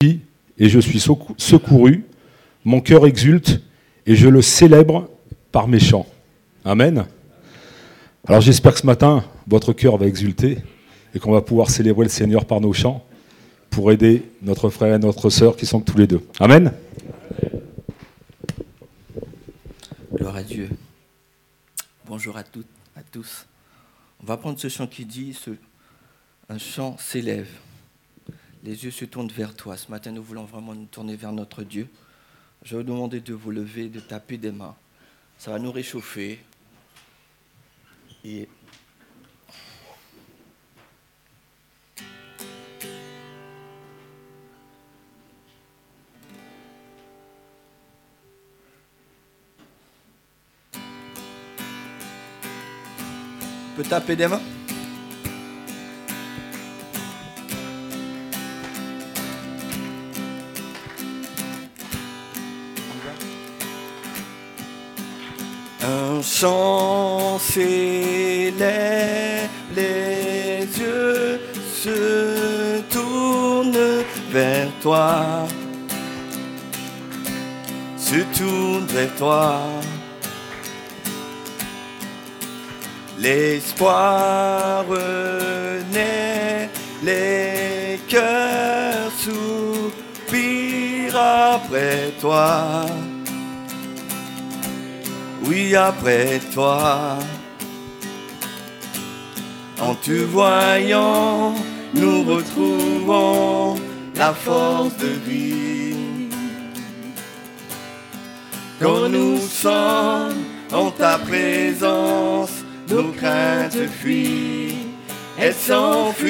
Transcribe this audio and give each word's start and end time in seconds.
et 0.00 0.68
je 0.68 0.78
suis 0.78 1.00
secouru, 1.00 2.04
mon 2.64 2.80
cœur 2.80 3.04
exulte 3.04 3.60
et 4.06 4.14
je 4.14 4.28
le 4.28 4.42
célèbre 4.42 5.10
par 5.50 5.66
mes 5.66 5.80
chants. 5.80 6.06
Amen. 6.64 7.04
Alors 8.28 8.40
j'espère 8.40 8.74
que 8.74 8.78
ce 8.78 8.86
matin, 8.86 9.24
votre 9.48 9.72
cœur 9.72 9.96
va 9.96 10.06
exulter 10.06 10.58
et 11.14 11.18
qu'on 11.18 11.32
va 11.32 11.40
pouvoir 11.40 11.68
célébrer 11.68 12.04
le 12.04 12.10
Seigneur 12.10 12.44
par 12.44 12.60
nos 12.60 12.72
chants 12.72 13.04
pour 13.70 13.90
aider 13.90 14.22
notre 14.40 14.70
frère 14.70 14.94
et 14.94 14.98
notre 15.00 15.30
sœur 15.30 15.56
qui 15.56 15.66
sont 15.66 15.80
tous 15.80 15.98
les 15.98 16.06
deux. 16.06 16.22
Amen. 16.38 16.72
Gloire 20.14 20.36
à 20.36 20.42
Dieu. 20.44 20.70
Bonjour 22.06 22.36
à 22.36 22.44
toutes, 22.44 22.68
à 22.94 23.02
tous. 23.02 23.46
On 24.22 24.26
va 24.26 24.36
prendre 24.36 24.60
ce 24.60 24.68
chant 24.68 24.86
qui 24.86 25.04
dit, 25.04 25.34
ce, 25.34 25.50
un 26.48 26.58
chant 26.58 26.96
s'élève. 26.98 27.48
Les 28.68 28.84
yeux 28.84 28.90
se 28.90 29.06
tournent 29.06 29.28
vers 29.28 29.54
toi. 29.56 29.78
Ce 29.78 29.90
matin, 29.90 30.12
nous 30.12 30.22
voulons 30.22 30.44
vraiment 30.44 30.74
nous 30.74 30.84
tourner 30.84 31.16
vers 31.16 31.32
notre 31.32 31.62
Dieu. 31.62 31.88
Je 32.62 32.76
vais 32.76 32.82
vous 32.82 32.86
demander 32.90 33.18
de 33.18 33.32
vous 33.32 33.50
lever, 33.50 33.88
de 33.88 33.98
taper 33.98 34.36
des 34.36 34.52
mains. 34.52 34.76
Ça 35.38 35.52
va 35.52 35.58
nous 35.58 35.72
réchauffer. 35.72 36.38
Et 38.26 38.46
peut 53.78 53.82
taper 53.88 54.14
des 54.14 54.28
mains? 54.28 54.57
S'élève, 66.38 67.80
les 69.74 70.68
yeux 70.78 71.40
se 71.74 72.80
tournent 72.82 74.04
vers 74.30 74.68
toi, 74.80 75.48
se 77.96 78.18
tournent 78.38 78.86
vers 78.86 79.12
toi. 79.16 79.62
L'espoir 83.18 84.86
renaît, 84.86 86.70
les 87.02 87.98
cœurs 88.06 89.10
soupirent 89.18 91.16
après 91.16 92.12
toi. 92.20 92.86
Oui, 95.48 95.74
après 95.74 96.40
toi. 96.52 97.16
En 99.80 99.94
te 99.94 100.12
voyant, 100.12 101.54
nous 101.94 102.22
retrouvons 102.24 103.76
la 104.14 104.34
force 104.34 104.94
de 104.98 105.06
vie. 105.26 105.94
Quand 108.78 109.08
nous 109.08 109.38
sommes 109.38 110.44
en 110.70 110.90
ta 110.90 111.16
présence, 111.16 112.50
nos 112.90 113.10
craintes 113.12 113.88
fuient, 114.02 114.74
elles 115.38 115.54
s'enfuient. 115.54 116.26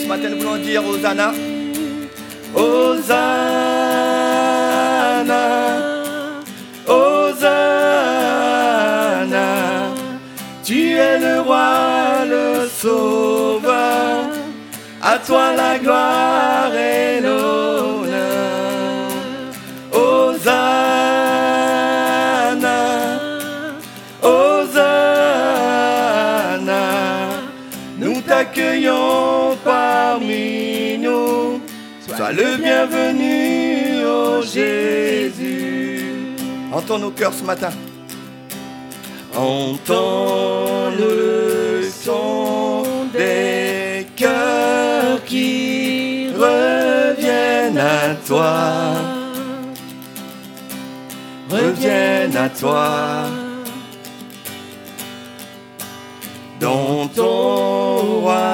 Ce 0.00 0.06
matin, 0.06 0.28
nous 0.30 0.38
voulons 0.38 0.56
dire 0.58 0.86
Hosanna. 0.86 1.32
Hosanna. 2.54 3.62
Hosanna. 6.86 7.21
Le 11.20 11.40
roi, 11.40 12.24
le 12.24 12.66
sauveur. 12.68 14.24
À 15.02 15.18
toi 15.18 15.52
la 15.54 15.78
gloire 15.78 16.74
et 16.74 17.20
l'honneur. 17.20 19.10
Hosanna. 19.92 20.40
Hosanna. 24.22 24.82
Nous 27.98 28.20
t'accueillons 28.22 29.56
parmi 29.64 30.96
nous. 30.98 31.60
Sois 32.06 32.32
le 32.32 32.56
bienvenu, 32.56 34.04
ô 34.06 34.40
Jésus. 34.42 36.06
Entends 36.72 36.98
nos 36.98 37.10
cœurs 37.10 37.34
ce 37.34 37.44
matin. 37.44 37.70
Entends 39.34 40.90
le 40.98 41.82
son 41.90 42.82
des 43.14 44.06
cœurs 44.14 45.24
qui 45.24 46.28
reviennent 46.36 47.78
à 47.78 48.14
toi. 48.26 48.92
Reviennent 51.50 52.36
à 52.36 52.48
toi. 52.50 53.24
Dans 56.60 57.08
ton 57.08 58.20
royaume, 58.20 58.51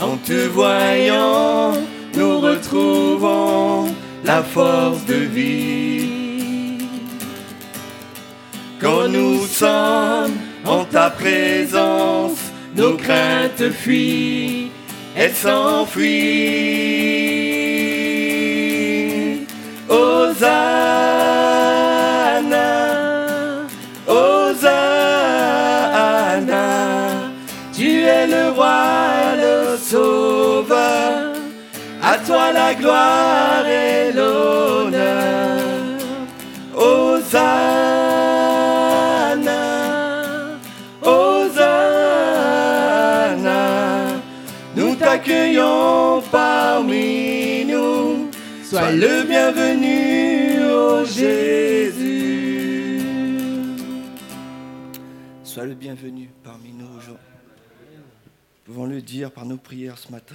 En 0.00 0.16
te 0.18 0.48
voyant, 0.48 1.72
nous 2.14 2.40
retrouvons 2.40 3.94
la 4.24 4.42
force 4.42 5.04
de 5.06 5.14
vie. 5.14 6.78
Quand 8.80 9.08
nous 9.08 9.46
sommes 9.46 10.36
en 10.64 10.84
ta 10.84 11.10
présence, 11.10 12.38
nos 12.76 12.96
craintes 12.96 13.70
fuient, 13.70 14.70
elles 15.16 15.34
s'enfuient. 15.34 16.74
Hosanna, 19.88 21.23
la 32.52 32.74
gloire 32.74 33.66
et 33.66 34.12
l'honneur. 34.12 35.60
Hosanna, 36.74 37.40
Hosanna, 41.02 42.06
nous 44.76 44.94
t'accueillons 44.96 46.22
parmi 46.30 47.64
nous. 47.64 48.30
Sois 48.62 48.92
le 48.92 49.22
bienvenu, 49.22 50.64
ô 50.64 51.04
Jésus. 51.04 53.00
Sois 55.44 55.66
le 55.66 55.74
bienvenu 55.74 56.30
parmi 56.42 56.72
nous 56.72 56.88
aujourd'hui. 56.98 57.24
Pouvons 58.64 58.86
le 58.86 59.00
dire 59.00 59.30
par 59.30 59.44
nos 59.44 59.58
prières 59.58 59.98
ce 59.98 60.10
matin. 60.10 60.34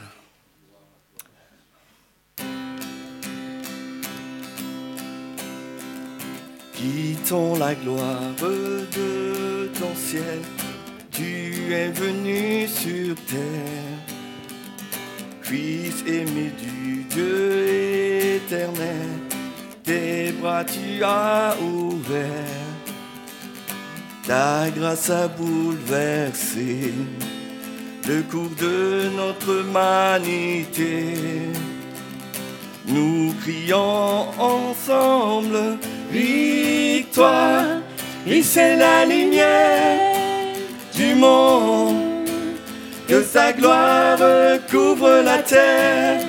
Quittons 6.80 7.56
la 7.60 7.76
gloire 7.76 8.22
de 8.42 9.68
ton 9.78 9.94
ciel, 9.96 10.40
tu 11.12 11.74
es 11.74 11.90
venu 11.90 12.66
sur 12.70 13.16
terre. 13.28 14.00
Fils 15.42 16.06
aimé 16.08 16.54
du 16.58 17.04
Dieu 17.04 18.38
éternel, 18.38 19.10
tes 19.84 20.32
bras 20.32 20.64
tu 20.64 21.04
as 21.04 21.54
ouverts. 21.62 22.70
Ta 24.26 24.70
grâce 24.70 25.10
a 25.10 25.28
bouleversé 25.28 26.94
le 28.08 28.22
cours 28.22 28.56
de 28.58 29.10
notre 29.18 29.66
humanité. 29.66 31.14
Nous 32.88 33.34
crions 33.42 34.30
ensemble 34.40 35.78
victoire, 36.12 37.82
et 38.28 38.42
c'est 38.42 38.76
la 38.76 39.06
lumière 39.06 40.56
du 40.96 41.16
monde. 41.16 41.96
Que 43.08 43.24
sa 43.24 43.54
gloire 43.54 44.20
couvre 44.70 45.22
la 45.24 45.40
terre, 45.40 46.22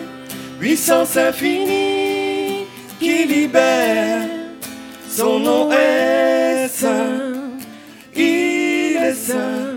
puissance 0.59 1.17
infinie, 1.17 2.65
qui 2.99 3.25
libère. 3.25 4.27
Son 5.09 5.41
nom 5.41 5.71
est 5.71 6.69
saint, 6.69 7.51
il 8.17 8.97
est 8.97 9.13
saint, 9.13 9.77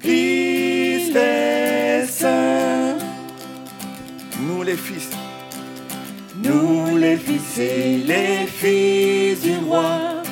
Christ 0.00 1.14
est 1.16 2.06
saint. 2.06 2.96
Nous 4.40 4.62
les 4.62 4.76
fils, 4.76 5.07
nous 6.48 6.96
les 6.96 7.16
fils 7.16 7.58
et 7.58 7.98
les 8.06 8.46
fils 8.46 9.40
du 9.42 9.56
roi, 9.68 10.22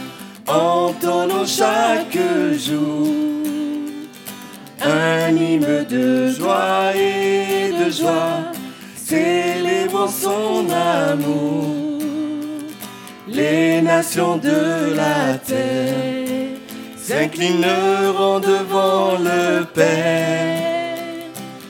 entendons 0.49 1.47
chaque 1.47 2.19
jour 2.59 3.37
un 4.87 5.37
hymne 5.37 5.85
de 5.89 6.29
joie 6.31 6.93
et 6.95 7.73
de 7.73 7.91
joie, 7.91 8.53
célébrant 8.97 10.09
son 10.09 10.67
amour. 10.71 12.01
Les 13.29 13.83
nations 13.83 14.37
de 14.37 14.95
la 14.95 15.39
terre 15.39 16.59
s'inclineront 16.97 18.41
devant 18.41 19.19
le 19.19 19.65
Père, 19.65 21.03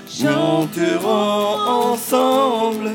chanteront 0.09 1.93
ensemble 1.93 2.91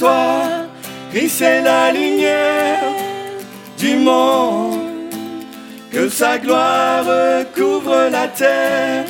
victoire, 0.00 0.66
Christ 1.10 1.42
est 1.42 1.62
la 1.62 1.92
lumière 1.92 2.82
du 3.76 3.96
monde 3.96 5.10
que 5.90 6.08
sa 6.08 6.38
gloire 6.38 7.04
couvre 7.54 8.08
la 8.10 8.28
terre, 8.28 9.04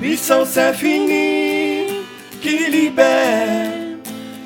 puissance 0.00 0.56
infinie 0.56 2.04
qui 2.40 2.70
libère. 2.70 3.70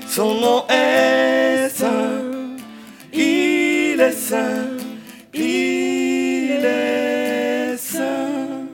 Son 0.06 0.34
nom 0.34 0.64
est 0.68 1.70
saint, 1.70 2.58
il 3.12 4.00
est 4.00 4.12
saint, 4.12 4.76
il 5.32 6.64
est 6.64 7.76
saint. 7.78 8.66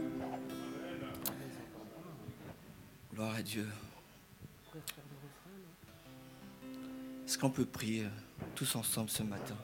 Gloire 3.14 3.34
à 3.38 3.42
Dieu. 3.42 3.75
Est-ce 7.36 7.42
qu'on 7.42 7.50
peut 7.50 7.66
prier 7.66 8.06
tous 8.54 8.76
ensemble 8.76 9.10
ce 9.10 9.22
matin 9.22 9.58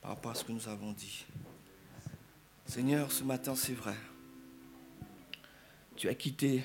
par 0.00 0.10
rapport 0.10 0.32
à 0.32 0.34
ce 0.34 0.42
que 0.42 0.50
nous 0.50 0.66
avons 0.66 0.90
dit? 0.90 1.24
Seigneur, 2.64 3.12
ce 3.12 3.22
matin, 3.22 3.54
c'est 3.54 3.72
vrai. 3.72 3.94
Tu 5.94 6.08
as 6.08 6.14
quitté 6.16 6.64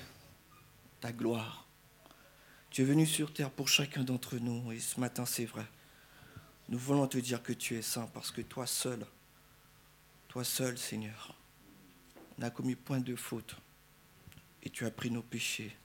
ta 1.01 1.11
gloire. 1.11 1.67
Tu 2.71 2.81
es 2.81 2.83
venu 2.83 3.05
sur 3.05 3.31
terre 3.31 3.51
pour 3.51 3.67
chacun 3.67 4.03
d'entre 4.03 4.37
nous. 4.37 4.71
Et 4.71 4.79
ce 4.79 4.99
matin, 4.99 5.27
c'est 5.27 5.45
vrai. 5.45 5.67
Nous 6.67 6.79
voulons 6.79 7.05
te 7.05 7.19
dire 7.19 7.43
que 7.43 7.53
tu 7.53 7.75
es 7.75 7.83
saint 7.83 8.07
parce 8.07 8.31
que 8.31 8.41
toi 8.41 8.65
seul, 8.65 9.05
toi 10.29 10.43
seul, 10.43 10.79
Seigneur, 10.79 11.35
n'a 12.39 12.49
commis 12.49 12.73
point 12.73 13.01
de 13.01 13.15
faute. 13.15 13.55
Et 14.63 14.71
tu 14.71 14.83
as 14.87 14.89
pris 14.89 15.11
nos 15.11 15.21
péchés. 15.21 15.77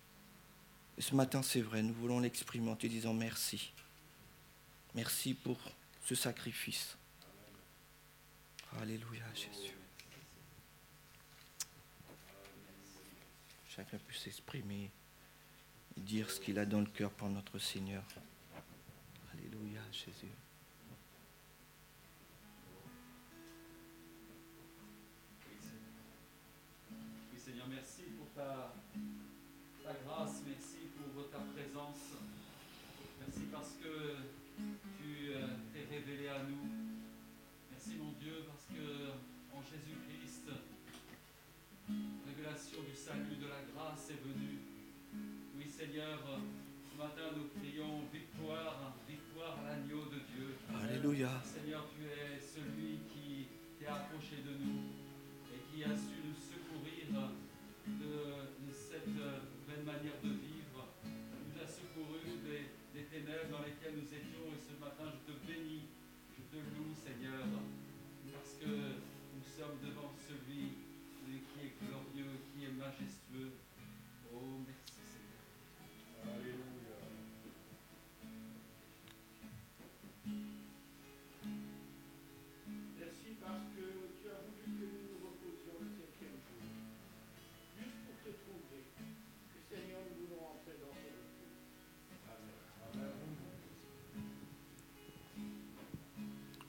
Et 0.96 1.02
ce 1.02 1.14
matin, 1.14 1.42
c'est 1.42 1.60
vrai, 1.60 1.82
nous 1.82 1.92
voulons 1.92 2.20
l'exprimer 2.20 2.70
en 2.70 2.76
te 2.76 2.86
disant 2.86 3.12
merci. 3.12 3.74
Merci 4.96 5.34
pour 5.34 5.58
ce 6.04 6.14
sacrifice. 6.14 6.96
Alléluia, 8.80 9.24
Jésus. 9.34 9.76
chacun 13.76 13.98
puisse 13.98 14.22
s'exprimer 14.22 14.90
et 15.96 16.00
dire 16.00 16.30
ce 16.30 16.40
qu'il 16.40 16.58
a 16.58 16.64
dans 16.64 16.80
le 16.80 16.86
cœur 16.86 17.10
pour 17.10 17.28
notre 17.28 17.58
Seigneur. 17.58 18.02
Alléluia, 19.34 19.82
Jésus. 19.92 20.32
Oui, 27.32 27.38
Seigneur, 27.38 27.66
merci 27.68 28.04
pour 28.16 28.30
ta, 28.32 28.44
ta 28.44 28.65
Seigneur, 45.96 46.18
ce 46.92 46.98
matin 46.98 47.22
nous 47.34 47.48
crions 47.58 48.02
victoire, 48.12 48.92
victoire 49.08 49.56
à 49.64 49.70
l'agneau 49.70 50.04
de 50.04 50.20
Dieu. 50.28 50.54
Alléluia. 50.68 51.30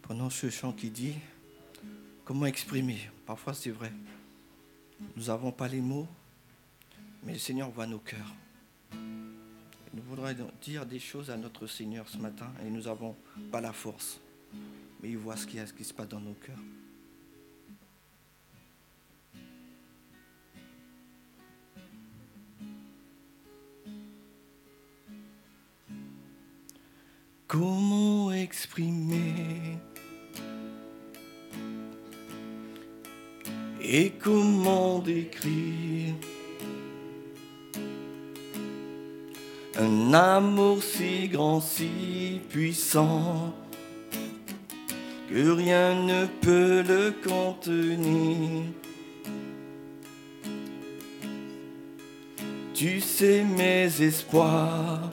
Pendant 0.08 0.30
ce 0.30 0.50
chant 0.50 0.72
qui 0.72 0.90
dit, 0.90 1.16
comment 2.24 2.46
exprimer? 2.46 2.98
Parfois 3.26 3.54
c'est 3.54 3.72
vrai. 3.72 3.92
Nous 5.18 5.26
n'avons 5.26 5.52
pas 5.52 5.68
les 5.68 5.82
mots, 5.82 6.08
mais 7.24 7.34
le 7.34 7.40
Seigneur 7.40 7.70
voit 7.70 7.88
nos 7.88 8.00
cœurs. 8.00 8.34
Nous 8.94 10.02
voudrions 10.04 10.50
dire 10.62 10.86
des 10.86 11.00
choses 11.00 11.30
à 11.30 11.36
notre 11.36 11.68
Seigneur 11.68 12.08
ce 12.08 12.18
matin 12.20 12.50
et 12.66 12.70
nous 12.70 12.84
n'avons 12.84 13.18
pas 13.52 13.60
la 13.60 13.74
force. 13.74 14.22
Mais 15.04 15.10
il 15.10 15.18
voit 15.18 15.36
ce 15.36 15.46
qui, 15.46 15.58
ce 15.58 15.74
qui 15.74 15.84
se 15.84 15.94
passe 15.94 16.08
dans 16.08 16.22
nos 16.22 16.36
cœurs. 16.36 16.56
Que 45.30 45.50
rien 45.52 45.94
ne 46.04 46.26
peut 46.42 46.84
le 46.88 47.14
contenir. 47.28 48.64
Tu 52.74 53.02
sais 53.02 53.44
mes 53.44 54.02
espoirs. 54.02 55.12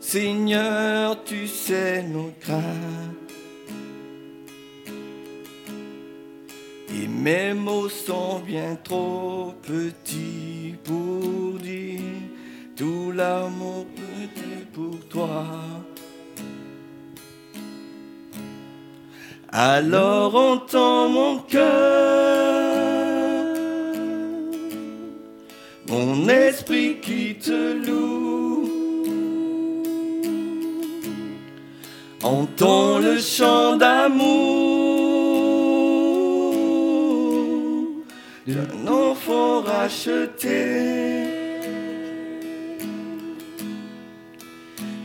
Seigneur, 0.00 1.22
tu 1.24 1.48
sais 1.48 2.02
nos 2.02 2.32
craintes. 2.40 2.79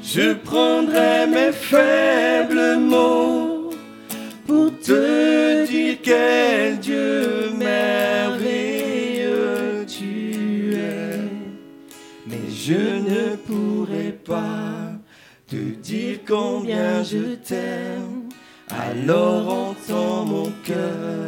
Je 0.04 0.34
prendrai 0.34 1.28
mes 1.28 1.52
faibles 1.52 2.78
mots 2.78 3.72
pour 4.48 4.72
te 4.80 5.66
dire 5.68 5.98
quel 6.02 6.80
Dieu 6.80 7.52
merveilleux 7.58 8.56
tu 9.86 10.76
es. 10.76 11.20
Mais 12.26 12.50
je 12.50 12.74
ne 13.10 13.36
pourrai 13.36 14.14
pas 14.24 14.94
te 15.46 15.58
dire 15.58 16.20
combien 16.26 17.04
je 17.04 17.36
t'aime. 17.36 18.30
Alors 18.70 19.50
entends 19.50 20.24
mon 20.24 20.54
cœur. 20.64 21.25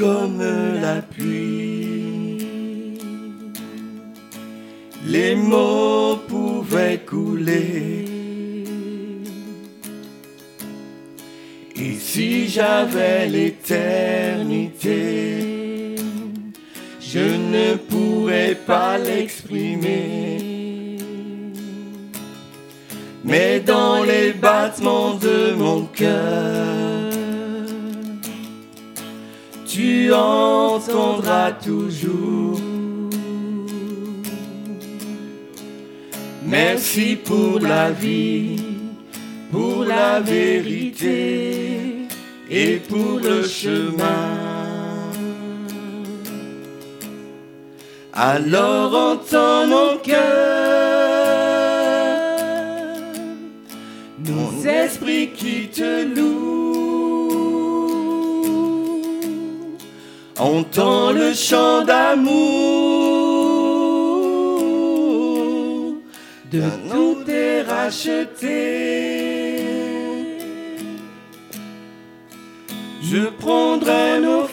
Comme 0.00 0.42
la 0.80 1.02
pluie, 1.02 2.38
les 5.06 5.36
mots 5.36 6.18
pouvaient 6.26 7.00
couler. 7.06 8.06
Et 11.76 11.94
si 11.96 12.48
j'avais 12.48 13.26
l'éternité, 13.26 15.96
je 16.98 17.36
ne 17.54 17.74
pourrais 17.74 18.54
pas 18.54 18.96
l'exprimer. 18.96 20.96
Mais 23.22 23.60
dans 23.60 24.02
les 24.02 24.32
battements 24.32 25.16
de 25.16 25.52
mon 25.52 25.84
cœur, 25.84 26.89
tu 29.80 30.12
entendras 30.12 31.52
toujours. 31.52 32.60
Merci 36.44 37.16
pour 37.16 37.60
la 37.60 37.90
vie, 37.90 38.62
pour 39.50 39.84
la 39.84 40.20
vérité 40.20 42.08
et 42.50 42.76
pour 42.90 43.20
le 43.20 43.42
chemin. 43.44 44.26
Alors 48.12 48.94
entends 49.12 49.66
mon 49.66 49.96
cœur, 49.98 50.20
mon 54.28 54.52
esprit 54.82 55.30
qui 55.34 55.68
te. 55.68 55.90
Entends 60.40 61.12
le 61.12 61.34
chant 61.34 61.84
d'amour 61.84 62.30
de 66.50 66.62
tout 66.90 67.30
est 67.30 67.60
racheté. 67.60 68.48
Je 73.02 73.28
prendrai 73.38 74.20
nos 74.20 74.46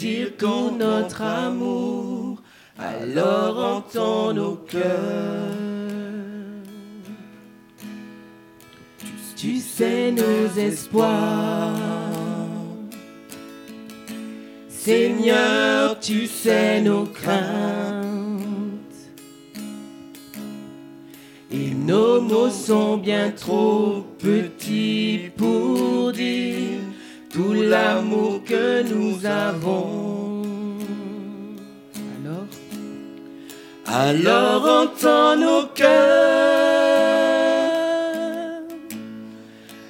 dire 0.00 0.36
qu'en 0.38 0.70
notre 0.72 1.20
amour, 1.20 2.40
alors 2.78 3.58
entends 3.76 4.32
nos 4.32 4.56
cœurs. 4.56 5.50
Tu 9.36 9.58
sais 9.58 10.10
nos 10.10 10.48
espoirs. 10.58 11.74
Seigneur, 14.68 16.00
tu 16.00 16.26
sais 16.26 16.80
nos 16.80 17.04
craintes. 17.04 18.00
Et 21.52 21.74
nos 21.74 22.22
mots 22.22 22.48
sont 22.48 22.96
bien 22.96 23.30
trop 23.32 24.06
petits 24.18 25.30
pour 25.36 26.12
dire 26.12 26.89
tout 27.30 27.52
l'amour 27.52 28.42
que 28.44 28.82
nous 28.82 29.24
avons. 29.24 30.42
Alors, 32.16 32.46
alors 33.86 34.64
entends 34.82 35.36
nos 35.36 35.66
cœurs, 35.74 35.90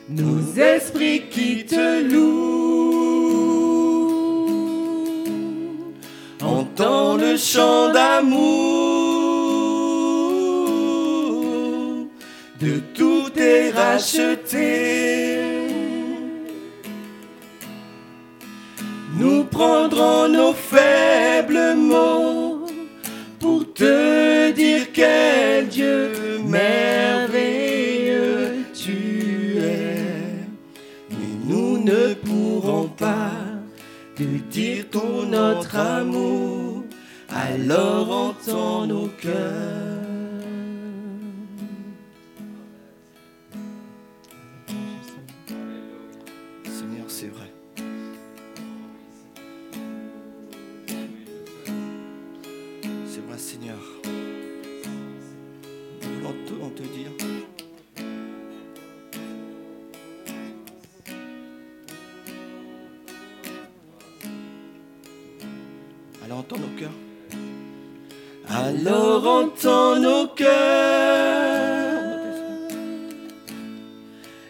nos 0.09 0.53
esprits 0.61 1.23
qui 1.31 1.65
te 1.65 2.03
louent. 2.03 2.51
Entends 6.43 7.17
le 7.17 7.37
chant 7.37 7.93
d'amour, 7.93 8.41
de 12.61 12.81
tout 12.95 13.31
est 13.37 13.71
racheté. 13.71 15.00
Prendrons 19.61 20.27
nos 20.29 20.55
faibles 20.55 21.75
mots 21.77 22.65
pour 23.39 23.71
te 23.75 24.51
dire 24.53 24.91
quel 24.91 25.69
Dieu 25.69 26.39
merveilleux 26.47 27.85
tu 28.73 29.59
es. 29.59 30.47
Mais 31.11 31.35
nous 31.45 31.77
ne 31.77 32.15
pourrons 32.15 32.89
pas 32.89 33.33
te 34.17 34.23
dire 34.23 34.87
tout 34.91 35.27
notre 35.29 35.77
amour, 35.77 36.85
alors 37.29 38.11
entends 38.11 38.87
nos 38.87 39.09
cœurs. 39.09 40.10
Seigneur. 53.71 53.79
Nous 56.03 56.09
voulons 56.55 56.71
te, 56.71 56.83
dire. 56.83 57.11
Alors 66.25 66.39
entends 66.39 66.59
nos 66.59 66.79
cœurs. 66.79 66.91
Alors 68.49 69.27
entends 69.27 69.97
nos 70.01 70.27
cœurs. 70.29 70.49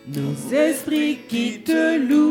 Nos 0.08 0.54
esprits 0.54 1.18
qui 1.28 1.60
te 1.62 1.98
louent. 1.98 2.29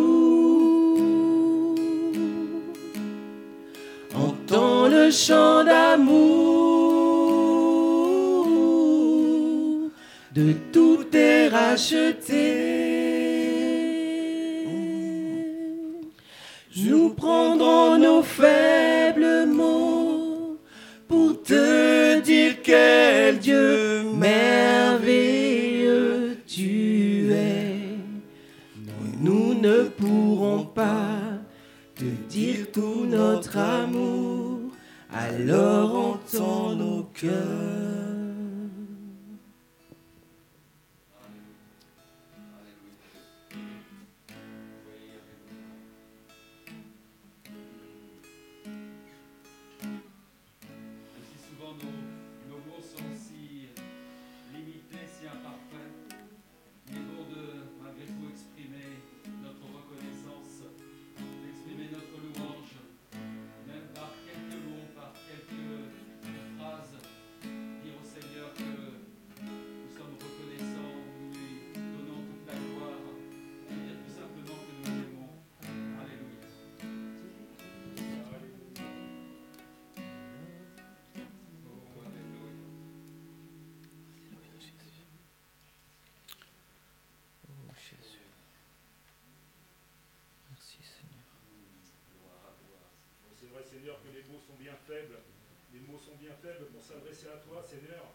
Faibles. 94.89 95.21
Les 95.71 95.81
mots 95.85 96.01
sont 96.01 96.17
bien 96.17 96.33
faibles 96.41 96.65
pour 96.73 96.81
s'adresser 96.81 97.29
à 97.29 97.37
toi, 97.45 97.61
Seigneur. 97.61 98.09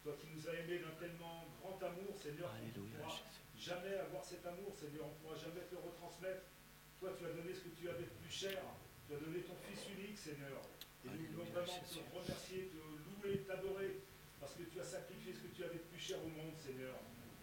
Toi 0.00 0.16
qui 0.16 0.32
nous 0.32 0.48
as 0.48 0.54
aimés 0.64 0.80
d'un 0.80 0.96
tellement 0.96 1.44
grand 1.60 1.76
amour, 1.84 2.16
Seigneur, 2.16 2.48
qu'on 2.48 2.80
ne 2.80 2.88
pourra 2.88 3.20
jamais 3.52 4.00
avoir 4.00 4.24
cet 4.24 4.46
amour, 4.46 4.72
Seigneur. 4.72 5.04
On 5.04 5.12
ne 5.12 5.20
pourra 5.20 5.36
jamais 5.36 5.68
te 5.68 5.76
retransmettre. 5.76 6.48
Toi, 6.96 7.12
tu 7.18 7.26
as 7.26 7.32
donné 7.36 7.52
ce 7.52 7.60
que 7.68 7.74
tu 7.76 7.84
avais 7.90 8.08
de 8.08 8.16
plus 8.16 8.32
cher. 8.32 8.56
Tu 9.04 9.12
as 9.12 9.20
donné 9.20 9.44
ton 9.44 9.52
Fils 9.68 9.92
unique, 9.92 10.16
Seigneur. 10.16 10.56
Et 11.04 11.12
nous 11.12 11.26
voulons 11.36 11.50
vraiment 11.52 11.78
te 11.84 12.00
remercier, 12.16 12.72
te 12.72 12.80
louer, 12.80 13.44
t'adorer, 13.44 14.00
parce 14.40 14.54
que 14.54 14.64
tu 14.64 14.80
as 14.80 14.88
sacrifié 14.88 15.34
ce 15.36 15.44
que 15.44 15.52
tu 15.52 15.62
avais 15.62 15.78
de 15.78 15.86
plus 15.92 16.00
cher 16.00 16.16
au 16.24 16.32
monde, 16.32 16.56
Seigneur. 16.56 16.96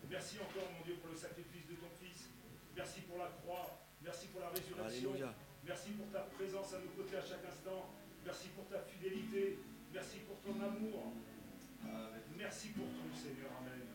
Merci 0.09 0.41
encore, 0.41 0.67
mon 0.73 0.83
Dieu, 0.83 0.97
pour 0.97 1.11
le 1.11 1.15
sacrifice 1.15 1.67
de 1.69 1.75
ton 1.77 1.93
Fils. 2.01 2.27
Merci 2.75 3.01
pour 3.01 3.19
la 3.19 3.29
croix. 3.43 3.85
Merci 4.01 4.27
pour 4.33 4.41
la 4.41 4.49
résurrection. 4.49 5.13
Alléluia. 5.13 5.33
Merci 5.63 5.91
pour 5.91 6.11
ta 6.11 6.27
présence 6.35 6.73
à 6.73 6.79
nos 6.79 6.91
côtés 6.91 7.15
à 7.15 7.23
chaque 7.23 7.45
instant. 7.45 7.93
Merci 8.25 8.47
pour 8.55 8.65
ta 8.67 8.79
fidélité. 8.79 9.59
Merci 9.93 10.19
pour 10.19 10.39
ton 10.41 10.59
amour. 10.61 11.13
Merci 12.37 12.69
pour 12.69 12.85
tout, 12.87 13.15
Seigneur. 13.15 13.51
Amen. 13.61 13.92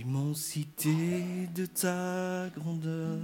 Immensité 0.00 1.46
de 1.54 1.66
ta 1.66 2.48
grandeur 2.56 3.18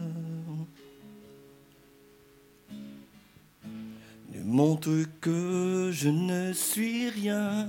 ne 4.34 4.42
montre 4.42 5.04
que 5.22 5.88
je 5.90 6.10
ne 6.10 6.52
suis 6.52 7.08
rien. 7.08 7.66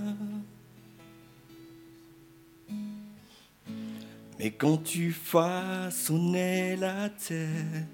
Mais 4.40 4.52
quand 4.52 4.84
tu 4.84 5.14
façonnais 5.14 6.76
la 6.76 7.10
terre, 7.10 7.86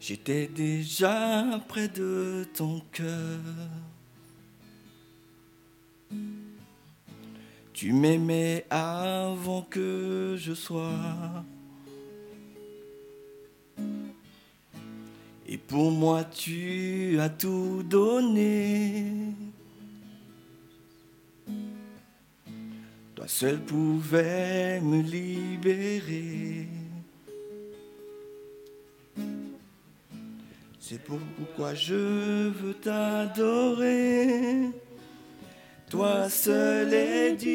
j'étais 0.00 0.46
déjà 0.46 1.60
près 1.68 1.88
de 1.88 2.48
ton 2.54 2.80
cœur. 2.92 3.40
Tu 7.84 7.92
m'aimais 7.92 8.64
avant 8.70 9.60
que 9.60 10.36
je 10.38 10.54
sois. 10.54 11.44
Et 15.46 15.58
pour 15.58 15.90
moi, 15.90 16.24
tu 16.24 17.18
as 17.20 17.28
tout 17.28 17.82
donné. 17.82 19.34
Toi 23.14 23.28
seul 23.28 23.60
pouvais 23.60 24.80
me 24.80 25.02
libérer. 25.02 26.68
C'est 30.80 31.04
pourquoi 31.04 31.74
je 31.74 32.48
veux 32.48 32.74
t'adorer. 32.80 34.70
Toi 35.94 36.28
seul 36.28 36.92
est 36.92 37.36
digne 37.36 37.54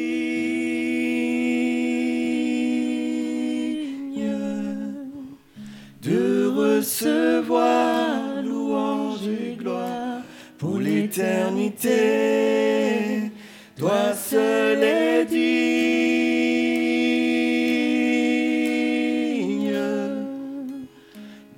de 6.00 6.46
recevoir 6.46 8.42
louange 8.42 9.28
et 9.28 9.56
gloire 9.56 10.22
pour 10.56 10.78
l'éternité. 10.78 11.90
Toi 13.76 14.14
seul 14.14 14.82
est 14.84 15.26
digne 15.26 15.36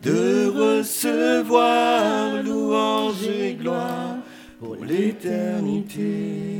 de 0.02 0.48
recevoir 0.48 2.42
louange 2.42 3.24
et 3.28 3.54
gloire 3.54 4.16
pour 4.58 4.84
l'éternité. 4.84 6.51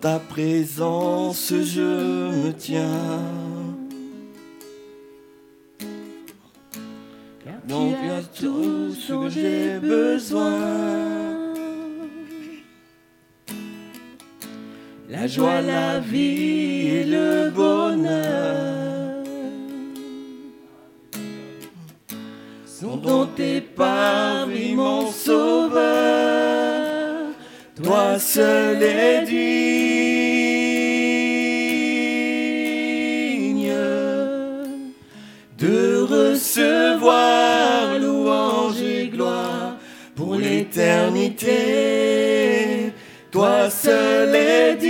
Ta 0.00 0.18
présence, 0.18 1.52
je 1.52 2.30
me 2.30 2.52
tiens. 2.52 2.86
Donc 7.68 7.94
tu 8.02 8.10
as 8.10 8.22
tout 8.22 8.94
ce 8.94 9.12
que 9.12 9.28
j'ai 9.28 9.78
besoin. 9.78 10.58
La 15.08 15.26
joie, 15.26 15.60
la 15.60 16.00
vie 16.00 16.88
et 16.88 17.04
le 17.04 17.50
bonheur 17.50 19.24
sont 22.64 22.96
domptés 22.96 23.60
par 23.60 24.46
lui, 24.46 24.74
mon 24.74 25.10
sauveur. 25.10 26.40
Toi 27.82 28.18
seul 28.18 28.82
es 28.82 29.24
digne 29.26 29.69
Toi 43.30 43.70
seul 43.70 44.34
es 44.34 44.89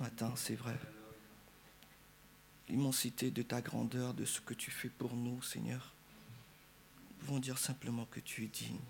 matin, 0.00 0.32
c'est 0.36 0.54
vrai. 0.54 0.78
L'immensité 2.68 3.30
de 3.30 3.42
ta 3.42 3.60
grandeur, 3.60 4.14
de 4.14 4.24
ce 4.24 4.40
que 4.40 4.54
tu 4.54 4.70
fais 4.70 4.88
pour 4.88 5.14
nous, 5.14 5.42
Seigneur. 5.42 5.94
Nous 7.10 7.26
pouvons 7.26 7.38
dire 7.38 7.58
simplement 7.58 8.06
que 8.06 8.20
tu 8.20 8.44
es 8.44 8.48
digne, 8.48 8.80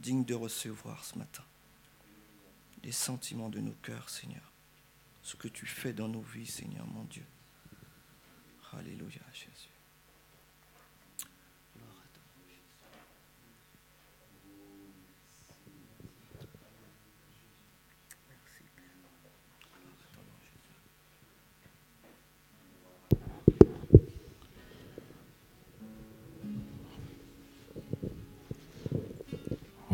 digne 0.00 0.24
de 0.24 0.34
recevoir 0.34 1.04
ce 1.04 1.18
matin 1.18 1.44
les 2.86 2.92
sentiments 2.92 3.48
de 3.48 3.58
nos 3.58 3.74
cœurs, 3.82 4.08
Seigneur. 4.08 4.52
Ce 5.22 5.34
que 5.34 5.48
tu 5.48 5.66
fais 5.66 5.92
dans 5.92 6.06
nos 6.06 6.20
vies, 6.20 6.46
Seigneur, 6.46 6.86
mon 6.86 7.02
Dieu. 7.04 7.24
Alléluia, 8.72 9.22
Jésus. 9.32 9.75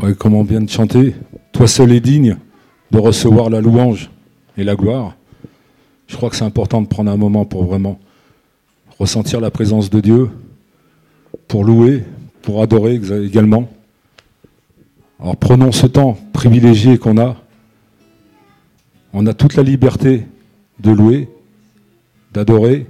Ouais, 0.02 0.14
comme 0.16 0.34
on 0.34 0.42
vient 0.42 0.60
de 0.60 0.68
chanter, 0.68 1.14
toi 1.52 1.68
seul 1.68 1.92
est 1.92 2.00
digne 2.00 2.36
de 2.90 2.98
recevoir 2.98 3.50
la 3.50 3.60
louange 3.60 4.10
et 4.58 4.64
la 4.64 4.74
gloire. 4.74 5.14
Je 6.08 6.16
crois 6.16 6.28
que 6.28 6.34
c'est 6.34 6.44
important 6.44 6.82
de 6.82 6.88
prendre 6.88 7.08
un 7.08 7.16
moment 7.16 7.44
pour 7.44 7.64
vraiment 7.64 8.00
ressentir 8.98 9.40
la 9.40 9.52
présence 9.52 9.90
de 9.90 10.00
Dieu, 10.00 10.28
pour 11.46 11.62
louer, 11.62 12.02
pour 12.42 12.62
adorer 12.62 13.00
également. 13.24 13.68
Alors 15.20 15.36
prenons 15.36 15.70
ce 15.70 15.86
temps 15.86 16.18
privilégié 16.32 16.98
qu'on 16.98 17.18
a. 17.18 17.36
On 19.12 19.24
a 19.28 19.34
toute 19.34 19.54
la 19.54 19.62
liberté 19.62 20.26
de 20.80 20.90
louer, 20.90 21.28
d'adorer. 22.32 22.88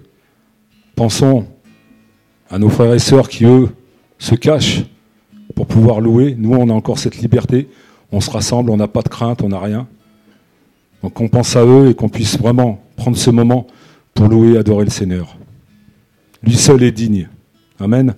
Pensons 0.96 1.44
à 2.48 2.58
nos 2.58 2.70
frères 2.70 2.94
et 2.94 2.98
sœurs 2.98 3.28
qui, 3.28 3.44
eux, 3.44 3.68
se 4.18 4.34
cachent 4.34 4.84
pour 5.54 5.66
pouvoir 5.66 6.00
louer. 6.00 6.34
Nous, 6.38 6.52
on 6.54 6.68
a 6.68 6.72
encore 6.72 6.98
cette 6.98 7.18
liberté. 7.18 7.68
On 8.10 8.20
se 8.20 8.30
rassemble, 8.30 8.70
on 8.70 8.76
n'a 8.76 8.88
pas 8.88 9.02
de 9.02 9.08
crainte, 9.08 9.42
on 9.42 9.48
n'a 9.48 9.60
rien. 9.60 9.86
Donc 11.02 11.20
on 11.20 11.28
pense 11.28 11.56
à 11.56 11.64
eux 11.64 11.88
et 11.88 11.94
qu'on 11.94 12.08
puisse 12.08 12.38
vraiment 12.38 12.80
prendre 12.96 13.16
ce 13.16 13.30
moment 13.30 13.66
pour 14.14 14.28
louer 14.28 14.52
et 14.52 14.58
adorer 14.58 14.84
le 14.84 14.90
Seigneur. 14.90 15.36
Lui 16.42 16.56
seul 16.56 16.82
est 16.82 16.92
digne. 16.92 17.28
Amen. 17.80 18.14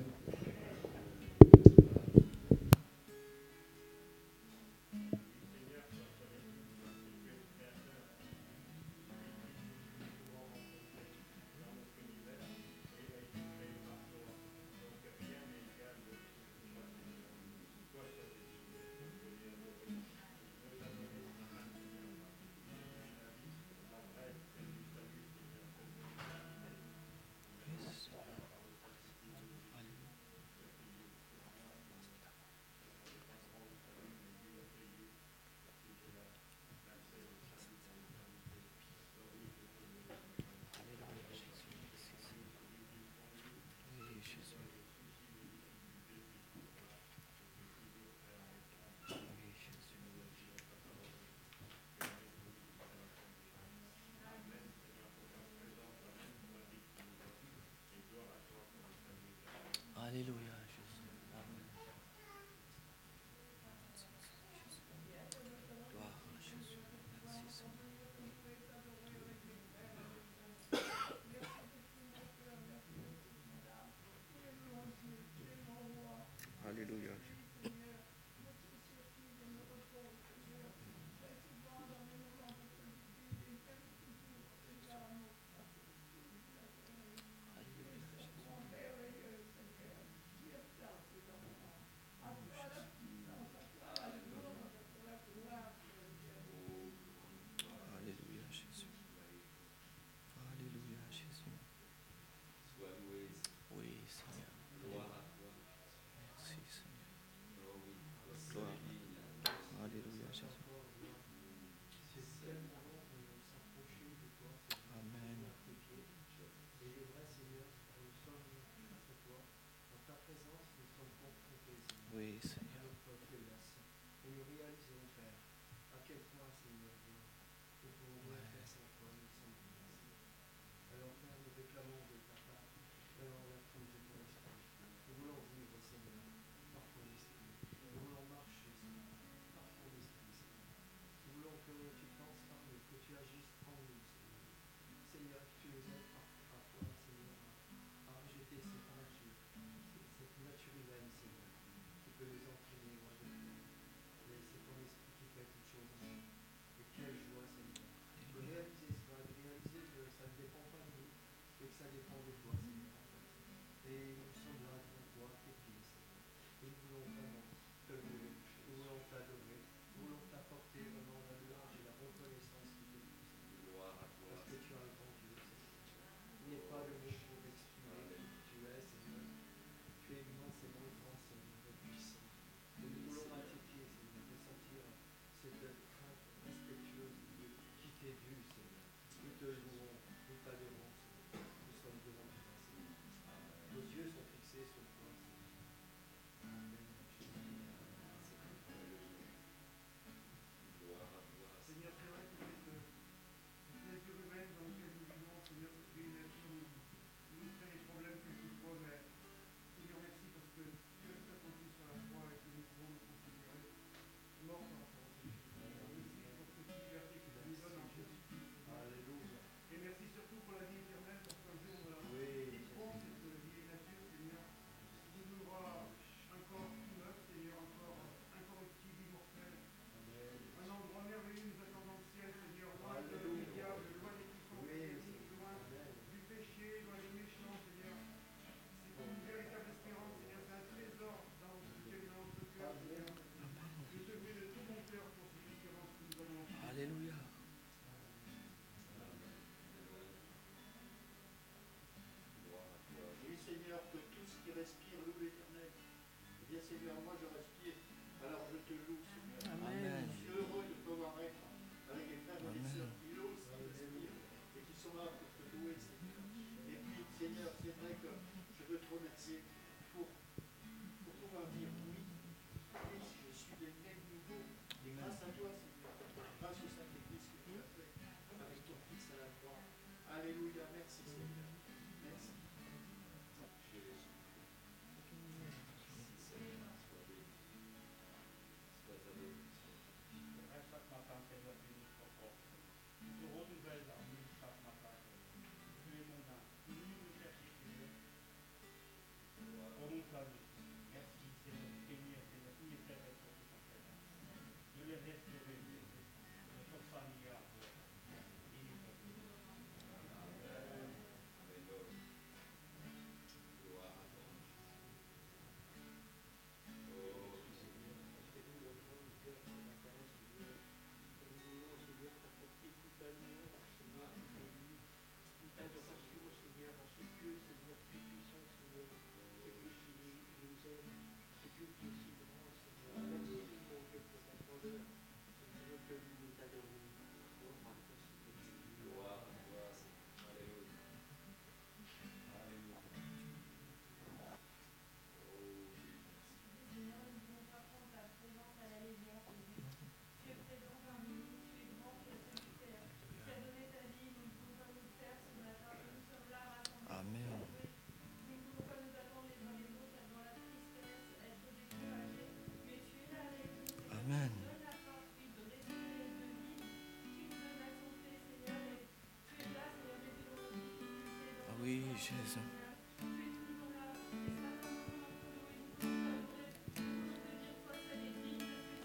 Jésus. 371.97 372.39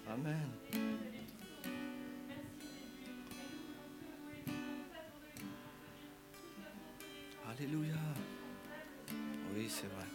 Amen. 0.07 0.49
Alléluia. 7.49 7.95
Oui, 9.55 9.67
c'est 9.69 9.87
vrai. 9.87 10.05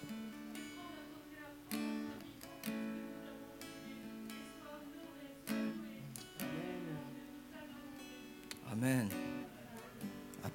Amen. 8.73 9.24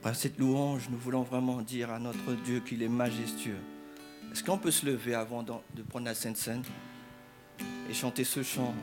Après 0.01 0.13
cette 0.13 0.39
louange, 0.39 0.87
nous 0.89 0.97
voulons 0.97 1.23
vraiment 1.23 1.61
dire 1.61 1.91
à 1.91 1.99
notre 1.99 2.31
Dieu 2.45 2.61
qu'il 2.61 2.81
est 2.81 2.87
majestueux. 2.87 3.59
Est-ce 4.31 4.41
qu'on 4.41 4.57
peut 4.57 4.71
se 4.71 4.85
lever 4.85 5.13
avant 5.13 5.43
de 5.43 5.81
prendre 5.81 6.05
la 6.05 6.15
Sainte 6.15 6.37
Seine 6.37 6.63
et 7.89 7.93
chanter 7.93 8.23
ce 8.23 8.41
chant? 8.41 8.73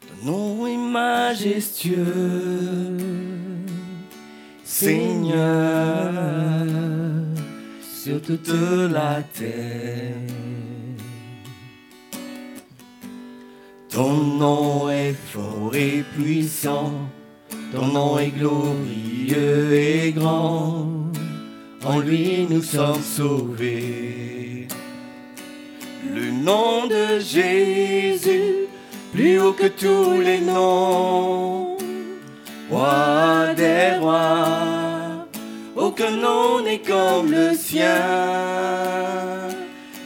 Ton 0.00 0.24
nom 0.24 0.68
est 0.68 0.76
majestueux, 0.76 2.06
Seigneur, 4.62 6.12
sur 7.82 8.22
toute 8.22 8.48
la 8.48 9.24
terre. 9.24 10.14
nom 14.36 14.90
est 14.90 15.14
fort 15.32 15.74
et 15.74 16.04
puissant, 16.16 16.92
ton 17.72 17.86
nom 17.86 18.18
est 18.18 18.30
glorieux 18.30 19.72
et 19.72 20.12
grand. 20.12 20.88
En 21.84 21.98
lui 22.00 22.46
nous 22.48 22.62
sommes 22.62 23.02
sauvés. 23.02 24.68
Le 26.14 26.30
nom 26.30 26.86
de 26.86 27.18
Jésus, 27.20 28.66
plus 29.12 29.40
haut 29.40 29.52
que 29.52 29.68
tous 29.68 30.20
les 30.20 30.40
noms, 30.40 31.76
roi 32.70 33.54
des 33.56 33.98
rois, 34.00 35.26
aucun 35.76 36.10
nom 36.10 36.62
n'est 36.62 36.80
comme 36.80 37.30
le 37.30 37.54
sien. 37.54 37.96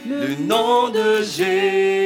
Le 0.07 0.35
nom 0.45 0.89
de 0.89 1.21
Jésus 1.23 2.00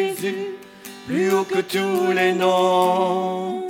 que 1.43 1.60
tous 1.60 2.12
les 2.13 2.34
noms. 2.34 3.63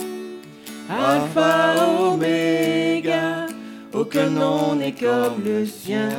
Alpha, 0.89 1.73
Oméga, 1.99 3.47
aucun 3.93 4.30
nom 4.30 4.75
n'est 4.75 4.93
comme 4.93 5.43
le 5.43 5.65
sien. 5.65 6.10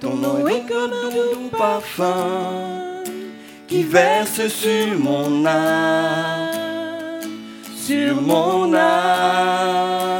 Ton 0.00 0.16
nom 0.16 0.46
est 0.48 0.66
comme 0.66 0.92
un 0.92 1.10
doux 1.10 1.50
parfum 1.56 3.02
qui 3.66 3.82
verse 3.82 4.46
sur 4.48 4.98
mon 4.98 5.44
âme, 5.46 7.20
sur 7.76 8.20
mon 8.20 8.72
âme. 8.74 10.14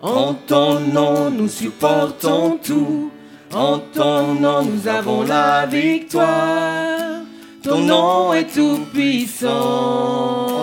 En 0.00 0.32
ton 0.32 0.80
nom, 0.80 1.30
nous 1.30 1.48
supportons 1.48 2.58
tout 2.62 3.09
en 3.52 3.78
ton 3.78 4.34
nom, 4.34 4.62
nous 4.62 4.86
avons 4.86 5.22
la 5.22 5.66
victoire. 5.66 7.22
Ton 7.64 7.78
nom 7.78 8.32
est 8.32 8.46
tout 8.46 8.78
puissant. 8.92 9.48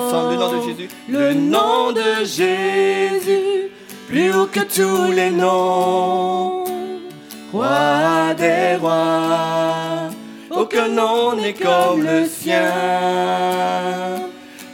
Ensemble, 0.08 0.34
le 0.34 0.38
nom 0.38 0.52
de 0.52 0.65
Jésus. 0.65 0.89
Le 1.10 1.34
nom 1.34 1.91
de 1.91 2.26
Jésus, 2.26 3.71
plus 4.08 4.34
haut 4.34 4.47
que 4.47 4.62
tous 4.62 5.12
les 5.12 5.32
noms. 5.32 6.63
Roi 7.52 8.34
des 8.38 8.78
rois, 8.78 10.10
aucun 10.50 10.88
nom 10.88 11.36
n'est 11.36 11.54
comme 11.54 12.04
le 12.04 12.26
sien. 12.26 12.71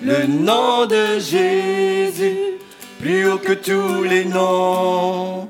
Le 0.04 0.28
nom 0.28 0.86
de 0.86 1.20
Jésus, 1.20 2.60
plus 3.00 3.28
haut 3.28 3.38
que 3.38 3.54
tous 3.54 4.04
les 4.04 4.26
noms. 4.26 5.50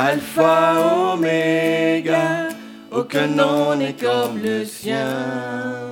Alpha, 0.00 1.12
Oméga, 1.12 2.50
aucun 2.92 3.26
nom 3.26 3.74
n'est 3.74 3.94
comme 3.94 4.40
le 4.40 4.64
sien. 4.64 5.90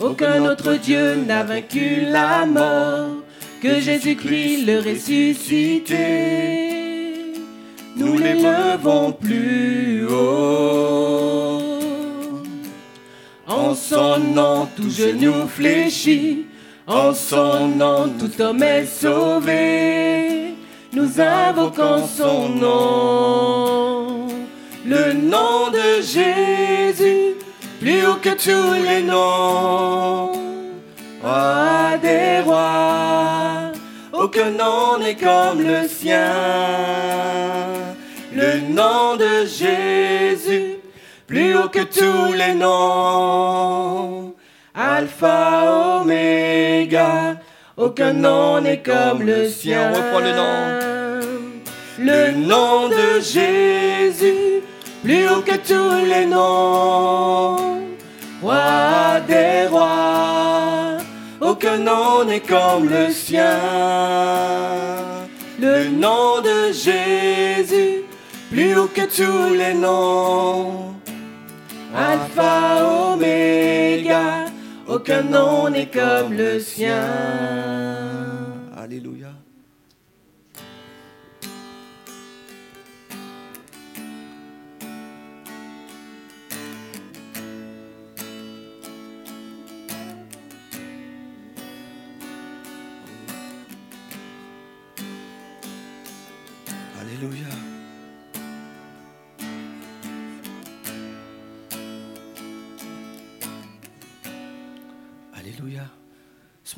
Aucun 0.00 0.44
autre 0.46 0.74
Dieu 0.74 1.14
n'a 1.14 1.44
vaincu 1.44 2.00
la 2.10 2.44
mort 2.44 3.22
que 3.62 3.78
Jésus-Christ 3.78 4.66
le 4.66 4.80
ressuscité. 4.80 5.94
Nous 7.94 8.18
l'élevons 8.18 9.12
plus 9.12 10.06
haut. 10.10 11.60
En 13.46 13.76
son 13.76 14.18
nom, 14.18 14.66
tout 14.74 14.90
genou 14.90 15.46
fléchit. 15.46 16.46
En 16.88 17.14
son 17.14 17.68
nom, 17.68 18.08
tout 18.18 18.42
homme 18.42 18.64
est 18.64 18.86
sauvé. 18.86 20.47
Nous 20.92 21.20
invoquons 21.20 22.06
son 22.06 22.48
nom. 22.48 24.26
Le 24.86 25.12
nom 25.12 25.70
de 25.70 26.00
Jésus, 26.00 27.34
plus 27.78 28.06
haut 28.06 28.16
que 28.22 28.30
tous 28.30 28.72
les 28.82 29.02
noms. 29.02 30.32
Roi 31.22 31.98
des 32.00 32.40
rois, 32.40 33.72
aucun 34.14 34.50
nom 34.50 34.98
n'est 34.98 35.16
comme 35.16 35.60
le 35.60 35.86
sien. 35.86 36.32
Le 38.32 38.60
nom 38.72 39.16
de 39.16 39.44
Jésus, 39.46 40.76
plus 41.26 41.54
haut 41.54 41.68
que 41.68 41.82
tous 41.82 42.32
les 42.32 42.54
noms. 42.54 44.34
Alpha, 44.74 46.00
Oméga, 46.00 47.36
aucun 47.78 48.12
nom 48.12 48.60
n'est 48.60 48.82
comme 48.82 49.22
le 49.22 49.48
sien. 49.48 49.90
On 49.90 49.96
reprend 49.96 50.20
le 50.20 50.32
nom. 50.32 50.78
Le 52.00 52.32
nom 52.32 52.88
de 52.88 53.20
Jésus, 53.20 54.62
plus 55.02 55.28
haut 55.28 55.42
que 55.42 55.56
tous 55.56 56.04
les 56.06 56.26
noms. 56.26 57.56
Roi 58.42 59.20
des 59.26 59.66
rois, 59.68 60.98
aucun 61.40 61.78
nom 61.78 62.24
n'est 62.24 62.40
comme 62.40 62.88
le 62.88 63.10
sien. 63.10 63.58
Le 65.60 65.88
nom 65.88 66.40
de 66.40 66.72
Jésus, 66.72 68.04
plus 68.50 68.76
haut 68.76 68.90
que 68.94 69.02
tous 69.02 69.54
les 69.54 69.74
noms. 69.74 70.94
Alpha, 71.96 73.07
aucun 74.98 75.22
nom 75.22 75.70
n'est 75.70 75.86
comme 75.86 76.32
le 76.32 76.58
sien. 76.58 78.17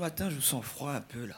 Ce 0.01 0.03
matin, 0.03 0.30
je 0.30 0.40
sens 0.40 0.64
froid 0.64 0.92
un 0.92 1.03
peu 1.03 1.26
là. 1.26 1.36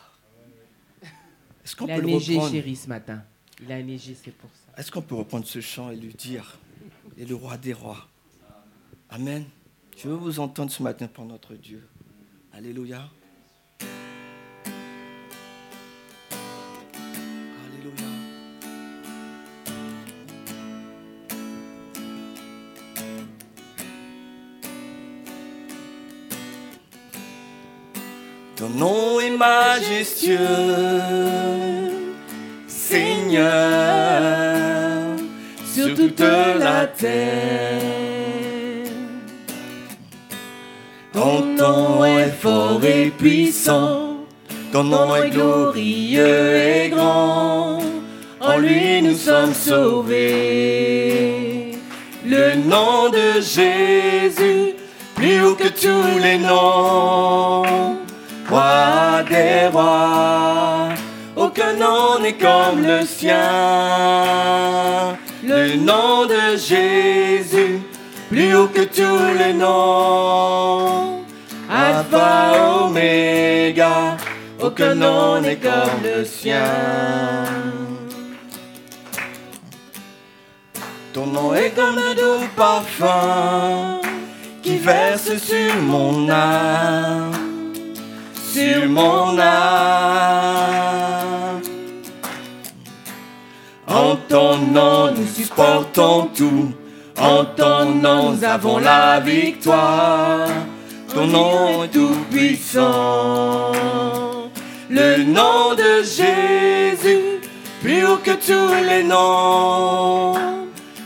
Est-ce 1.65 1.75
qu'on 1.75 1.87
Il 1.89 1.91
a 1.91 1.95
peut 1.97 2.03
le 2.03 2.07
neigé, 2.07 2.35
reprendre 2.35 2.53
chérie, 2.53 2.77
ce 2.77 2.89
matin. 2.89 3.25
Il 3.61 3.73
a 3.73 3.83
neigé, 3.83 4.15
c'est 4.15 4.31
pour 4.31 4.49
ça. 4.51 4.81
Est-ce 4.81 4.93
qu'on 4.93 5.03
peut 5.03 5.17
reprendre 5.17 5.45
ce 5.45 5.61
chant 5.61 5.91
et 5.91 5.97
lui 5.97 6.15
dire 6.15 6.59
Il 7.17 7.25
est 7.25 7.27
le 7.27 7.35
roi 7.35 7.57
des 7.57 7.73
rois? 7.73 8.07
Amen. 9.11 9.45
Je 9.97 10.07
veux 10.09 10.15
vous 10.15 10.39
entendre 10.39 10.71
ce 10.71 10.81
matin 10.81 11.09
pour 11.09 11.25
notre 11.25 11.57
Dieu. 11.57 11.89
Alléluia. 12.53 13.11
Nom 28.75 29.21
est 29.21 29.37
majestueux, 29.37 30.39
Seigneur, 32.67 33.43
sur 35.65 35.95
toute 35.95 36.21
la 36.21 36.87
terre. 36.87 37.81
Ton 41.13 41.45
nom 41.45 42.05
est 42.05 42.31
fort 42.31 42.85
et 42.85 43.11
puissant, 43.11 44.27
ton 44.73 44.85
nom 44.85 45.15
est 45.17 45.31
glorieux 45.31 46.57
et 46.57 46.89
grand. 46.89 47.81
En 48.41 48.59
lui 48.59 49.03
nous 49.03 49.17
sommes 49.17 49.55
sauvés. 49.55 50.93
Le 52.25 52.55
nom 52.57 53.09
de 53.11 53.41
Jésus, 53.41 54.75
plus 55.15 55.43
haut 55.43 55.55
que 55.55 55.69
tous 55.69 56.19
les 56.19 56.39
noms. 56.39 58.02
Roi 58.53 59.23
des 59.31 59.69
rois, 59.73 60.91
aucun 61.37 61.73
nom 61.73 62.19
n'est 62.21 62.35
comme 62.35 62.83
le 62.83 63.01
sien. 63.07 63.39
Le 65.43 65.77
nom 65.77 66.27
de 66.27 66.59
Jésus, 66.59 67.81
plus 68.29 68.55
haut 68.55 68.67
que 68.67 68.83
tous 68.83 69.39
les 69.39 69.55
noms. 69.55 71.25
Alpha, 71.71 72.83
Oméga, 72.85 74.19
aucun 74.61 74.97
nom 74.97 75.41
n'est 75.41 75.57
comme 75.57 76.03
le 76.05 76.23
sien. 76.23 76.61
Ton 81.15 81.27
nom 81.27 81.55
est 81.55 81.71
comme 81.71 81.97
un 81.97 82.15
doux 82.15 82.47
parfum 82.55 84.03
qui 84.63 84.77
verse 84.77 85.39
sur 85.39 85.75
mon 85.81 86.29
âme 86.29 87.42
sur 88.53 88.89
mon 88.89 89.39
âme. 89.39 89.63
En 93.87 94.17
ton 94.29 94.59
nom, 94.59 95.13
nous 95.15 95.27
supportons 95.27 96.29
tout. 96.37 96.73
En 97.19 97.45
ton 97.45 97.87
nom, 97.87 98.33
nous 98.33 98.45
avons 98.45 98.79
la 98.79 99.21
victoire. 99.21 100.49
Ton 101.15 101.27
nom 101.27 101.85
est 101.85 101.89
tout 101.89 102.17
puissant. 102.31 103.73
Le 104.91 105.25
nom 105.25 105.75
de 105.75 106.03
Jésus, 106.03 107.41
plus 107.83 108.05
haut 108.07 108.21
que 108.23 108.33
tous 108.33 108.75
les 108.89 109.03
noms. 109.03 110.35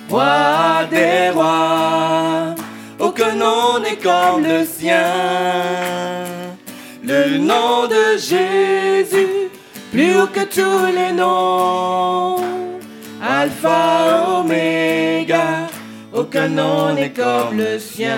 Roi 0.08 0.84
des 0.90 1.30
rois, 1.30 2.54
aucun 2.98 3.34
nom 3.34 3.78
n'est 3.80 3.96
comme 3.96 4.42
le 4.42 4.64
sien 4.64 6.45
le 7.06 7.38
nom 7.38 7.86
de 7.86 8.18
Jésus, 8.18 9.50
plus 9.92 10.16
haut 10.16 10.26
que 10.26 10.44
tous 10.44 10.86
les 10.86 11.12
noms. 11.12 12.36
Alpha, 13.22 14.40
Oméga, 14.40 15.68
aucun 16.12 16.48
nom 16.48 16.92
n'est 16.94 17.10
comme 17.10 17.56
le 17.56 17.78
sien. 17.78 18.16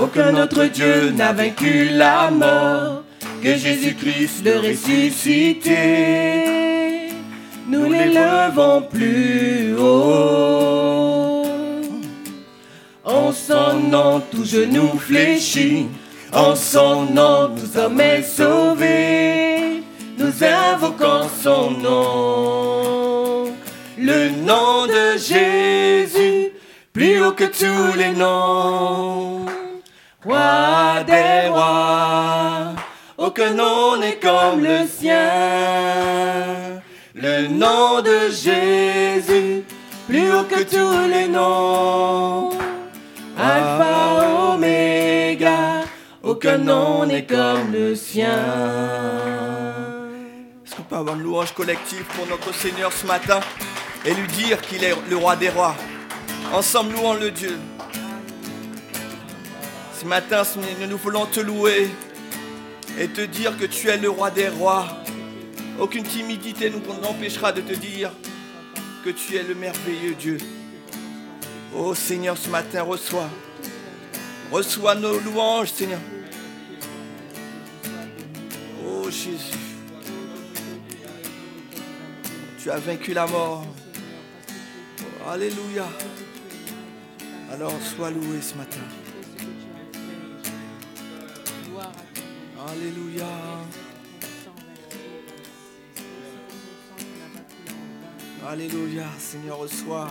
Aucun 0.00 0.36
autre 0.40 0.64
Dieu 0.66 1.10
n'a 1.10 1.32
vaincu 1.32 1.88
la 1.92 2.30
mort 2.30 3.02
que 3.42 3.56
Jésus-Christ 3.56 4.44
le 4.44 4.58
ressuscité. 4.68 5.76
Nous 7.68 7.90
l'élevons 7.90 8.82
plus 8.82 9.74
haut. 9.78 11.19
En 13.04 13.32
son 13.32 13.80
nom, 13.88 14.20
tout 14.30 14.44
genou 14.44 14.98
fléchit. 14.98 15.88
En 16.32 16.54
son 16.54 17.06
nom, 17.06 17.50
tout 17.56 17.78
homme 17.78 18.00
est 18.00 18.22
sauvé. 18.22 19.82
Nous 20.18 20.44
invoquons 20.44 21.28
son 21.42 21.70
nom. 21.70 23.54
Le 23.96 24.30
nom 24.30 24.86
de 24.86 25.18
Jésus, 25.18 26.52
plus 26.92 27.22
haut 27.22 27.32
que 27.32 27.44
tous 27.44 27.96
les 27.96 28.12
noms. 28.12 29.46
Roi 30.22 31.02
des 31.06 31.48
rois, 31.48 32.74
oh, 33.16 33.24
aucun 33.26 33.54
nom 33.54 33.96
n'est 33.96 34.16
comme 34.16 34.62
le 34.62 34.86
sien. 34.86 35.16
Le 37.14 37.48
nom 37.48 38.02
de 38.02 38.30
Jésus, 38.30 39.64
plus 40.06 40.30
haut 40.32 40.44
que 40.44 40.62
tous 40.62 41.08
les 41.10 41.28
noms. 41.28 42.50
Alpha 43.42 44.52
Oméga, 44.52 45.84
aucun 46.22 46.58
nom 46.58 47.06
n'est 47.06 47.24
comme 47.24 47.72
le 47.72 47.94
sien. 47.94 48.28
Est-ce 50.62 50.76
qu'on 50.76 50.82
peut 50.82 50.96
avoir 50.96 51.16
une 51.16 51.22
louange 51.22 51.54
collective 51.54 52.04
pour 52.14 52.26
notre 52.26 52.52
Seigneur 52.52 52.92
ce 52.92 53.06
matin 53.06 53.40
et 54.04 54.12
lui 54.12 54.26
dire 54.26 54.60
qu'il 54.60 54.84
est 54.84 54.94
le 55.08 55.16
roi 55.16 55.36
des 55.36 55.48
rois? 55.48 55.74
Ensemble 56.52 56.92
louons 56.92 57.14
le 57.14 57.30
Dieu. 57.30 57.58
Ce 59.98 60.04
matin, 60.04 60.42
nous 60.86 60.98
voulons 60.98 61.24
te 61.24 61.40
louer 61.40 61.88
et 62.98 63.08
te 63.08 63.22
dire 63.22 63.56
que 63.56 63.64
tu 63.64 63.88
es 63.88 63.96
le 63.96 64.10
roi 64.10 64.30
des 64.30 64.50
rois. 64.50 64.86
Aucune 65.78 66.04
timidité 66.04 66.68
nous 66.68 66.82
empêchera 67.08 67.52
de 67.52 67.62
te 67.62 67.72
dire 67.72 68.10
que 69.02 69.08
tu 69.08 69.36
es 69.36 69.42
le 69.42 69.54
merveilleux 69.54 70.14
Dieu. 70.14 70.36
Oh 71.74 71.94
Seigneur, 71.94 72.36
ce 72.36 72.48
matin, 72.48 72.82
reçois. 72.82 73.28
Reçois 74.50 74.96
nos 74.96 75.20
louanges, 75.20 75.72
Seigneur. 75.72 76.00
Oh 78.84 79.08
Jésus. 79.10 79.58
Tu 82.58 82.70
as 82.70 82.78
vaincu 82.78 83.12
la 83.12 83.26
mort. 83.26 83.64
Alléluia. 85.28 85.86
Alors 87.52 87.72
sois 87.82 88.10
loué 88.10 88.40
ce 88.40 88.54
matin. 88.54 88.80
Alléluia. 92.68 93.26
Alléluia, 98.48 99.04
Seigneur, 99.18 99.58
reçois. 99.58 100.10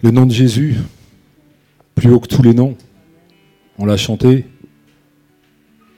Le 0.00 0.12
nom 0.12 0.26
de 0.26 0.32
Jésus, 0.32 0.76
plus 1.96 2.10
haut 2.10 2.20
que 2.20 2.28
tous 2.28 2.42
les 2.42 2.54
noms, 2.54 2.76
on 3.78 3.84
l'a 3.84 3.96
chanté, 3.96 4.46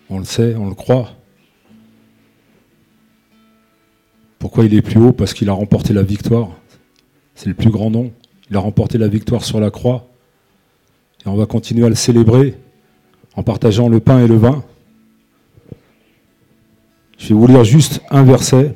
on 0.08 0.18
le 0.18 0.24
sait, 0.24 0.54
on 0.56 0.70
le 0.70 0.74
croit. 0.74 1.10
Pourquoi 4.38 4.64
il 4.64 4.72
est 4.72 4.80
plus 4.80 4.98
haut? 4.98 5.12
Parce 5.12 5.34
qu'il 5.34 5.50
a 5.50 5.52
remporté 5.52 5.92
la 5.92 6.02
victoire. 6.02 6.48
C'est 7.34 7.48
le 7.48 7.54
plus 7.54 7.68
grand 7.68 7.90
nom. 7.90 8.10
Il 8.50 8.56
a 8.56 8.60
remporté 8.60 8.96
la 8.96 9.06
victoire 9.06 9.44
sur 9.44 9.60
la 9.60 9.70
croix. 9.70 10.08
Et 11.24 11.28
on 11.28 11.36
va 11.36 11.44
continuer 11.44 11.84
à 11.84 11.90
le 11.90 11.94
célébrer 11.94 12.56
en 13.36 13.42
partageant 13.42 13.90
le 13.90 14.00
pain 14.00 14.20
et 14.20 14.26
le 14.26 14.36
vin. 14.36 14.64
Je 17.18 17.28
vais 17.28 17.34
vous 17.34 17.46
lire 17.46 17.64
juste 17.64 18.00
un 18.08 18.22
verset 18.22 18.74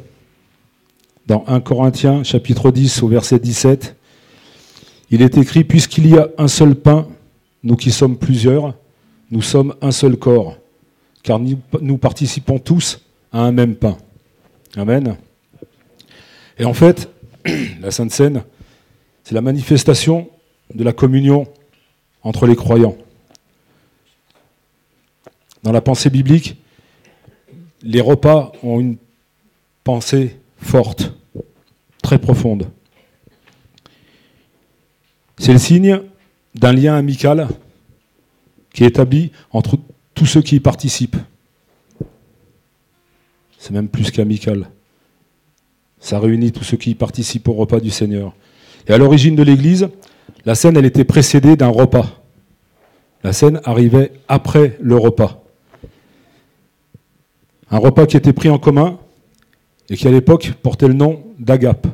dans 1.26 1.44
1 1.46 1.60
Corinthiens 1.60 2.22
chapitre 2.24 2.70
10 2.70 3.02
au 3.02 3.08
verset 3.08 3.38
17. 3.38 3.96
Il 5.10 5.22
est 5.22 5.36
écrit, 5.36 5.64
puisqu'il 5.64 6.08
y 6.08 6.18
a 6.18 6.28
un 6.38 6.48
seul 6.48 6.74
pain, 6.74 7.06
nous 7.62 7.76
qui 7.76 7.90
sommes 7.90 8.16
plusieurs, 8.16 8.74
nous 9.30 9.42
sommes 9.42 9.74
un 9.80 9.90
seul 9.90 10.16
corps, 10.16 10.58
car 11.22 11.38
nous 11.38 11.98
participons 11.98 12.58
tous 12.58 13.00
à 13.32 13.40
un 13.40 13.52
même 13.52 13.74
pain. 13.74 13.96
Amen. 14.76 15.16
Et 16.58 16.64
en 16.64 16.74
fait, 16.74 17.10
la 17.80 17.90
Sainte 17.90 18.12
Seine, 18.12 18.44
c'est 19.22 19.34
la 19.34 19.40
manifestation 19.40 20.28
de 20.74 20.84
la 20.84 20.92
communion 20.92 21.46
entre 22.22 22.46
les 22.46 22.56
croyants. 22.56 22.96
Dans 25.62 25.72
la 25.72 25.80
pensée 25.80 26.10
biblique, 26.10 26.56
les 27.82 28.00
repas 28.00 28.52
ont 28.62 28.80
une 28.80 28.96
pensée 29.82 30.36
forte, 30.58 31.12
très 32.02 32.18
profonde. 32.18 32.68
C'est 35.44 35.52
le 35.52 35.58
signe 35.58 36.00
d'un 36.54 36.72
lien 36.72 36.96
amical 36.96 37.48
qui 38.72 38.82
est 38.82 38.86
établi 38.86 39.30
entre 39.50 39.78
tous 40.14 40.24
ceux 40.24 40.40
qui 40.40 40.56
y 40.56 40.60
participent. 40.60 41.18
C'est 43.58 43.72
même 43.72 43.88
plus 43.88 44.10
qu'amical. 44.10 44.70
Ça 46.00 46.18
réunit 46.18 46.50
tous 46.50 46.64
ceux 46.64 46.78
qui 46.78 46.92
y 46.92 46.94
participent 46.94 47.46
au 47.46 47.52
repas 47.52 47.80
du 47.80 47.90
Seigneur. 47.90 48.32
Et 48.88 48.94
à 48.94 48.96
l'origine 48.96 49.36
de 49.36 49.42
l'Église, 49.42 49.90
la 50.46 50.54
scène, 50.54 50.78
elle 50.78 50.86
était 50.86 51.04
précédée 51.04 51.56
d'un 51.56 51.68
repas. 51.68 52.22
La 53.22 53.34
scène 53.34 53.60
arrivait 53.64 54.12
après 54.28 54.78
le 54.80 54.96
repas. 54.96 55.44
Un 57.70 57.76
repas 57.76 58.06
qui 58.06 58.16
était 58.16 58.32
pris 58.32 58.48
en 58.48 58.58
commun 58.58 58.98
et 59.90 59.96
qui 59.98 60.08
à 60.08 60.10
l'époque 60.10 60.54
portait 60.62 60.88
le 60.88 60.94
nom 60.94 61.22
d'agape. 61.38 61.86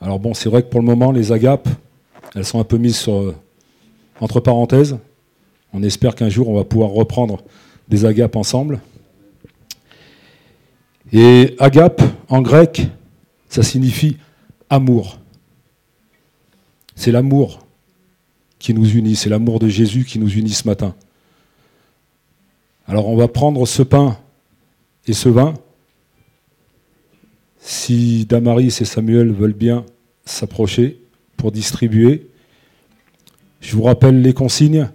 Alors 0.00 0.18
bon, 0.18 0.32
c'est 0.32 0.48
vrai 0.48 0.62
que 0.62 0.68
pour 0.68 0.80
le 0.80 0.86
moment, 0.86 1.12
les 1.12 1.30
agapes, 1.30 1.68
elles 2.34 2.44
sont 2.44 2.60
un 2.60 2.64
peu 2.64 2.76
mises 2.76 3.08
entre 4.20 4.40
parenthèses. 4.40 4.98
On 5.72 5.82
espère 5.82 6.14
qu'un 6.14 6.28
jour, 6.28 6.48
on 6.48 6.54
va 6.54 6.64
pouvoir 6.64 6.90
reprendre 6.90 7.42
des 7.88 8.04
agapes 8.04 8.36
ensemble. 8.36 8.80
Et 11.12 11.56
agape, 11.58 12.02
en 12.28 12.40
grec, 12.40 12.86
ça 13.48 13.62
signifie 13.62 14.16
amour. 14.68 15.18
C'est 16.94 17.10
l'amour 17.10 17.66
qui 18.58 18.74
nous 18.74 18.88
unit, 18.88 19.16
c'est 19.16 19.30
l'amour 19.30 19.58
de 19.58 19.68
Jésus 19.68 20.04
qui 20.04 20.18
nous 20.18 20.30
unit 20.30 20.50
ce 20.50 20.68
matin. 20.68 20.94
Alors 22.86 23.08
on 23.08 23.16
va 23.16 23.26
prendre 23.26 23.66
ce 23.66 23.82
pain 23.82 24.18
et 25.06 25.12
ce 25.12 25.28
vin. 25.28 25.54
Si 27.58 28.26
Damaris 28.26 28.78
et 28.80 28.84
Samuel 28.84 29.32
veulent 29.32 29.52
bien 29.52 29.84
s'approcher 30.24 31.00
pour 31.40 31.52
distribuer, 31.52 32.26
je 33.62 33.74
vous 33.74 33.82
rappelle 33.82 34.20
les 34.20 34.34
consignes. 34.34 34.90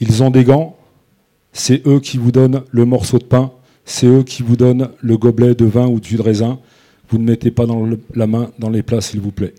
Ils 0.00 0.24
ont 0.24 0.30
des 0.30 0.42
gants. 0.42 0.76
C'est 1.52 1.86
eux 1.86 2.00
qui 2.00 2.18
vous 2.18 2.32
donnent 2.32 2.62
le 2.72 2.84
morceau 2.84 3.18
de 3.18 3.24
pain. 3.24 3.52
C'est 3.84 4.06
eux 4.06 4.24
qui 4.24 4.42
vous 4.42 4.56
donnent 4.56 4.90
le 5.00 5.16
gobelet 5.16 5.54
de 5.54 5.64
vin 5.64 5.86
ou 5.86 6.00
de 6.00 6.04
jus 6.04 6.16
de 6.16 6.22
raisin. 6.22 6.58
Vous 7.08 7.18
ne 7.18 7.22
mettez 7.22 7.52
pas 7.52 7.64
dans 7.64 7.88
la 8.14 8.26
main 8.26 8.50
dans 8.58 8.70
les 8.70 8.82
plats, 8.82 9.00
s'il 9.00 9.20
vous 9.20 9.30
plaît. 9.30 9.54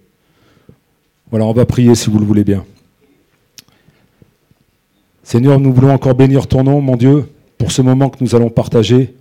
Voilà, 1.31 1.45
on 1.45 1.53
va 1.53 1.65
prier 1.65 1.95
si 1.95 2.09
vous 2.09 2.19
le 2.19 2.25
voulez 2.25 2.43
bien. 2.43 2.65
Seigneur, 5.23 5.57
nous 5.57 5.73
voulons 5.73 5.91
encore 5.91 6.15
bénir 6.15 6.47
ton 6.47 6.65
nom, 6.65 6.81
mon 6.81 6.97
Dieu, 6.97 7.29
pour 7.57 7.71
ce 7.71 7.81
moment 7.81 8.09
que 8.09 8.21
nous 8.21 8.35
allons 8.35 8.49
partager. 8.49 9.15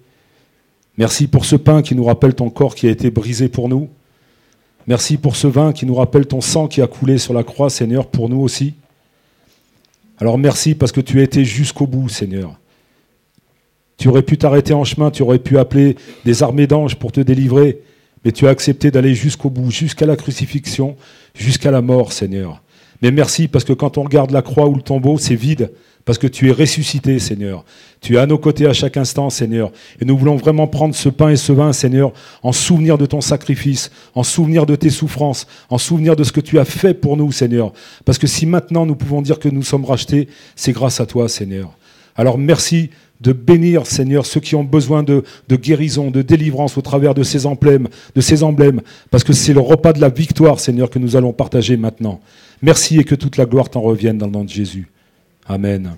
Merci 0.99 1.29
pour 1.29 1.45
ce 1.45 1.55
pain 1.55 1.81
qui 1.83 1.95
nous 1.95 2.05
rappelle 2.05 2.35
ton 2.35 2.51
corps 2.51 2.75
qui 2.75 2.89
a 2.89 2.91
été 2.91 3.13
brisé 3.13 3.49
pour 3.49 3.69
nous. 3.69 3.89
Merci 4.87 5.17
pour 5.17 5.35
ce 5.35 5.49
vin 5.49 5.73
qui 5.73 5.85
nous 5.85 5.95
rappelle 5.95 6.27
ton 6.27 6.41
sang 6.41 6.69
qui 6.69 6.81
a 6.81 6.87
coulé 6.87 7.19
sur 7.19 7.35
la 7.35 7.43
croix, 7.43 7.71
Seigneur, 7.71 8.07
pour 8.07 8.29
nous 8.29 8.41
aussi. 8.41 8.75
Alors 10.19 10.39
merci 10.39 10.75
parce 10.75 10.93
que 10.93 11.01
tu 11.01 11.19
as 11.21 11.25
été 11.25 11.45
jusqu'au 11.45 11.87
bout, 11.87 12.09
Seigneur. 12.09 12.59
Tu 13.99 14.09
aurais 14.09 14.23
pu 14.23 14.39
t'arrêter 14.39 14.75
en 14.75 14.85
chemin, 14.85 15.11
tu 15.11 15.23
aurais 15.23 15.39
pu 15.39 15.59
appeler 15.59 15.97
des 16.25 16.43
armées 16.43 16.67
d'anges 16.67 16.97
pour 16.97 17.11
te 17.11 17.21
délivrer, 17.21 17.81
mais 18.25 18.31
tu 18.31 18.47
as 18.47 18.51
accepté 18.51 18.91
d'aller 18.91 19.15
jusqu'au 19.15 19.51
bout, 19.51 19.71
jusqu'à 19.71 20.07
la 20.07 20.17
crucifixion, 20.17 20.97
jusqu'à 21.35 21.71
la 21.71 21.83
mort, 21.83 22.13
Seigneur. 22.13 22.63
Mais 23.03 23.11
merci 23.11 23.49
parce 23.49 23.65
que 23.65 23.73
quand 23.73 23.99
on 23.99 24.03
regarde 24.03 24.31
la 24.31 24.43
croix 24.43 24.69
ou 24.69 24.75
le 24.75 24.83
tombeau, 24.83 25.19
c'est 25.19 25.35
vide, 25.35 25.73
parce 26.07 26.19
que 26.19 26.29
tu 26.29 26.49
es 26.49 26.53
ressuscité, 26.53 27.19
Seigneur. 27.19 27.65
Tu 28.01 28.15
es 28.15 28.19
à 28.19 28.27
nos 28.27 28.39
côtés 28.39 28.67
à 28.67 28.73
chaque 28.73 28.97
instant, 28.97 29.29
Seigneur. 29.29 29.73
Et 30.01 30.05
nous 30.05 30.17
voulons 30.17 30.37
vraiment 30.37 30.69
prendre 30.69 30.95
ce 30.95 31.09
pain 31.09 31.31
et 31.31 31.37
ce 31.37 31.53
vin, 31.53 31.73
Seigneur, 31.73 32.13
en 32.45 32.53
souvenir 32.53 32.97
de 32.97 33.07
ton 33.07 33.21
sacrifice, 33.21 33.91
en 34.15 34.23
souvenir 34.23 34.67
de 34.67 34.77
tes 34.77 34.89
souffrances, 34.89 35.49
en 35.69 35.79
souvenir 35.79 36.15
de 36.15 36.23
ce 36.23 36.31
que 36.31 36.41
tu 36.41 36.61
as 36.61 36.65
fait 36.65 36.95
pour 36.95 37.17
nous, 37.17 37.33
Seigneur. 37.33 37.73
Parce 38.05 38.19
que 38.19 38.29
si 38.29 38.47
maintenant 38.47 38.87
nous 38.87 38.95
pouvons 38.95 39.21
dire 39.21 39.41
que 39.41 39.49
nous 39.49 39.65
sommes 39.65 39.85
rachetés, 39.85 40.29
c'est 40.55 40.71
grâce 40.71 41.01
à 41.01 41.07
toi, 41.07 41.29
Seigneur. 41.29 41.77
Alors 42.15 42.39
merci 42.39 42.91
de 43.21 43.33
bénir, 43.33 43.85
Seigneur, 43.85 44.27
ceux 44.27 44.41
qui 44.41 44.55
ont 44.55 44.63
besoin 44.63 45.03
de, 45.03 45.25
guérison, 45.51 46.13
de 46.13 46.23
délivrance 46.23 46.79
au 46.79 46.83
travers 46.83 47.15
de 47.15 47.25
ces 47.25 47.47
emblèmes, 47.47 47.89
de 48.15 48.21
ces 48.21 48.45
emblèmes, 48.45 48.81
parce 49.11 49.25
que 49.25 49.33
c'est 49.33 49.55
le 49.55 49.61
repas 49.61 49.93
de 49.93 50.01
la 50.01 50.11
victoire, 50.11 50.61
Seigneur, 50.61 50.89
que 50.89 51.01
nous 51.01 51.17
allons 51.17 51.33
partager 51.33 51.77
maintenant. 51.77 52.21
Merci 52.63 53.01
et 53.01 53.05
que 53.05 53.17
toute 53.17 53.39
la 53.39 53.47
gloire 53.47 53.71
t'en 53.71 53.81
revienne 53.81 54.19
dans 54.19 54.27
le 54.27 54.33
nom 54.33 54.45
de 54.45 54.51
Jésus. 54.51 54.87
Amen. 55.49 55.97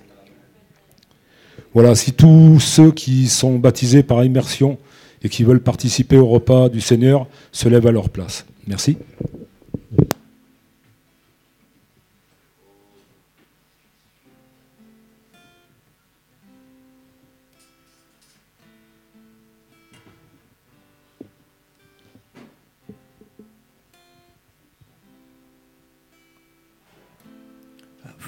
Voilà, 1.73 1.95
si 1.95 2.13
tous 2.13 2.59
ceux 2.59 2.91
qui 2.91 3.27
sont 3.27 3.59
baptisés 3.59 4.03
par 4.03 4.23
immersion 4.23 4.77
et 5.23 5.29
qui 5.29 5.43
veulent 5.43 5.61
participer 5.61 6.17
au 6.17 6.27
repas 6.27 6.69
du 6.69 6.81
Seigneur 6.81 7.27
se 7.51 7.69
lèvent 7.69 7.87
à 7.87 7.91
leur 7.91 8.09
place. 8.09 8.45
Merci. 8.67 8.97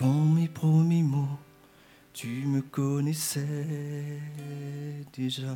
Avant 0.01 0.25
mes 0.25 0.47
premiers 0.47 1.03
mots, 1.03 1.37
tu 2.11 2.47
me 2.47 2.63
connaissais 2.63 4.19
déjà. 5.13 5.55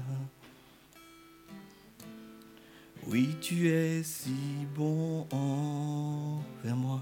Oui, 3.07 3.35
tu 3.41 3.69
es 3.69 4.03
si 4.03 4.35
bon 4.75 5.25
envers 5.31 6.75
moi. 6.75 7.01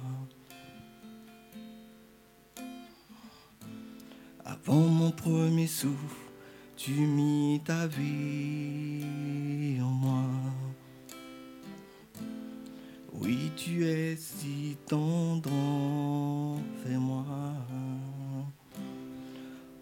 Avant 4.46 4.88
mon 4.88 5.12
premier 5.12 5.68
souffle, 5.68 6.16
tu 6.78 6.92
mis 6.92 7.60
ta 7.66 7.88
vie 7.88 9.82
en 9.82 9.92
moi. 9.92 10.24
Oui, 13.12 13.52
tu 13.58 13.86
es 13.86 14.16
si 14.16 14.78
tendre 14.88 15.52
moi. 16.90 17.26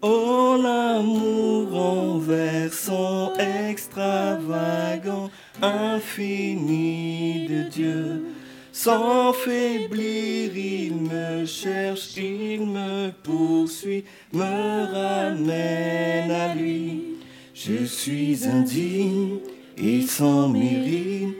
Oh, 0.00 0.56
l'amour 0.62 1.74
envers 1.76 2.72
son 2.72 3.32
extravagant, 3.68 5.30
infini 5.60 7.46
de 7.46 7.68
Dieu. 7.70 8.24
Sans 8.72 9.32
faiblir, 9.32 10.56
il 10.56 10.94
me 10.94 11.46
cherche, 11.46 12.16
il 12.16 12.66
me 12.66 13.10
poursuit, 13.22 14.04
me 14.32 14.92
ramène 14.92 16.30
à 16.30 16.54
lui. 16.54 17.18
Je 17.54 17.84
suis 17.84 18.44
indigne 18.46 19.38
et 19.76 20.00
sans 20.02 20.48
mérite, 20.48 21.36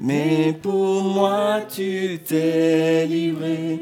mais 0.00 0.54
pour 0.62 1.02
moi 1.02 1.60
tu 1.68 2.18
t'es 2.24 3.04
livré. 3.06 3.80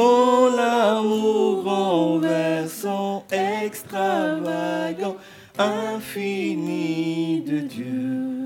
Oh, 0.00 0.48
l'amour 0.56 1.66
envers 1.66 2.70
son 2.70 3.24
extravagant, 3.32 5.16
infini 5.58 7.42
de 7.44 7.58
Dieu. 7.58 8.38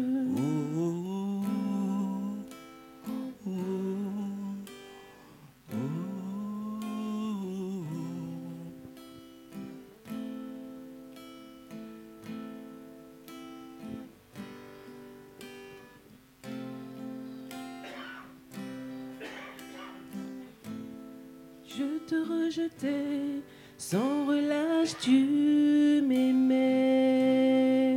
Sans 23.79 24.27
relâche 24.27 24.97
tu 25.01 26.03
m'aimais. 26.07 27.97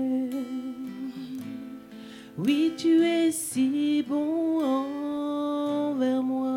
Oui, 2.38 2.74
tu 2.78 3.04
es 3.04 3.32
si 3.32 4.04
bon 4.08 4.64
envers 4.64 6.24
moi. 6.24 6.52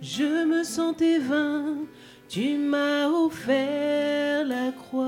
Je 0.00 0.44
me 0.46 0.62
sentais 0.64 1.18
vain, 1.18 1.76
tu 2.28 2.56
m'as 2.56 3.08
offert 3.08 4.46
la 4.46 4.72
croix. 4.72 5.04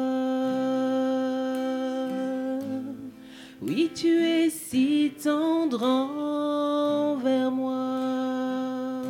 Oui, 3.63 3.91
tu 3.95 4.25
es 4.25 4.49
si 4.49 5.13
tendre 5.23 5.83
envers 5.83 7.51
moi. 7.51 9.03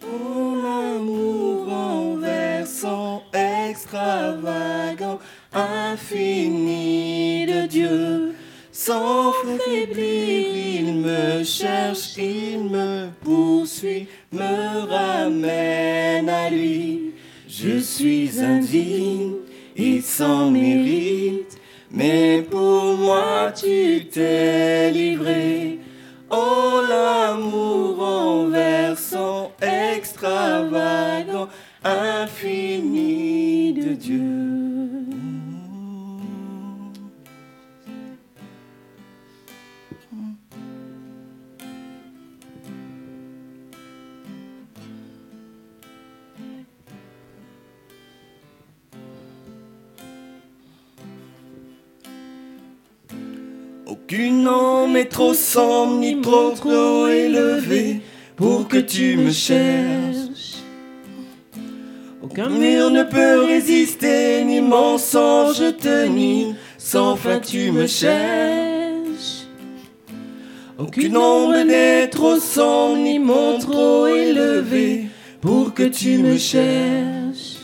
Ton 0.00 0.64
amour 0.64 1.66
renversant, 1.68 3.22
extravagant, 3.32 5.20
infini 5.52 7.46
de 7.46 7.68
Dieu. 7.68 8.34
Sans 8.72 9.32
faiblir, 9.32 10.82
il 10.82 10.94
me 10.94 11.44
cherche, 11.44 12.16
il 12.18 12.64
me 12.64 13.10
poursuit, 13.22 14.08
me 14.32 14.86
ramène 14.88 16.28
à 16.28 16.50
lui. 16.50 17.12
Je 17.48 17.78
suis 17.78 18.40
indigne 18.40 19.34
et 19.76 20.00
sans 20.00 20.50
mérite, 20.50 21.55
mais 21.96 22.42
pour 22.50 22.98
moi 22.98 23.52
tu 23.58 24.06
t'es 24.12 24.90
livré. 24.90 25.55
Trop 55.16 55.96
ni 55.98 56.20
trop 56.20 56.50
trop 56.50 57.06
élevée 57.06 58.02
pour 58.36 58.68
que 58.68 58.76
tu 58.76 59.16
me 59.16 59.30
cherches. 59.30 60.60
Aucun 62.22 62.50
mur 62.50 62.90
ne 62.90 63.02
peut 63.02 63.46
résister, 63.46 64.44
ni 64.44 64.60
mensonge 64.60 65.62
tenir, 65.78 66.54
sans 66.76 67.16
fin 67.16 67.38
tu 67.38 67.72
me 67.72 67.86
cherches. 67.86 69.46
Aucune 70.78 71.16
ombre 71.16 71.64
n'est 71.64 72.08
trop 72.08 72.38
sombre, 72.38 72.98
ni 72.98 73.18
mon 73.18 73.58
trop 73.58 74.06
élevé, 74.06 75.06
pour 75.40 75.72
que 75.72 75.84
tu 75.84 76.18
me 76.18 76.36
cherches. 76.36 77.56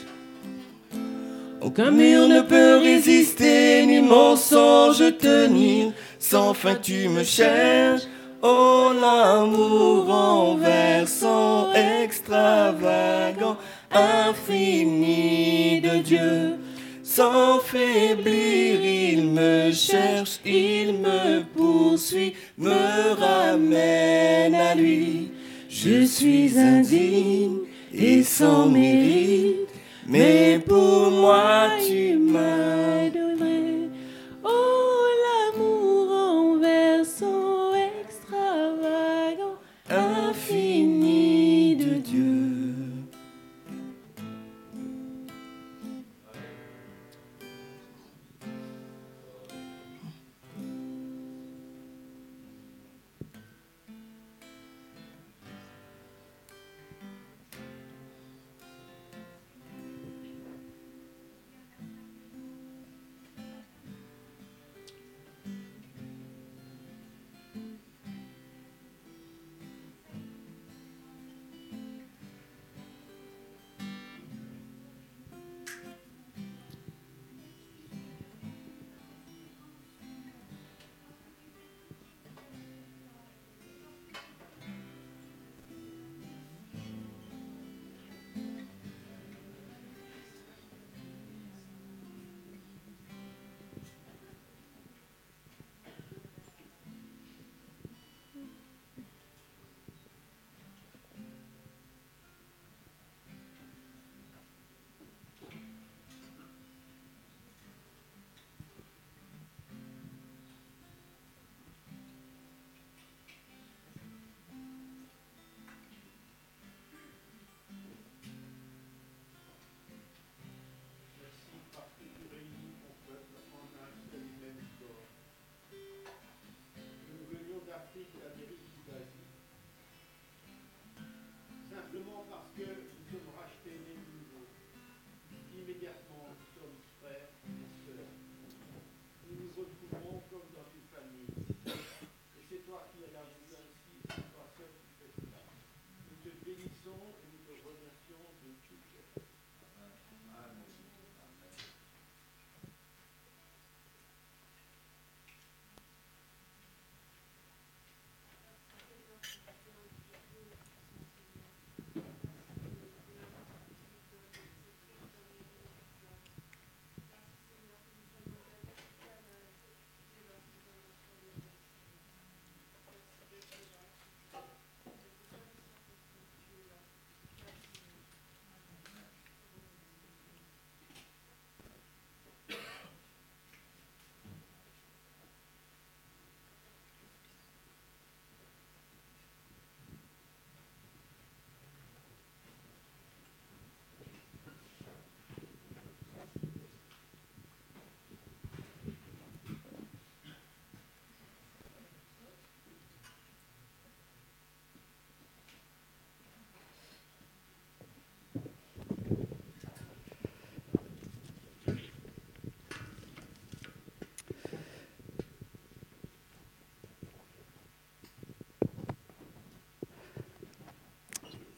Aucun 1.60 1.90
mur 1.90 2.28
ne 2.28 2.40
peut 2.40 2.78
résister, 2.82 3.84
ni 3.84 4.00
mensonge 4.00 5.04
tenir, 5.18 5.92
sans 6.22 6.54
fin 6.54 6.76
tu 6.76 7.08
me 7.08 7.24
cherches. 7.24 8.06
Oh 8.42 8.92
l'amour 9.00 10.06
renversant, 10.06 11.72
extravagant, 11.74 13.56
infini 13.90 15.80
de 15.80 15.98
Dieu. 15.98 16.54
Sans 17.02 17.58
faiblir, 17.60 18.84
il 18.84 19.30
me 19.30 19.72
cherche, 19.72 20.38
il 20.44 20.94
me 20.94 21.42
poursuit, 21.56 22.34
me 22.56 23.14
ramène 23.18 24.54
à 24.54 24.74
lui. 24.74 25.32
Je 25.68 26.04
suis 26.04 26.56
indigne 26.58 27.58
et 27.92 28.22
sans 28.22 28.66
mérite, 28.66 29.68
mais 30.06 30.60
pour 30.66 31.10
moi 31.10 31.68
tu 31.86 32.16
m'as 32.16 32.81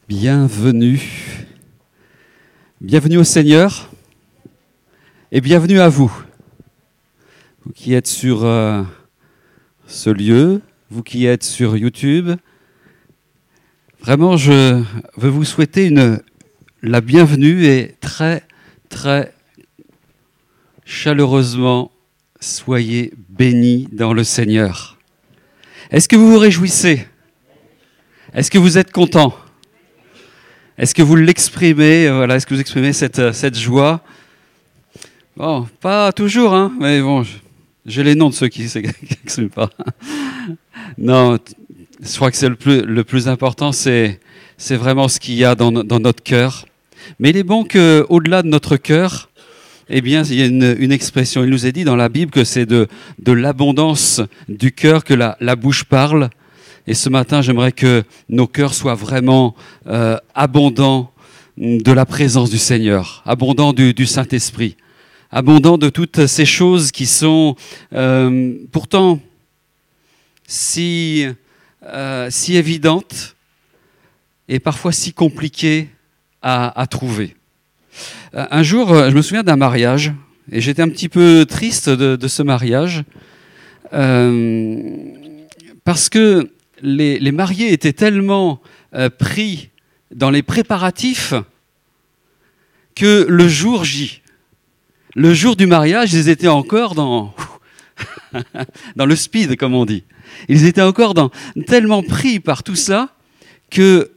Bienvenue. 0.07 1.01
Bienvenue 2.83 3.17
au 3.17 3.25
Seigneur 3.25 3.91
et 5.33 5.41
bienvenue 5.41 5.81
à 5.81 5.89
vous. 5.89 6.15
Vous 7.65 7.73
qui 7.73 7.95
êtes 7.95 8.07
sur 8.07 8.45
euh, 8.45 8.83
ce 9.87 10.11
lieu, 10.11 10.61
vous 10.91 11.03
qui 11.03 11.25
êtes 11.25 11.43
sur 11.43 11.79
YouTube. 11.79 12.33
Vraiment, 13.99 14.37
je 14.37 14.83
veux 15.17 15.31
vous 15.31 15.45
souhaiter 15.45 15.91
la 16.83 17.01
bienvenue 17.01 17.65
et 17.65 17.95
très, 17.99 18.43
très 18.91 19.33
chaleureusement, 20.85 21.91
soyez 22.41 23.15
bénis 23.31 23.89
dans 23.91 24.13
le 24.13 24.23
Seigneur. 24.23 24.99
Est-ce 25.91 26.11
que 26.11 26.17
vous 26.17 26.31
vous 26.31 26.39
réjouissez? 26.39 27.07
Est-ce 28.35 28.51
que 28.51 28.59
vous 28.59 28.77
êtes 28.77 28.93
content? 28.93 29.35
Est-ce 30.77 30.93
que 30.93 31.03
vous 31.03 31.15
l'exprimez 31.15 32.11
Voilà, 32.11 32.35
est-ce 32.35 32.47
que 32.47 32.55
vous 32.55 32.61
exprimez 32.61 32.93
cette, 32.93 33.33
cette 33.33 33.57
joie? 33.57 34.01
Bon, 35.37 35.69
pas 35.81 36.11
toujours, 36.11 36.53
hein, 36.53 36.73
mais 36.81 37.01
bon, 37.01 37.25
j'ai 37.87 38.03
les 38.03 38.17
noms 38.17 38.31
de 38.31 38.35
ceux 38.35 38.49
qui 38.49 38.63
n'expriment 38.75 39.51
pas. 39.51 39.71
Non, 40.99 41.39
je 42.03 42.17
crois 42.17 42.33
que 42.33 42.37
c'est 42.37 42.49
le 42.49 42.57
plus, 42.57 42.83
le 42.83 43.05
plus 43.05 43.29
important, 43.29 43.71
c'est 43.71 44.19
vraiment 44.71 45.07
ce 45.07 45.21
qu'il 45.21 45.35
y 45.35 45.45
a 45.45 45.55
dans, 45.55 45.71
dans 45.71 46.01
notre 46.01 46.25
cœur. 46.25 46.67
Mais 47.21 47.31
il 47.31 47.37
est 47.37 47.45
bon 47.45 47.65
qu'au-delà 47.65 48.43
de 48.43 48.49
notre 48.49 48.77
cœur, 48.77 49.31
eh 49.89 50.01
bien, 50.01 50.25
il 50.25 50.35
y 50.35 50.43
a 50.43 50.47
une, 50.47 50.75
une 50.79 50.93
expression. 50.93 51.45
Il 51.45 51.51
nous 51.51 51.67
est 51.67 51.73
dit 51.73 51.85
dans 51.85 51.97
la 51.97 52.09
Bible 52.09 52.33
que 52.33 52.43
c'est 52.43 52.67
de, 52.67 52.89
de 53.21 53.33
l'abondance 53.33 54.21
du 54.49 54.73
cœur 54.73 55.05
que 55.05 55.15
la, 55.15 55.37
la 55.41 55.55
bouche 55.55 55.85
parle. 55.85 56.31
Et 56.87 56.95
ce 56.95 57.09
matin, 57.09 57.41
j'aimerais 57.41 57.73
que 57.73 58.05
nos 58.29 58.47
cœurs 58.47 58.75
soient 58.75 58.95
vraiment 58.95 59.55
euh, 59.87 60.19
abondants 60.35 61.11
de 61.57 61.93
la 61.93 62.05
présence 62.05 62.51
du 62.51 62.59
Seigneur, 62.59 63.23
abondants 63.25 63.73
du, 63.73 64.07
Saint-Esprit, 64.07 64.77
abondants 65.31 65.79
de 65.79 65.89
toutes 65.89 66.27
ces 66.27 66.45
choses 66.45 66.91
qui 66.93 67.07
sont 67.07 67.57
euh, 67.95 68.55
pourtant 68.71 69.21
si, 70.47 71.27
euh, 71.87 72.29
si 72.31 72.57
évidentes 72.57 73.35
et 74.49 74.59
parfois 74.59 74.93
si 74.93 75.13
compliquées 75.15 75.89
à, 76.43 76.79
à 76.79 76.87
trouver. 76.87 77.35
Euh, 78.35 78.47
Un 78.51 78.63
jour, 78.63 78.95
je 78.95 79.15
me 79.15 79.23
souviens 79.23 79.43
d'un 79.43 79.57
mariage, 79.57 80.13
et 80.53 80.61
j'étais 80.61 80.83
un 80.83 80.91
petit 80.91 81.09
peu 81.09 81.47
triste 81.49 81.89
de, 81.89 82.17
de 82.17 82.29
ce 82.29 82.43
mariage, 82.43 83.05
euh, 83.95 84.77
parce 85.85 86.11
que 86.11 86.51
les, 86.85 87.33
mariés 87.33 87.73
étaient 87.73 87.93
tellement 87.93 88.61
euh, 88.95 89.11
pris 89.11 89.71
dans 90.15 90.31
les 90.31 90.43
préparatifs 90.43 91.35
que 92.95 93.27
le 93.29 93.49
jour 93.49 93.85
J, 93.85 94.23
le 95.17 95.35
jour 95.35 95.57
du 95.57 95.67
mariage, 95.67 96.13
ils 96.13 96.29
étaient 96.29 96.49
encore 96.49 96.95
dans, 96.95 97.35
le 98.97 99.17
speed, 99.17 99.57
comme 99.57 99.75
on 99.75 99.85
dit. 99.85 100.05
Ils 100.49 100.67
étaient 100.67 100.83
encore 100.83 101.15
tellement 101.67 102.03
pris 102.03 102.39
par 102.39 102.63
tout 102.63 102.77
ça 102.77 103.15
que 103.71 104.13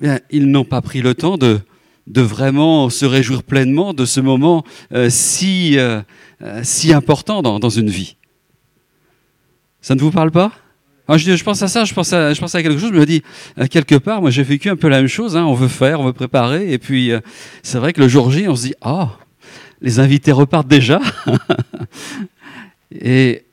bien, 0.00 0.20
ils 0.30 0.50
n'ont 0.50 0.64
pas 0.64 0.80
pris 0.80 1.02
le 1.02 1.14
temps 1.14 1.36
de, 1.36 1.60
vraiment 2.06 2.88
se 2.90 3.04
réjouir 3.04 3.42
pleinement 3.42 3.94
de 3.94 4.04
ce 4.04 4.20
moment 4.20 4.64
euh, 4.92 5.08
si, 5.10 5.78
euh, 5.78 6.02
si 6.62 6.92
important 6.92 7.42
dans 7.42 7.70
une 7.70 7.90
vie. 7.90 8.16
Ça 9.80 9.94
ne 9.94 10.00
vous 10.00 10.10
parle 10.10 10.30
pas? 10.30 10.52
Je, 11.16 11.42
pense 11.42 11.62
à 11.62 11.68
ça, 11.68 11.84
je 11.84 11.92
pense 11.92 12.12
à, 12.12 12.62
quelque 12.62 12.78
chose, 12.78 12.90
je 12.92 12.98
me 12.98 13.06
dis, 13.06 13.22
quelque 13.70 13.96
part, 13.96 14.20
moi 14.20 14.30
j'ai 14.30 14.42
vécu 14.42 14.70
un 14.70 14.76
peu 14.76 14.88
la 14.88 14.98
même 14.98 15.08
chose, 15.08 15.36
hein, 15.36 15.44
on 15.44 15.54
veut 15.54 15.68
faire, 15.68 16.00
on 16.00 16.04
veut 16.04 16.12
préparer, 16.12 16.72
et 16.72 16.78
puis 16.78 17.10
euh, 17.10 17.20
c'est 17.62 17.78
vrai 17.78 17.92
que 17.92 18.00
le 18.00 18.08
jour 18.08 18.30
J, 18.30 18.46
on 18.48 18.54
se 18.54 18.66
dit, 18.66 18.74
ah, 18.80 19.10
les 19.80 19.98
invités 19.98 20.30
repartent 20.30 20.68
déjà. 20.68 21.00
et 22.92 23.44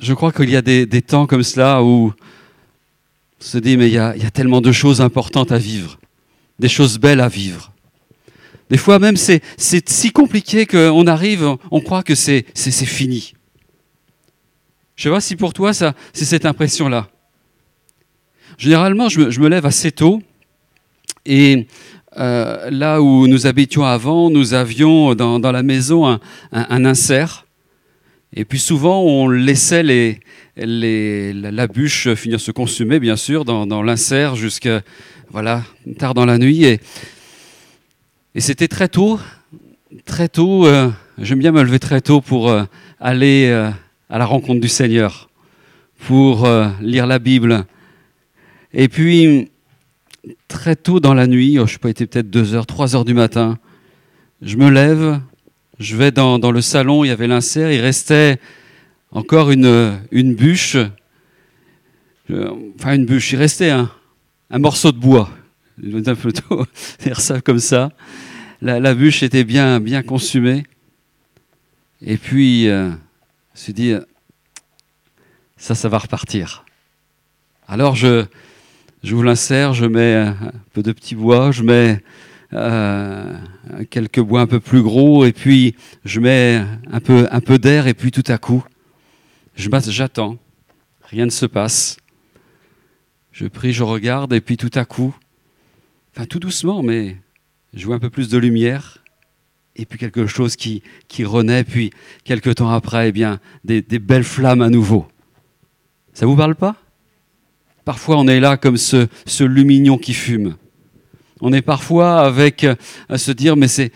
je 0.00 0.12
crois 0.12 0.32
qu'il 0.32 0.50
y 0.50 0.56
a 0.56 0.62
des, 0.62 0.86
temps 1.02 1.26
comme 1.26 1.44
cela 1.44 1.82
où 1.82 2.12
on 3.40 3.44
se 3.44 3.58
dit, 3.58 3.76
mais 3.76 3.88
il 3.88 3.94
y 3.94 3.98
a, 3.98 4.14
tellement 4.32 4.60
de 4.60 4.72
choses 4.72 5.00
importantes 5.00 5.52
à 5.52 5.58
vivre, 5.58 5.98
des 6.58 6.68
choses 6.68 6.98
belles 6.98 7.20
à 7.20 7.28
vivre. 7.28 7.72
Des 8.70 8.78
fois 8.78 8.98
même, 8.98 9.16
c'est 9.16 9.42
si 9.58 10.10
compliqué 10.10 10.66
qu'on 10.66 11.06
arrive, 11.06 11.56
on 11.70 11.80
croit 11.80 12.02
que 12.02 12.14
c'est 12.14 12.44
fini. 12.54 13.34
Je 15.02 15.08
sais 15.08 15.12
pas 15.12 15.20
si 15.20 15.34
pour 15.34 15.52
toi, 15.52 15.72
c'est 15.74 15.94
cette 16.12 16.46
impression-là. 16.46 17.08
Généralement, 18.56 19.08
je 19.08 19.40
me, 19.40 19.48
lève 19.48 19.66
assez 19.66 19.90
tôt 19.90 20.22
et 21.26 21.66
euh, 22.18 22.70
là 22.70 23.02
où 23.02 23.26
nous 23.26 23.48
habitions 23.48 23.84
avant, 23.84 24.30
nous 24.30 24.54
avions 24.54 25.16
dans, 25.16 25.40
la 25.40 25.64
maison 25.64 26.06
un, 26.06 26.84
insert. 26.84 27.46
Et 28.32 28.44
puis 28.44 28.60
souvent, 28.60 29.02
on 29.02 29.26
laissait 29.26 29.82
la, 30.54 31.66
bûche 31.66 32.14
finir 32.14 32.38
se 32.38 32.52
consumer, 32.52 33.00
bien 33.00 33.16
sûr, 33.16 33.44
dans, 33.44 33.82
l'insert 33.82 34.36
jusqu'à 34.36 34.82
voilà, 35.30 35.64
tard 35.98 36.14
dans 36.14 36.26
la 36.26 36.38
nuit. 36.38 36.64
Et, 36.64 36.80
c'était 38.36 38.68
très 38.68 38.86
tôt, 38.86 39.18
très 40.04 40.28
tôt. 40.28 40.64
euh, 40.64 40.90
J'aime 41.18 41.40
bien 41.40 41.50
me 41.50 41.64
lever 41.64 41.80
très 41.80 42.00
tôt 42.00 42.20
pour 42.20 42.50
euh, 42.50 42.62
aller 43.00 43.72
à 44.12 44.18
la 44.18 44.26
rencontre 44.26 44.60
du 44.60 44.68
Seigneur, 44.68 45.30
pour 46.06 46.44
euh, 46.44 46.68
lire 46.82 47.06
la 47.06 47.18
Bible. 47.18 47.64
Et 48.74 48.88
puis, 48.88 49.50
très 50.48 50.76
tôt 50.76 51.00
dans 51.00 51.14
la 51.14 51.26
nuit, 51.26 51.58
oh, 51.58 51.66
je 51.66 51.72
sais 51.72 51.78
pas, 51.78 51.94
peut-être 51.94 52.28
2 52.28 52.54
heures, 52.54 52.66
3 52.66 52.94
heures 52.94 53.06
du 53.06 53.14
matin, 53.14 53.58
je 54.42 54.58
me 54.58 54.68
lève, 54.68 55.18
je 55.78 55.96
vais 55.96 56.10
dans, 56.10 56.38
le 56.38 56.60
salon, 56.60 57.04
il 57.04 57.08
y 57.08 57.10
avait 57.10 57.26
l'insert, 57.26 57.72
il 57.72 57.80
restait 57.80 58.38
encore 59.12 59.50
une, 59.50 59.98
une 60.10 60.34
bûche, 60.34 60.76
Euh, 62.30 62.50
enfin 62.78 62.94
une 62.94 63.06
bûche, 63.06 63.32
il 63.32 63.36
restait 63.36 63.70
un, 63.70 63.90
un 64.50 64.58
morceau 64.58 64.92
de 64.92 64.98
bois, 64.98 65.30
vais 65.78 66.14
plutôt 66.14 66.66
dire 67.02 67.18
ça 67.18 67.40
comme 67.40 67.60
ça. 67.60 67.90
La, 68.60 68.94
bûche 68.94 69.22
était 69.22 69.44
bien, 69.44 69.80
bien 69.80 70.02
consumée. 70.02 70.64
Et 72.04 72.16
puis, 72.16 72.68
euh, 72.68 72.90
me 73.52 73.58
suis 73.58 73.72
dit, 73.72 73.94
ça, 75.56 75.74
ça 75.74 75.88
va 75.88 75.98
repartir. 75.98 76.64
Alors, 77.68 77.94
je, 77.94 78.24
j'ouvre 79.02 79.24
l'insert, 79.24 79.74
je 79.74 79.86
mets 79.86 80.14
un 80.14 80.52
peu 80.72 80.82
de 80.82 80.92
petit 80.92 81.14
bois, 81.14 81.52
je 81.52 81.62
mets 81.62 82.02
euh, 82.52 83.38
quelques 83.90 84.20
bois 84.20 84.40
un 84.40 84.46
peu 84.46 84.60
plus 84.60 84.82
gros, 84.82 85.24
et 85.24 85.32
puis 85.32 85.76
je 86.04 86.20
mets 86.20 86.64
un 86.90 87.00
peu, 87.00 87.28
un 87.30 87.40
peu 87.40 87.58
d'air, 87.58 87.86
et 87.86 87.94
puis 87.94 88.10
tout 88.10 88.24
à 88.28 88.38
coup, 88.38 88.64
je 89.54 89.68
j'attends, 89.88 90.38
rien 91.02 91.26
ne 91.26 91.30
se 91.30 91.46
passe. 91.46 91.96
Je 93.32 93.46
prie, 93.46 93.72
je 93.72 93.82
regarde, 93.82 94.32
et 94.32 94.40
puis 94.40 94.56
tout 94.56 94.70
à 94.74 94.84
coup, 94.84 95.14
enfin 96.14 96.26
tout 96.26 96.38
doucement, 96.38 96.82
mais 96.82 97.16
je 97.72 97.86
vois 97.86 97.96
un 97.96 98.00
peu 98.00 98.10
plus 98.10 98.28
de 98.28 98.36
lumière, 98.36 99.01
et 99.76 99.86
puis 99.86 99.98
quelque 99.98 100.26
chose 100.26 100.56
qui, 100.56 100.82
qui 101.08 101.24
renaît, 101.24 101.64
puis 101.64 101.90
quelques 102.24 102.56
temps 102.56 102.70
après, 102.70 103.08
eh 103.08 103.12
bien, 103.12 103.40
des, 103.64 103.80
des 103.82 103.98
belles 103.98 104.24
flammes 104.24 104.62
à 104.62 104.68
nouveau. 104.68 105.06
Ça 106.12 106.26
vous 106.26 106.36
parle 106.36 106.54
pas? 106.54 106.76
Parfois, 107.84 108.18
on 108.18 108.28
est 108.28 108.38
là 108.40 108.56
comme 108.56 108.76
ce, 108.76 109.08
ce 109.26 109.44
lumignon 109.44 109.98
qui 109.98 110.14
fume. 110.14 110.56
On 111.40 111.52
est 111.52 111.62
parfois 111.62 112.20
avec 112.20 112.64
euh, 112.64 112.74
à 113.08 113.18
se 113.18 113.32
dire, 113.32 113.56
mais 113.56 113.68
c'est 113.68 113.92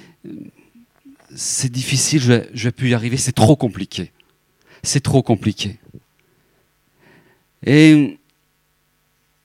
c'est 1.35 1.71
difficile, 1.71 2.21
je 2.21 2.33
vais, 2.33 2.49
je 2.55 2.65
vais 2.65 2.73
plus 2.73 2.89
y 2.89 2.95
arriver, 2.95 3.17
c'est 3.19 3.33
trop 3.33 3.55
compliqué. 3.57 4.11
C'est 4.83 5.03
trop 5.03 5.23
compliqué. 5.23 5.79
Et 7.65 8.19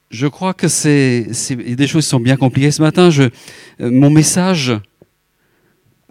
je 0.09 0.27
crois 0.27 0.53
que 0.53 0.67
c'est 0.67 1.27
c'est- 1.33 1.55
des 1.55 1.87
choses 1.87 2.05
qui 2.05 2.09
sont 2.09 2.19
bien 2.19 2.37
compliquées. 2.37 2.71
Ce 2.71 2.81
matin, 2.81 3.09
je, 3.09 3.23
euh, 3.23 3.91
mon 3.91 4.09
message, 4.09 4.71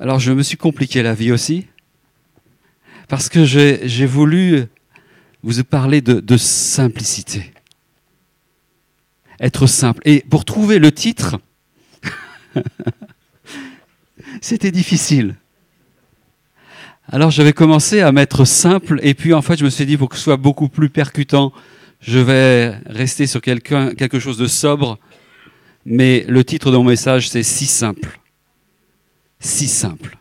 alors 0.00 0.18
je 0.18 0.32
me 0.32 0.42
suis 0.42 0.56
compliqué 0.56 1.02
la 1.02 1.12
vie 1.12 1.30
aussi, 1.30 1.66
parce 3.06 3.28
que 3.28 3.44
j'ai 3.44 4.06
voulu 4.06 4.64
vous 5.42 5.62
parler 5.62 6.00
de, 6.00 6.36
simplicité. 6.38 7.52
Être 9.40 9.66
simple. 9.66 10.00
Et 10.06 10.24
pour 10.28 10.44
trouver 10.46 10.78
le 10.78 10.90
titre, 10.90 11.38
c'était 14.40 14.70
difficile. 14.70 15.36
Alors 17.12 17.30
j'avais 17.30 17.52
commencé 17.52 18.00
à 18.00 18.10
mettre 18.10 18.46
simple, 18.46 19.00
et 19.02 19.12
puis 19.12 19.34
en 19.34 19.42
fait 19.42 19.58
je 19.58 19.64
me 19.64 19.70
suis 19.70 19.84
dit 19.84 19.98
pour 19.98 20.08
que 20.08 20.16
ce 20.16 20.22
soit 20.22 20.38
beaucoup 20.38 20.68
plus 20.68 20.88
percutant, 20.88 21.52
je 22.00 22.18
vais 22.18 22.70
rester 22.86 23.26
sur 23.26 23.42
quelque 23.42 24.18
chose 24.18 24.38
de 24.38 24.46
sobre, 24.46 24.98
mais 25.84 26.24
le 26.26 26.42
titre 26.42 26.70
de 26.70 26.78
mon 26.78 26.84
message 26.84 27.28
c'est 27.28 27.42
si 27.42 27.66
simple. 27.66 28.19
Si 29.40 29.66
simple. 29.68 30.18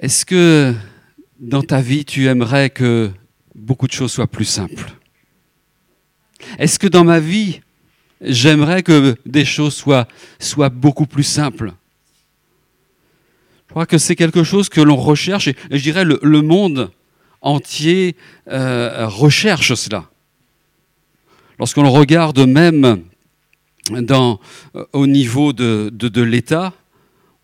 Est-ce 0.00 0.26
que 0.26 0.74
dans 1.38 1.62
ta 1.62 1.80
vie 1.80 2.04
tu 2.04 2.26
aimerais 2.26 2.70
que 2.70 3.10
beaucoup 3.54 3.86
de 3.86 3.92
choses 3.92 4.12
soient 4.12 4.26
plus 4.26 4.44
simples? 4.44 4.92
Est-ce 6.58 6.78
que 6.78 6.86
dans 6.86 7.04
ma 7.04 7.20
vie, 7.20 7.60
j'aimerais 8.20 8.82
que 8.82 9.16
des 9.24 9.44
choses 9.44 9.74
soient, 9.74 10.08
soient 10.40 10.68
beaucoup 10.68 11.06
plus 11.06 11.24
simples? 11.24 11.72
Je 13.66 13.70
crois 13.70 13.86
que 13.86 13.98
c'est 13.98 14.16
quelque 14.16 14.44
chose 14.44 14.68
que 14.68 14.80
l'on 14.80 14.96
recherche 14.96 15.46
et, 15.48 15.56
je 15.70 15.82
dirais 15.82 16.04
le, 16.04 16.18
le 16.22 16.42
monde 16.42 16.90
entier 17.40 18.16
euh, 18.48 19.06
recherche 19.06 19.74
cela. 19.74 20.10
Lorsqu'on 21.58 21.90
regarde 21.90 22.40
même 22.40 23.04
dans, 23.90 24.40
euh, 24.74 24.84
au 24.92 25.06
niveau 25.06 25.52
de, 25.52 25.90
de, 25.92 26.08
de 26.08 26.22
l'État, 26.22 26.72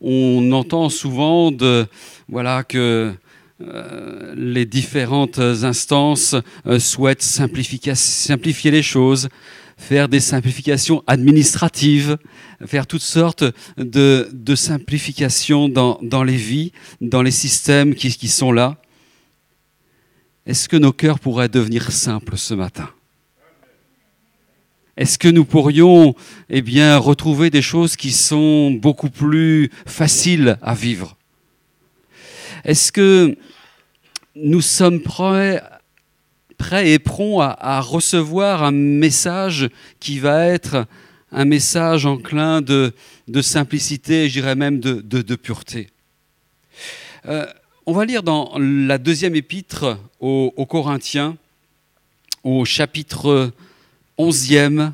on 0.01 0.53
entend 0.53 0.89
souvent 0.89 1.51
de, 1.51 1.87
voilà, 2.29 2.65
que 2.65 3.15
euh, 3.61 4.35
les 4.37 4.67
différentes 4.67 5.39
instances 5.39 6.35
euh, 6.67 6.79
souhaitent 6.79 7.23
simplifier 7.23 8.71
les 8.71 8.83
choses, 8.83 9.29
faire 9.77 10.09
des 10.09 10.21
simplifications 10.21 11.03
administratives, 11.07 12.19
faire 12.67 12.87
toutes 12.87 13.03
sortes 13.03 13.45
de, 13.77 14.29
de 14.33 14.55
simplifications 14.55 15.69
dans, 15.69 15.99
dans 16.03 16.25
les 16.25 16.37
vies, 16.37 16.73
dans 17.01 17.23
les 17.23 17.31
systèmes 17.31 17.95
qui, 17.95 18.11
qui 18.11 18.29
sont 18.29 18.53
là. 18.53 18.77
Est-ce 20.47 20.69
que 20.69 20.77
nos 20.77 20.93
cœurs 20.93 21.21
pourraient 21.21 21.49
devenir 21.49 21.91
simples 21.91 22.37
ce 22.37 22.55
matin? 22.55 22.91
Est-ce 24.97 25.19
que 25.19 25.29
nous 25.29 25.45
pourrions 25.45 26.15
eh 26.51 26.63
retrouver 26.95 27.51
des 27.51 27.63
choses 27.63 27.97
qui 27.97 28.13
sont 28.13 28.71
beaucoup 28.71 29.11
plus 29.11 29.71
faciles 29.87 30.57
à 30.63 30.75
vivre? 30.75 31.17
Est-ce 32.65 32.93
que 32.93 33.37
nous 34.37 34.61
sommes 34.61 35.03
prêts, 35.03 35.63
et 36.85 36.99
prompts 37.01 37.43
à, 37.43 37.81
recevoir 37.81 38.63
un 38.63 38.71
message 38.71 39.69
qui 39.99 40.21
va 40.21 40.47
être 40.47 40.87
un 41.33 41.45
message 41.45 42.07
enclin 42.07 42.63
de, 42.63 42.93
simplicité, 43.43 44.29
je 44.29 44.35
dirais 44.35 44.55
même 44.55 44.79
de, 44.79 45.35
pureté? 45.35 45.89
Euh, 47.27 47.47
On 47.87 47.93
va 47.93 48.05
lire 48.05 48.23
dans 48.23 48.53
la 48.59 48.99
deuxième 48.99 49.35
épître 49.35 49.99
aux 50.21 50.67
Corinthiens, 50.67 51.37
au 52.45 52.65
chapitre 52.65 53.53
11e, 54.19 54.93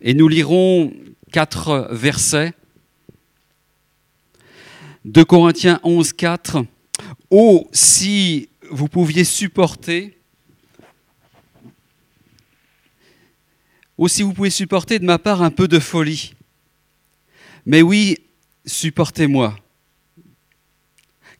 et 0.00 0.14
nous 0.14 0.28
lirons 0.28 0.92
quatre 1.32 1.88
versets. 1.90 2.52
2 5.04 5.24
Corinthiens 5.24 5.80
11, 5.82 6.12
4. 6.12 6.64
Oh, 7.30 7.68
si 7.72 8.48
vous 8.70 8.88
pouviez 8.88 9.24
supporter, 9.24 10.16
oh, 13.98 14.08
si 14.08 14.22
vous 14.22 14.32
pouvez 14.32 14.50
supporter 14.50 14.98
de 14.98 15.04
ma 15.04 15.18
part 15.18 15.42
un 15.42 15.50
peu 15.50 15.68
de 15.68 15.78
folie. 15.78 16.34
Mais 17.66 17.82
oui, 17.82 18.18
supportez-moi 18.66 19.56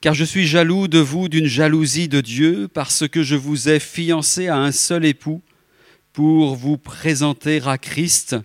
car 0.05 0.13
je 0.13 0.25
suis 0.25 0.47
jaloux 0.47 0.87
de 0.87 0.99
vous 0.99 1.31
d'une 1.31 1.47
jalousie 1.47 2.09
de 2.09 2.21
Dieu, 2.21 2.69
parce 2.69 3.09
que 3.09 3.23
je 3.23 3.37
vous 3.37 3.71
ai 3.71 3.81
fiancé 3.81 4.49
à 4.49 4.59
un 4.59 4.71
seul 4.71 5.07
époux, 5.07 5.41
pour 6.15 6.55
vous 6.55 6.79
présenter 6.79 7.61
à 7.67 7.77
Christ 7.77 8.37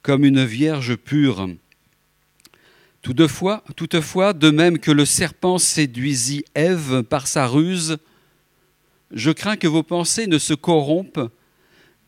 comme 0.00 0.24
une 0.24 0.42
vierge 0.42 0.96
pure. 0.96 1.50
Toutefois, 3.02 4.32
de 4.32 4.50
même 4.50 4.78
que 4.78 4.90
le 4.90 5.04
serpent 5.04 5.58
séduisit 5.58 6.46
Ève 6.54 7.02
par 7.02 7.26
sa 7.26 7.46
ruse, 7.46 7.98
je 9.10 9.30
crains 9.30 9.58
que 9.58 9.66
vos 9.66 9.82
pensées 9.82 10.26
ne 10.26 10.38
se 10.38 10.54
corrompent 10.54 11.30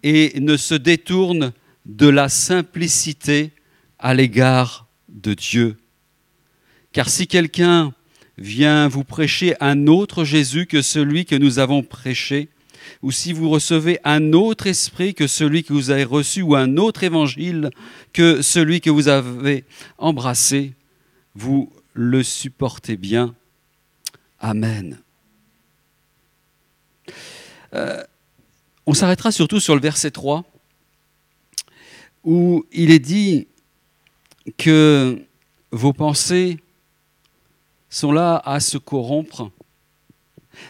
et 0.03 0.41
ne 0.41 0.57
se 0.57 0.75
détournent 0.75 1.53
de 1.85 2.09
la 2.09 2.31
simplicité 2.31 3.53
à 3.99 4.15
l'égard 4.15 4.87
de 5.11 5.35
Dieu. 5.35 5.77
Car 6.93 7.11
si 7.11 7.27
quelqu'un 7.27 7.93
vient 8.39 8.89
vous 8.89 9.05
prêcher 9.05 9.57
un 9.61 9.89
autre 9.89 10.25
Jésus 10.25 10.65
que 10.67 10.81
celui 10.81 11.27
que 11.27 11.37
nous 11.37 11.59
avons 11.59 11.83
prêché, 11.83 12.49
ou 13.03 13.11
si 13.11 13.33
vous 13.33 13.49
recevez 13.49 13.99
un 14.05 14.33
autre 14.33 14.67
esprit 14.67 15.15
que 15.15 15.27
celui 15.27 15.65
que 15.65 15.73
vous 15.73 15.91
avez 15.91 16.05
reçu, 16.05 16.43
ou 16.43 16.55
un 16.55 16.77
autre 16.77 17.05
évangile 17.05 17.71
que 18.13 18.43
celui 18.43 18.81
que 18.81 18.91
vous 18.91 19.09
avez 19.09 19.65
embrassé, 19.99 20.75
vous 21.35 21.73
le 21.95 22.23
supportez 22.23 22.97
bien. 22.97 23.35
Amen. 24.41 24.99
Euh, 27.75 28.03
on 28.87 28.95
s'arrêtera 28.95 29.33
surtout 29.33 29.61
sur 29.61 29.75
le 29.75 29.81
verset 29.81 30.11
3, 30.11 30.45
où 32.25 32.65
il 32.73 32.91
est 32.91 32.99
dit 32.99 33.47
que 34.59 35.23
vos 35.71 35.93
pensées 35.93 36.59
sont 37.89 38.13
là 38.13 38.43
à 38.45 38.61
se 38.61 38.79
corrompre, 38.79 39.51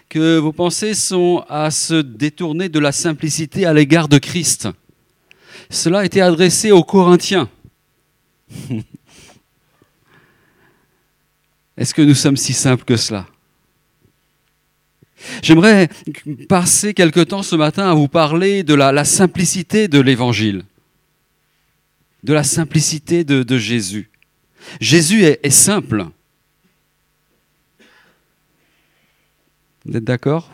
que 0.09 0.39
vos 0.39 0.53
pensées 0.53 0.95
sont 0.95 1.45
à 1.49 1.71
se 1.71 1.95
détourner 1.95 2.69
de 2.69 2.79
la 2.79 2.93
simplicité 2.93 3.65
à 3.67 3.73
l'égard 3.73 4.09
de 4.09 4.19
Christ. 4.19 4.69
Cela 5.71 6.05
était 6.05 6.21
adressé 6.21 6.71
aux 6.71 6.85
Corinthiens. 6.85 7.49
Est-ce 11.77 11.95
que 11.95 12.03
nous 12.03 12.15
sommes 12.15 12.37
si 12.37 12.53
simples 12.53 12.85
que 12.85 12.97
cela? 12.97 13.27
J'aimerais 15.43 15.89
passer 16.49 16.95
quelque 16.95 17.21
temps 17.21 17.43
ce 17.43 17.57
matin 17.57 17.91
à 17.91 17.95
vous 17.95 18.09
parler 18.09 18.63
de 18.65 18.75
la, 18.75 19.05
simplicité 19.05 19.89
de 19.89 20.01
l'Évangile, 20.01 20.65
de 22.23 22.33
la 22.33 22.45
simplicité 22.45 23.25
de, 23.25 23.59
Jésus. 23.59 24.11
Jésus 24.81 25.23
est 25.23 25.51
simple. 25.51 26.07
Vous 29.85 29.97
êtes 29.97 30.05
d'accord? 30.05 30.51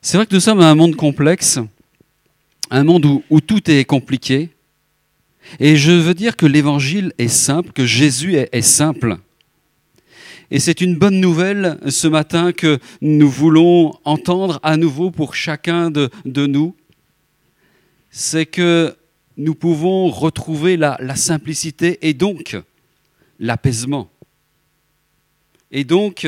C'est 0.00 0.16
vrai 0.16 0.26
que 0.26 0.34
nous 0.34 0.40
sommes 0.40 0.58
dans 0.58 0.64
un 0.64 0.74
monde 0.74 0.96
complexe, 0.96 1.58
un 2.70 2.82
monde 2.82 3.04
où, 3.28 3.40
tout 3.40 3.70
est 3.70 3.84
compliqué. 3.84 4.48
Et 5.60 5.76
je 5.76 5.92
veux 5.92 6.14
dire 6.14 6.36
que 6.36 6.46
l'évangile 6.46 7.12
est 7.18 7.28
simple, 7.28 7.72
que 7.72 7.84
Jésus 7.84 8.34
est, 8.34 8.62
simple. 8.62 9.18
Et 10.50 10.58
c'est 10.58 10.80
une 10.80 10.96
bonne 10.96 11.20
nouvelle 11.20 11.78
ce 11.88 12.08
matin 12.08 12.52
que 12.52 12.78
nous 13.02 13.28
voulons 13.28 13.92
entendre 14.04 14.58
à 14.62 14.78
nouveau 14.78 15.10
pour 15.10 15.34
chacun 15.34 15.90
de, 15.90 16.10
nous. 16.24 16.74
C'est 18.10 18.46
que 18.46 18.96
nous 19.36 19.54
pouvons 19.54 20.08
retrouver 20.08 20.78
la 20.78 21.16
simplicité 21.16 21.98
et 22.08 22.14
donc 22.14 22.56
l'apaisement 23.38 24.11
et 25.72 25.84
donc 25.84 26.26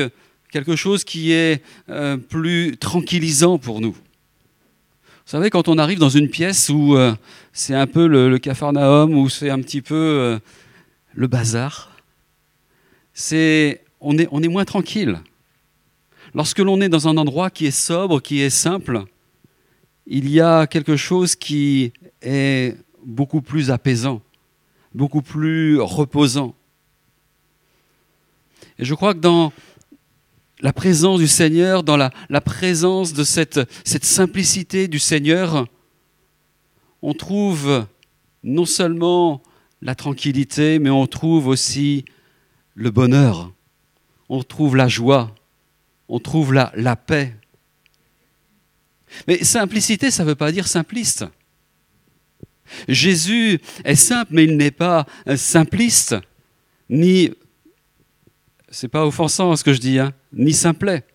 quelque 0.51 0.75
chose 0.75 1.03
qui 1.03 1.31
est 1.31 1.61
euh, 1.89 2.17
plus 2.17 2.77
tranquillisant 2.77 3.57
pour 3.57 3.81
nous. 3.81 3.91
Vous 3.91 5.31
savez, 5.31 5.49
quand 5.49 5.67
on 5.67 5.77
arrive 5.77 5.99
dans 5.99 6.09
une 6.09 6.29
pièce 6.29 6.69
où 6.69 6.95
euh, 6.95 7.13
c'est 7.51 7.73
un 7.73 7.87
peu 7.87 8.07
le, 8.07 8.29
le 8.29 8.37
capharnaüm, 8.37 9.17
où 9.17 9.27
c'est 9.27 9.49
un 9.49 9.59
petit 9.59 9.81
peu 9.81 9.95
euh, 9.95 10.39
le 11.13 11.27
bazar, 11.27 11.91
on 14.01 14.17
est 14.17 14.47
moins 14.47 14.65
tranquille. 14.65 15.19
Lorsque 16.33 16.59
l'on 16.59 16.81
est 16.81 16.89
dans 16.89 17.07
un 17.07 17.17
endroit 17.17 17.49
qui 17.49 17.65
est 17.65 17.71
sobre, 17.71 18.21
qui 18.21 18.41
est 18.41 18.49
simple, 18.49 19.03
il 20.07 20.29
y 20.29 20.41
a 20.41 20.67
quelque 20.67 20.95
chose 20.95 21.35
qui 21.35 21.91
est 22.21 22.77
beaucoup 23.03 23.41
plus 23.41 23.71
apaisant, 23.71 24.21
beaucoup 24.93 25.21
plus 25.21 25.79
reposant. 25.79 26.55
Et 28.77 28.85
je 28.85 28.93
crois 28.93 29.13
que 29.13 29.19
dans 29.19 29.53
la 30.59 30.73
présence 30.73 31.19
du 31.19 31.27
Seigneur, 31.27 31.83
dans 31.83 31.97
la, 31.97 32.11
présence 32.41 33.13
de 33.13 33.23
cette, 33.23 33.59
cette, 33.83 34.05
simplicité 34.05 34.87
du 34.87 34.99
Seigneur, 34.99 35.67
on 37.01 37.13
trouve 37.13 37.85
non 38.43 38.65
seulement 38.65 39.41
la 39.81 39.95
tranquillité, 39.95 40.79
mais 40.79 40.89
on 40.89 41.07
trouve 41.07 41.47
aussi 41.47 42.05
le 42.73 42.91
bonheur, 42.91 43.53
on 44.29 44.43
trouve 44.43 44.75
la 44.75 44.87
joie, 44.87 45.35
on 46.07 46.19
trouve 46.19 46.53
la, 46.53 46.71
la 46.75 46.95
paix. 46.95 47.35
Mais 49.27 49.43
simplicité, 49.43 50.11
ça 50.11 50.23
ne 50.23 50.29
veut 50.29 50.35
pas 50.35 50.51
dire 50.51 50.67
simpliste. 50.67 51.25
Jésus 52.87 53.59
est 53.83 53.95
simple, 53.95 54.31
mais 54.33 54.45
il 54.45 54.57
n'est 54.57 54.71
pas 54.71 55.05
simpliste, 55.35 56.15
ni 56.89 57.31
c'est 58.75 58.89
pas 58.89 59.05
offensant 59.05 59.55
ce 59.55 59.63
que 59.63 59.71
je 59.71 59.79
dis, 59.79 59.99
hein, 59.99 60.11
ni 60.33 60.51
simplet. 60.51 61.05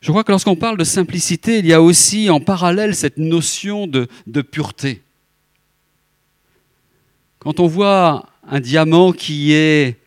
Je 0.00 0.10
crois 0.10 0.24
que 0.24 0.32
lorsqu'on 0.32 0.56
parle 0.56 0.76
de 0.76 0.84
simplicité, 0.84 1.60
il 1.60 1.66
y 1.66 1.72
a 1.72 1.80
aussi 1.80 2.28
en 2.28 2.40
parallèle 2.40 2.96
cette 2.96 3.18
notion 3.18 3.86
de, 3.86 4.08
de, 4.26 4.42
pureté. 4.42 5.02
Quand 7.38 7.60
on 7.60 7.68
voit 7.68 8.26
un 8.48 8.58
diamant 8.58 9.12
qui 9.12 9.52
est 9.52 10.00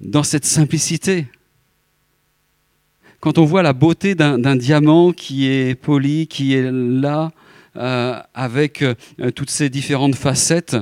dans 0.00 0.22
cette 0.22 0.44
simplicité, 0.44 1.26
quand 3.18 3.38
on 3.38 3.44
voit 3.44 3.64
la 3.64 3.72
beauté 3.72 4.14
d'un 4.14 4.56
diamant 4.56 5.10
qui 5.10 5.48
est 5.48 5.74
poli, 5.74 6.28
qui 6.28 6.54
est 6.54 6.70
là, 6.70 7.32
euh, 7.74 8.20
avec 8.34 8.82
euh, 8.82 8.94
toutes 9.34 9.50
ces 9.50 9.68
différentes 9.68 10.14
facettes, 10.14 10.76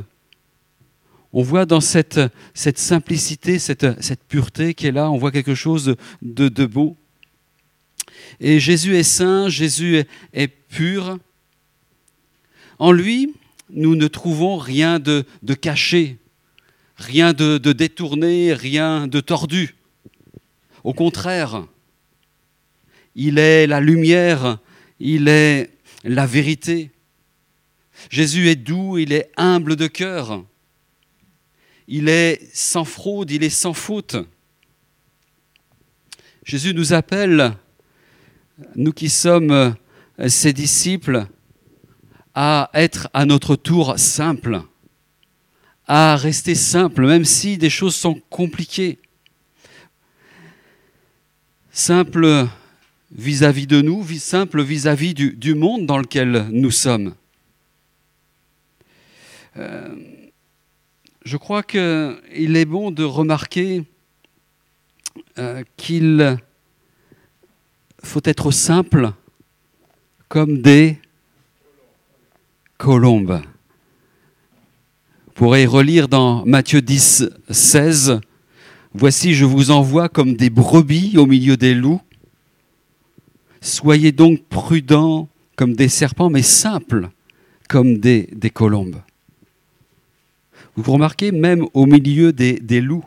on 1.32 1.42
voit 1.42 1.66
dans 1.66 1.80
cette, 1.80 2.20
simplicité, 2.54 3.58
cette, 3.58 4.24
pureté 4.28 4.74
qui 4.74 4.86
est 4.86 4.92
là, 4.92 5.10
on 5.10 5.18
voit 5.18 5.30
quelque 5.30 5.54
chose 5.54 5.96
de, 6.22 6.66
beau. 6.66 6.96
Et 8.40 8.60
Jésus 8.60 8.96
est 8.96 9.02
saint, 9.02 9.48
Jésus 9.48 10.04
est, 10.32 10.46
pur. 10.46 11.18
En 12.78 12.92
lui, 12.92 13.34
nous 13.70 13.96
ne 13.96 14.06
trouvons 14.06 14.56
rien 14.56 14.98
de, 14.98 15.24
caché, 15.60 16.18
rien 16.96 17.32
de 17.32 17.58
détourné, 17.72 18.54
rien 18.54 19.06
de 19.06 19.20
tordu. 19.20 19.76
Au 20.84 20.94
contraire, 20.94 21.66
il 23.14 23.38
est 23.38 23.66
la 23.66 23.80
lumière, 23.80 24.58
il 25.00 25.28
est 25.28 25.70
la 26.04 26.24
vérité. 26.24 26.90
Jésus 28.10 28.48
est 28.48 28.56
doux, 28.56 28.96
il 28.96 29.12
est 29.12 29.30
humble 29.36 29.76
de 29.76 29.88
cœur. 29.88 30.44
Il 31.91 32.11
est 32.11 32.47
sans 32.53 32.84
fraude, 32.84 33.30
il 33.30 33.43
est 33.43 33.49
sans 33.49 33.72
faute. 33.72 34.16
Jésus 36.45 36.74
nous 36.74 36.93
appelle, 36.93 37.55
nous 38.76 38.93
qui 38.93 39.09
sommes 39.09 39.74
ses 40.26 40.53
disciples, 40.53 41.26
à 42.34 42.70
être 42.74 43.09
à 43.14 43.24
notre 43.24 43.57
tour 43.57 43.99
simples, 43.99 44.61
à 45.86 46.16
rester 46.16 46.55
simples, 46.55 47.07
même 47.07 47.24
si 47.24 47.57
des 47.57 47.70
choses 47.70 47.97
sont 47.97 48.20
compliquées. 48.28 48.99
Simples 51.72 52.47
vis-à-vis 53.11 53.66
de 53.66 53.80
nous, 53.80 54.07
simples 54.18 54.62
vis-à-vis 54.62 55.14
du, 55.14 55.32
du 55.32 55.55
monde 55.55 55.86
dans 55.86 55.99
lequel 55.99 56.49
nous 56.51 56.70
sommes. 56.70 57.14
Euh, 59.57 60.17
je 61.28 61.36
crois 61.36 61.62
qu'il 61.62 62.56
est 62.56 62.64
bon 62.64 62.90
de 62.90 63.04
remarquer 63.04 63.84
euh, 65.36 65.62
qu'il 65.76 66.38
faut 68.02 68.22
être 68.24 68.50
simple 68.50 69.12
comme 70.28 70.62
des 70.62 70.96
colombes. 72.78 73.42
Vous 75.26 75.32
pourrez 75.34 75.66
relire 75.66 76.08
dans 76.08 76.46
Matthieu 76.46 76.80
10, 76.80 77.28
16, 77.50 78.20
Voici, 78.94 79.34
je 79.34 79.44
vous 79.44 79.70
envoie 79.70 80.08
comme 80.08 80.32
des 80.32 80.48
brebis 80.48 81.18
au 81.18 81.26
milieu 81.26 81.58
des 81.58 81.74
loups. 81.74 82.00
Soyez 83.60 84.12
donc 84.12 84.44
prudents 84.48 85.28
comme 85.56 85.74
des 85.74 85.88
serpents, 85.88 86.30
mais 86.30 86.40
simples 86.40 87.10
comme 87.68 87.98
des, 87.98 88.30
des 88.32 88.48
colombes. 88.48 89.02
Vous 90.78 90.92
remarquez, 90.92 91.32
même 91.32 91.66
au 91.74 91.86
milieu 91.86 92.32
des, 92.32 92.52
des 92.60 92.80
loups, 92.80 93.04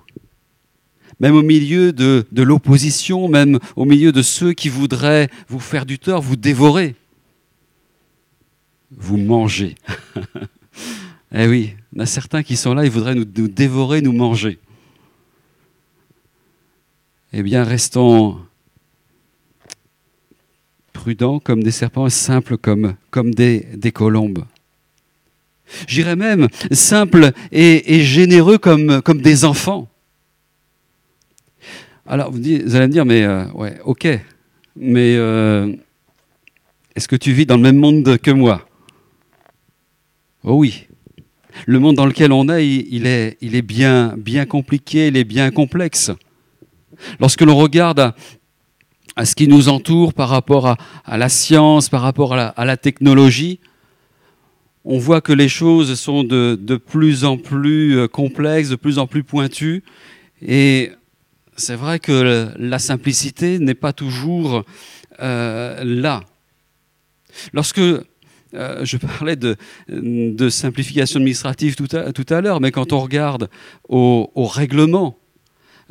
même 1.22 1.36
au 1.36 1.42
milieu 1.42 1.94
de, 1.94 2.28
de 2.30 2.44
l'opposition, 2.44 3.30
même 3.30 3.60
au 3.78 3.86
milieu 3.86 4.12
de 4.12 4.22
ceux 4.22 4.52
qui 4.52 4.68
voudraient 4.68 5.30
vous 5.48 5.62
faire 5.62 5.86
du 5.86 5.98
tort, 5.98 6.22
vous 6.22 6.36
dévorer, 6.36 6.96
vous 8.92 9.16
mangez. 9.16 9.76
eh 11.34 11.48
oui, 11.48 11.76
il 11.94 12.00
y 12.00 12.02
a 12.02 12.06
certains 12.06 12.44
qui 12.44 12.58
sont 12.58 12.74
là, 12.74 12.84
ils 12.84 12.92
voudraient 12.92 13.16
nous, 13.16 13.24
nous 13.38 13.48
dévorer, 13.48 14.02
nous 14.02 14.12
manger. 14.12 14.60
Eh 17.32 17.42
bien, 17.42 17.64
restons 17.64 18.38
prudents 20.92 21.40
comme 21.40 21.64
des 21.64 21.72
serpents 21.72 22.06
et 22.06 22.10
simples 22.10 22.58
comme, 22.58 22.96
comme 23.12 23.34
des, 23.34 23.62
des 23.78 23.94
colombes. 23.94 24.44
J'irais 25.88 26.16
même 26.16 26.48
simples 26.72 27.32
et, 27.52 28.02
généreux 28.02 28.58
comme, 28.58 29.02
comme 29.02 29.22
des 29.22 29.46
enfants. 29.46 29.88
Alors, 32.06 32.32
vous, 32.32 32.40
allez 32.40 32.88
me 32.88 32.92
dire, 32.92 33.06
mais 33.06 33.24
euh, 33.24 33.46
ouais, 33.54 33.80
ok, 33.86 34.08
mais 34.76 35.16
euh, 35.16 35.72
est-ce 36.96 37.08
que 37.08 37.16
tu 37.16 37.32
vis 37.32 37.46
dans 37.46 37.56
le 37.56 37.62
même 37.62 37.78
monde 37.78 38.18
que 38.18 38.32
moi? 38.32 38.68
Oh 40.44 40.56
oui. 40.56 40.88
Le 41.66 41.80
monde 41.80 41.96
dans 41.96 42.06
lequel 42.06 42.32
on 42.32 42.50
est, 42.50 42.68
il, 42.68 43.06
est, 43.06 43.38
il 43.42 43.56
est 43.56 43.62
bien, 43.62 44.16
bien 44.18 44.46
compliqué, 44.46 45.08
il 45.08 45.18
est 45.18 45.24
bien 45.24 45.52
complexe. 45.52 46.12
Lorsque 47.20 47.42
l'on 47.42 47.56
regarde 47.56 48.14
à, 49.16 49.26
ce 49.26 49.36
qui 49.36 49.48
nous 49.48 49.70
entoure 49.70 50.14
par 50.14 50.30
rapport 50.30 50.68
à, 50.68 50.78
à 51.06 51.18
la 51.18 51.30
science, 51.30 51.90
par 51.90 52.02
rapport 52.02 52.34
à 52.34 52.38
la, 52.38 52.48
à 52.48 52.66
la 52.66 52.78
technologie, 52.78 53.60
on 54.84 54.98
voit 54.98 55.22
que 55.22 55.34
les 55.34 55.50
choses 55.50 56.00
sont 56.00 56.24
de, 56.24 56.76
plus 56.78 57.24
en 57.24 57.38
plus 57.38 57.98
euh, 57.98 58.08
complexes, 58.08 58.70
de 58.70 58.76
plus 58.76 58.98
en 58.98 59.08
plus 59.08 59.24
pointues. 59.24 59.84
Et 60.42 60.92
c'est 61.56 61.76
vrai 61.76 62.00
que 62.00 62.50
la 62.58 62.80
simplicité 62.80 63.60
n'est 63.60 63.76
pas 63.76 63.94
toujours 63.94 64.64
euh, 65.22 65.84
là. 65.84 66.22
Lorsque 67.54 67.80
euh, 67.80 68.04
je 68.54 68.98
parlais 68.98 69.36
de, 69.36 70.50
simplification 70.50 71.20
administrative 71.20 71.76
tout 71.76 72.26
à, 72.30 72.42
l'heure, 72.42 72.60
mais 72.60 72.72
quand 72.72 72.94
on 72.94 73.00
regarde 73.00 73.50
au, 73.88 74.32
au 74.36 74.46
règlement, 74.46 75.18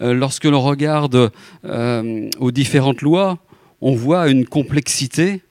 euh, 0.01 0.13
lorsque 0.13 0.45
l'on 0.45 0.61
regarde 0.61 1.31
aux 1.65 2.51
différentes 2.51 3.03
lois, 3.03 3.39
on 3.81 3.95
voit 3.95 4.29
une 4.29 4.47
complexité. 4.47 5.43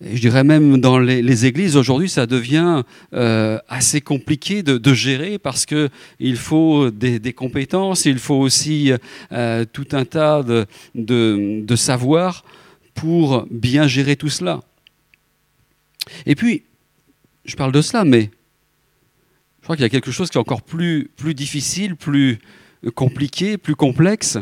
Je 0.00 0.20
dirais 0.20 0.44
même 0.44 0.80
dans 0.80 0.98
les, 0.98 1.46
églises 1.46 1.76
aujourd'hui, 1.76 2.08
ça 2.08 2.26
devient 2.26 2.84
euh, 3.14 3.58
assez 3.68 4.00
compliqué 4.00 4.62
de, 4.62 4.94
gérer 4.94 5.38
parce 5.38 5.66
que 5.66 5.88
il 6.20 6.36
faut 6.36 6.90
des, 6.90 7.32
compétences, 7.32 8.04
il 8.04 8.18
faut 8.18 8.36
aussi 8.36 8.92
euh, 9.32 9.64
tout 9.72 9.88
un 9.92 10.04
tas 10.04 10.44
de, 10.44 10.66
de, 10.94 11.62
de 11.64 11.76
savoir 11.76 12.44
pour 12.94 13.46
bien 13.50 13.88
gérer 13.88 14.14
tout 14.14 14.28
cela. 14.28 14.60
Et 16.26 16.36
puis, 16.36 16.62
je 17.44 17.56
parle 17.56 17.72
de 17.72 17.82
cela, 17.82 18.04
mais 18.04 18.30
je 19.60 19.64
crois 19.64 19.76
qu'il 19.76 19.82
y 19.82 19.86
a 19.86 19.90
quelque 19.90 20.10
chose 20.10 20.30
qui 20.30 20.38
est 20.38 20.40
encore 20.40 20.62
plus, 20.62 21.10
difficile, 21.34 21.96
plus 21.96 22.38
compliqué, 22.94 23.58
plus 23.58 23.74
complexe. 23.74 24.38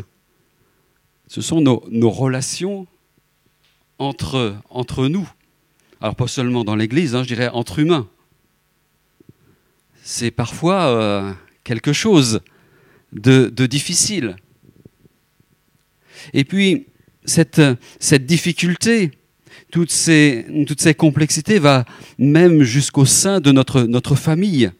Ce 1.27 1.41
sont 1.41 1.61
nos, 1.61 2.09
relations 2.09 2.87
entre 3.97 5.07
nous. 5.07 5.27
Alors 6.01 6.15
pas 6.15 6.27
seulement 6.27 6.63
dans 6.63 6.75
l'Église, 6.75 7.15
hein, 7.15 7.23
je 7.23 7.27
dirais 7.27 7.49
entre 7.49 7.79
humains. 7.79 8.07
C'est 10.03 10.31
parfois 10.31 10.87
euh, 10.87 11.33
quelque 11.63 11.91
chose 11.91 12.41
de, 13.11 13.49
difficile. 13.65 14.35
Et 16.33 16.43
puis, 16.43 16.87
cette, 17.25 17.59
difficulté, 18.25 19.11
toutes 19.71 19.91
ces, 19.91 20.45
complexités 20.97 21.59
va 21.59 21.85
même 22.17 22.63
jusqu'au 22.63 23.05
sein 23.05 23.39
de 23.39 23.51
notre 23.51 24.15
famille. 24.15 24.71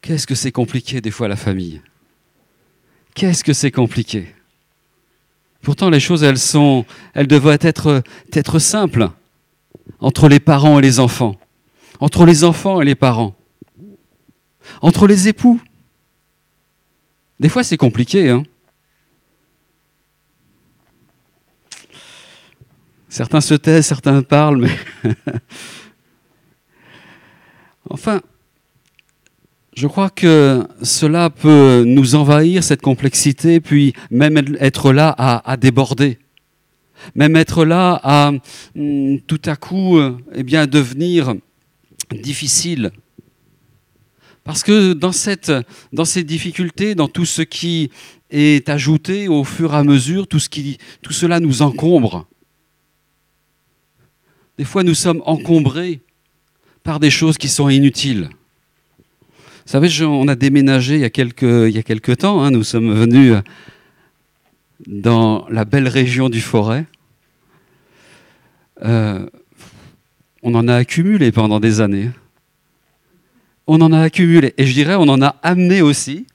Qu'est-ce 0.00 0.26
que 0.26 0.34
c'est 0.34 0.52
compliqué 0.52 1.00
des 1.00 1.10
fois 1.10 1.28
la 1.28 1.36
famille? 1.36 1.80
Qu'est-ce 3.14 3.44
que 3.44 3.52
c'est 3.52 3.70
compliqué? 3.70 4.34
Pourtant 5.62 5.90
les 5.90 6.00
choses 6.00 6.24
elles 6.24 6.38
sont 6.38 6.84
elles 7.14 7.28
devraient 7.28 7.58
être 7.60 8.02
être 8.32 8.58
simples 8.58 9.10
entre 10.00 10.28
les 10.28 10.40
parents 10.40 10.78
et 10.80 10.82
les 10.82 10.98
enfants, 10.98 11.36
entre 12.00 12.26
les 12.26 12.42
enfants 12.42 12.80
et 12.80 12.84
les 12.84 12.96
parents, 12.96 13.36
entre 14.80 15.06
les 15.06 15.28
époux. 15.28 15.60
Des 17.38 17.48
fois 17.48 17.62
c'est 17.62 17.76
compliqué 17.76 18.28
hein. 18.28 18.42
Certains 23.08 23.42
se 23.42 23.54
taisent, 23.54 23.86
certains 23.86 24.22
parlent 24.22 24.62
mais 24.62 24.76
enfin 27.90 28.20
je 29.74 29.86
crois 29.86 30.10
que 30.10 30.66
cela 30.82 31.30
peut 31.30 31.84
nous 31.86 32.14
envahir, 32.14 32.62
cette 32.62 32.82
complexité, 32.82 33.60
puis 33.60 33.94
même 34.10 34.36
être 34.60 34.92
là 34.92 35.14
à, 35.16 35.56
déborder. 35.56 36.18
Même 37.14 37.36
être 37.36 37.64
là 37.64 37.98
à 38.02 38.32
mm, 38.74 39.18
tout 39.26 39.40
à 39.46 39.56
coup 39.56 39.98
euh, 39.98 40.16
eh 40.34 40.42
bien, 40.42 40.66
devenir 40.66 41.34
difficile. 42.12 42.92
Parce 44.44 44.62
que 44.62 44.92
dans, 44.92 45.12
cette, 45.12 45.52
dans 45.92 46.04
ces 46.04 46.22
difficultés, 46.22 46.94
dans 46.94 47.08
tout 47.08 47.24
ce 47.24 47.42
qui 47.42 47.90
est 48.30 48.68
ajouté 48.68 49.28
au 49.28 49.42
fur 49.42 49.72
et 49.72 49.76
à 49.76 49.84
mesure, 49.84 50.26
tout, 50.26 50.38
ce 50.38 50.48
qui, 50.48 50.78
tout 51.00 51.12
cela 51.12 51.40
nous 51.40 51.62
encombre. 51.62 52.26
Des 54.58 54.64
fois, 54.64 54.82
nous 54.82 54.94
sommes 54.94 55.22
encombrés 55.24 56.00
par 56.82 57.00
des 57.00 57.10
choses 57.10 57.38
qui 57.38 57.48
sont 57.48 57.68
inutiles. 57.68 58.28
Vous 59.64 59.70
savez, 59.70 60.04
on 60.04 60.26
a 60.28 60.34
déménagé 60.34 60.94
il 60.96 61.00
y 61.00 61.04
a 61.04 61.10
quelques, 61.10 62.16
temps. 62.18 62.42
hein, 62.42 62.50
nous 62.50 62.64
sommes 62.64 62.92
venus 62.92 63.34
dans 64.86 65.46
la 65.48 65.64
belle 65.64 65.88
région 65.88 66.28
du 66.28 66.40
Forêt. 66.40 66.86
Euh, 68.84 69.24
on 70.42 70.54
en 70.54 70.66
a 70.66 70.74
accumulé 70.74 71.30
pendant 71.30 71.60
des 71.60 71.80
années. 71.80 72.10
On 73.68 73.80
en 73.80 73.92
a 73.92 74.00
accumulé. 74.00 74.52
Et 74.58 74.66
je 74.66 74.72
dirais, 74.72 74.96
on 74.96 75.08
en 75.08 75.22
a 75.22 75.36
amené 75.42 75.80
aussi. 75.82 76.26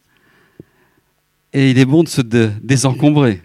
Et 1.51 1.71
il 1.71 1.77
est 1.77 1.85
bon 1.85 2.03
de 2.03 2.07
se 2.07 2.21
dé- 2.21 2.51
désencombrer. 2.63 3.41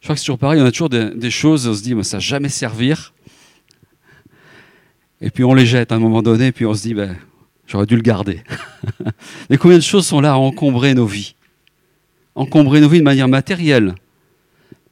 Je 0.00 0.06
crois 0.06 0.14
que 0.14 0.18
c'est 0.20 0.24
toujours 0.24 0.38
pareil, 0.38 0.60
on 0.60 0.64
a 0.64 0.70
toujours 0.72 0.88
des, 0.88 1.30
choses, 1.30 1.68
on 1.68 1.74
se 1.74 1.82
dit, 1.82 1.94
mais 1.94 2.02
ça 2.02 2.16
va 2.16 2.20
jamais 2.20 2.48
servir. 2.48 3.12
Et 5.20 5.30
puis 5.30 5.44
on 5.44 5.52
les 5.52 5.66
jette 5.66 5.92
à 5.92 5.96
un 5.96 5.98
moment 5.98 6.22
donné, 6.22 6.52
puis 6.52 6.64
on 6.64 6.72
se 6.72 6.82
dit, 6.82 6.94
ben, 6.94 7.16
j'aurais 7.70 7.86
dû 7.86 7.94
le 7.94 8.02
garder. 8.02 8.42
Mais 9.50 9.56
combien 9.56 9.78
de 9.78 9.82
choses 9.82 10.06
sont 10.06 10.20
là 10.20 10.32
à 10.32 10.36
encombrer 10.36 10.94
nos 10.94 11.06
vies? 11.06 11.34
Encombrer 12.34 12.80
nos 12.80 12.88
vies 12.88 12.98
de 12.98 13.04
manière 13.04 13.28
matérielle, 13.28 13.94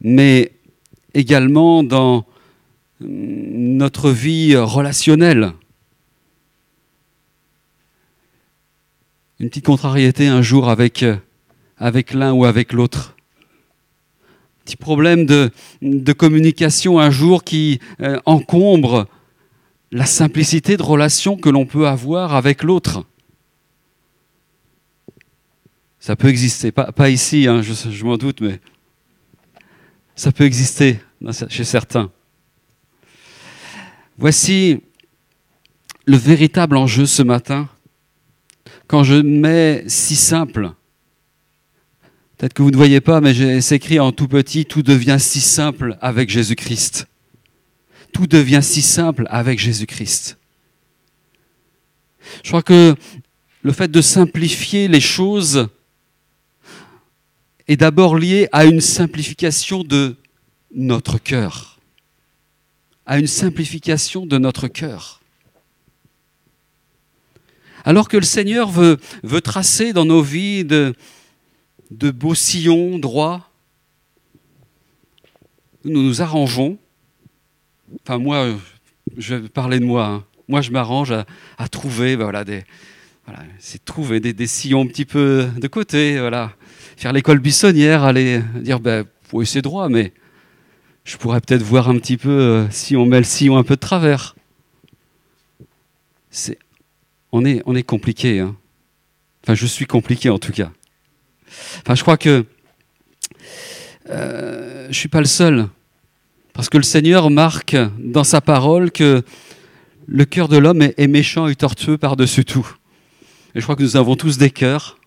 mais 0.01 0.53
également 1.15 1.83
dans 1.83 2.27
notre 3.01 4.11
vie 4.11 4.57
relationnelle. 4.57 5.53
Une 9.39 9.49
petite 9.49 9.65
contrariété 9.65 10.27
un 10.27 10.43
jour 10.43 10.69
avec, 10.69 11.05
avec 11.79 12.13
l'un 12.13 12.33
ou 12.33 12.45
avec 12.45 12.73
l'autre. 12.73 13.17
Petit 14.65 14.77
problème 14.77 15.25
de, 15.25 15.51
de 15.81 16.13
communication 16.13 16.99
un 16.99 17.11
jour 17.11 17.45
qui 17.45 17.79
euh, 18.03 18.19
encombre 18.27 19.07
la 19.91 20.07
simplicité 20.07 20.77
de 20.77 20.83
relation 20.83 21.37
que 21.37 21.49
l'on 21.49 21.67
peut 21.67 21.87
avoir 21.87 22.35
avec 22.35 22.63
l'autre. 22.63 23.05
Ça 25.99 26.17
peut 26.17 26.29
exister, 26.29 26.73
pas, 26.73 27.11
ici, 27.11 27.47
hein, 27.49 27.63
je, 27.63 28.05
m'en 28.05 28.17
doute, 28.17 28.41
mais 28.41 28.61
ça 30.15 30.33
peut 30.33 30.45
exister 30.45 31.01
chez 31.49 31.65
certains. 31.65 32.11
Voici 34.17 34.81
le 36.07 36.17
véritable 36.17 36.77
enjeu 36.77 37.07
ce 37.07 37.23
matin, 37.23 37.69
quand 38.87 39.03
je 39.03 39.17
mets 39.17 39.85
si 39.87 40.17
simple. 40.17 40.73
Peut-être 42.37 42.55
que 42.55 42.63
vous 42.63 42.71
ne 42.71 42.77
voyez 42.77 43.01
pas, 43.01 43.21
mais 43.21 43.61
c'est 43.61 43.77
écrit 43.77 43.99
en 43.99 44.13
tout 44.13 44.29
petit, 44.29 44.65
tout 44.65 44.83
devient 44.83 45.19
si 45.19 45.41
simple 45.41 45.99
avec 46.01 46.31
Jésus-Christ. 46.31 47.07
Tout 48.13 48.27
devient 48.27 48.63
si 48.63 48.83
simple 48.83 49.27
avec 49.31 49.59
Jésus-Christ. 49.59 50.39
Je 52.43 52.49
crois 52.49 52.63
que 52.63 52.95
le 53.63 53.73
fait 53.73 53.91
de 53.91 54.01
simplifier 54.01 54.89
les 54.89 55.01
choses 55.01 55.69
est 57.67 57.77
d'abord 57.77 58.17
lié 58.17 58.49
à 58.53 58.65
une 58.65 58.81
simplification 58.81 59.85
de 59.85 60.17
notre 60.75 61.19
cœur. 61.19 61.79
À 63.07 63.19
une 63.19 63.27
simplification 63.27 64.27
de 64.27 64.39
notre 64.39 64.69
cœur. 64.69 65.21
Alors 67.85 68.09
que 68.09 68.17
le 68.17 68.25
Seigneur 68.25 68.71
veut, 68.71 68.99
tracer 69.43 69.93
dans 69.93 70.05
nos 70.05 70.23
vies 70.23 70.65
de 70.65 70.95
beaux 71.91 72.35
sillons 72.35 72.99
droits, 72.99 73.49
nous 75.85 76.03
nous 76.03 76.23
arrangeons. 76.23 76.79
Enfin, 78.05 78.19
moi, 78.19 78.49
je 79.17 79.35
vais 79.35 79.49
parler 79.49 79.81
de 79.81 79.85
moi. 79.85 80.07
hein. 80.07 80.25
Moi, 80.49 80.61
je 80.63 80.71
m'arrange 80.71 81.13
à, 81.13 81.69
trouver, 81.69 82.17
ben 82.17 82.25
voilà, 82.25 82.45
des, 82.45 82.65
trouver 83.85 84.19
des, 84.21 84.47
sillons 84.47 84.83
un 84.83 84.87
petit 84.87 85.05
peu 85.05 85.47
de 85.57 85.69
côté, 85.69 86.19
voilà. 86.19 86.53
Faire 86.97 87.13
l'école 87.13 87.39
buissonnière, 87.39 88.03
aller 88.03 88.41
dire, 88.57 88.81
ben, 88.81 89.05
oui, 89.33 89.47
c'est 89.47 89.61
droit, 89.61 89.89
mais 89.89 90.13
je 91.05 91.17
pourrais 91.17 91.41
peut-être 91.41 91.63
voir 91.63 91.89
un 91.91 91.99
petit 91.99 92.17
peu 92.17 92.31
euh, 92.31 92.71
si 92.71 92.97
on 92.97 93.05
met 93.05 93.19
le 93.19 93.25
sillon 93.25 93.59
un 93.59 93.63
peu 93.63 93.75
de 93.75 93.81
travers. 93.81 94.35
C'est, 96.31 96.59
on 97.33 97.45
est, 97.45 97.63
on 97.67 97.75
est 97.75 97.83
compliqué. 97.83 98.41
hein. 98.41 98.57
Enfin, 99.45 99.55
je 99.55 99.67
suis 99.67 99.87
compliqué 99.87 100.31
en 100.31 100.39
tout 100.39 100.53
cas. 100.53 100.71
Enfin, 101.81 101.95
je 101.95 102.03
crois 102.03 102.17
que 102.17 102.45
euh, 104.11 104.89
je 104.91 104.99
suis 104.99 105.09
pas 105.09 105.21
le 105.21 105.27
seul, 105.27 105.69
parce 106.59 106.69
que 106.71 106.77
le 106.77 106.83
Seigneur 106.83 107.31
marque 107.31 107.77
dans 108.01 108.25
sa 108.25 108.41
parole 108.41 108.91
que 108.91 109.23
le 110.09 110.25
cœur 110.25 110.49
de 110.49 110.57
l'homme 110.57 110.83
est, 110.83 111.07
méchant 111.07 111.47
et 111.47 111.55
tortueux 111.55 111.99
par-dessus 111.99 112.45
tout. 112.45 112.69
Et 113.55 113.61
je 113.61 113.63
crois 113.63 113.77
que 113.77 113.85
nous 113.85 113.97
avons 113.97 114.17
tous 114.17 114.39
des 114.39 114.51
cœurs, 114.51 114.99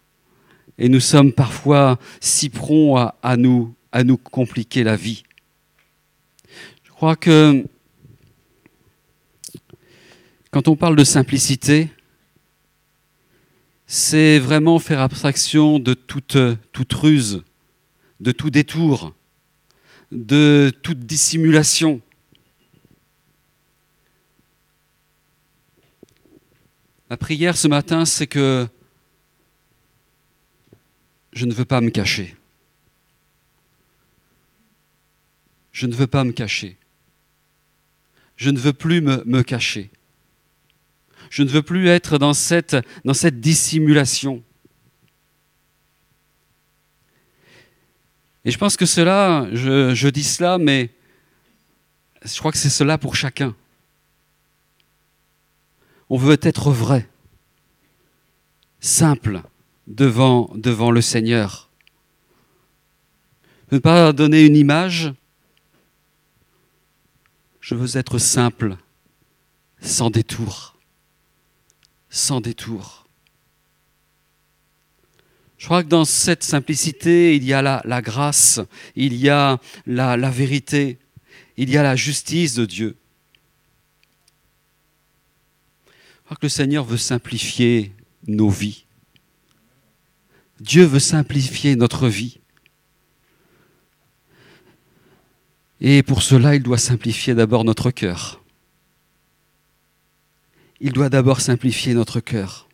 et 0.77 0.87
nous 0.87 1.01
sommes 1.01 1.33
parfois 1.33 1.99
si 2.21 2.47
prompts 2.47 2.97
à, 2.97 3.15
à 3.21 3.35
nous, 3.35 3.75
à 3.91 4.05
nous 4.05 4.15
compliquer 4.15 4.85
la 4.85 4.95
vie. 4.95 5.23
Je 6.85 6.91
crois 6.91 7.17
que 7.17 7.65
quand 10.51 10.69
on 10.69 10.77
parle 10.77 10.95
de 10.95 11.03
simplicité, 11.03 11.89
c'est 13.87 14.39
vraiment 14.39 14.79
faire 14.79 15.01
abstraction 15.01 15.79
de 15.79 15.95
toute, 15.95 16.37
toute 16.71 16.93
ruse, 16.93 17.43
de 18.21 18.31
tout 18.31 18.51
détour, 18.51 19.13
de 20.11 20.71
toute 20.83 20.99
dissimulation. 20.99 22.01
Ma 27.09 27.17
prière 27.17 27.57
ce 27.57 27.67
matin, 27.67 28.05
c'est 28.05 28.27
que 28.27 28.67
je 31.33 31.45
ne 31.45 31.53
veux 31.53 31.65
pas 31.65 31.81
me 31.81 31.89
cacher. 31.89 32.35
Je 35.71 35.87
ne 35.87 35.93
veux 35.93 36.07
pas 36.07 36.23
me 36.23 36.31
cacher. 36.31 36.77
Je 38.35 38.49
ne 38.49 38.59
veux 38.59 38.73
plus 38.73 39.01
me, 39.01 39.41
cacher. 39.43 39.91
Je 41.29 41.43
ne 41.43 41.49
veux 41.49 41.61
plus 41.61 41.87
être 41.87 42.17
dans 42.17 42.33
cette 42.33 42.75
dissimulation. 43.39 44.43
Et 48.43 48.51
je 48.51 48.57
pense 48.57 48.75
que 48.75 48.85
cela, 48.85 49.47
je, 49.53 50.07
dis 50.09 50.23
cela, 50.23 50.57
mais 50.57 50.89
je 52.23 52.37
crois 52.39 52.51
que 52.51 52.57
c'est 52.57 52.69
cela 52.69 52.97
pour 52.97 53.15
chacun. 53.15 53.55
On 56.09 56.17
veut 56.17 56.39
être 56.41 56.71
vrai, 56.71 57.07
simple 58.79 59.41
devant, 59.87 60.51
devant 60.55 60.91
le 60.91 61.01
Seigneur. 61.01 61.69
Ne 63.71 63.77
pas 63.77 64.11
donner 64.11 64.45
une 64.45 64.57
image, 64.57 65.13
je 67.61 67.75
veux 67.75 67.97
être 67.97 68.17
simple, 68.17 68.75
sans 69.79 70.09
détour. 70.09 70.75
Sans 72.09 72.41
détour. 72.41 73.00
Je 75.61 75.67
crois 75.67 75.83
que 75.83 75.89
dans 75.89 76.05
cette 76.05 76.41
simplicité, 76.41 77.35
il 77.35 77.43
y 77.43 77.53
a 77.53 77.61
la, 77.61 78.01
grâce, 78.01 78.59
il 78.95 79.13
y 79.13 79.29
a 79.29 79.59
la 79.85 80.31
vérité, 80.31 80.97
il 81.55 81.69
y 81.69 81.77
a 81.77 81.83
la 81.83 81.95
justice 81.95 82.55
de 82.55 82.65
Dieu. 82.65 82.97
Je 85.85 86.23
crois 86.25 86.37
que 86.37 86.47
le 86.47 86.49
Seigneur 86.49 86.83
veut 86.83 86.97
simplifier 86.97 87.93
nos 88.25 88.49
vies. 88.49 88.85
Dieu 90.59 90.83
veut 90.83 90.97
simplifier 90.97 91.75
notre 91.75 92.07
vie. 92.07 92.39
Et 95.79 96.01
pour 96.01 96.23
cela, 96.23 96.55
il 96.55 96.63
doit 96.63 96.79
simplifier 96.79 97.35
d'abord 97.35 97.65
notre 97.65 97.91
cœur. 97.91 98.43
Il 100.79 100.91
doit 100.91 101.09
d'abord 101.09 101.39
simplifier 101.39 101.93
notre 101.93 102.19
cœur. 102.19 102.67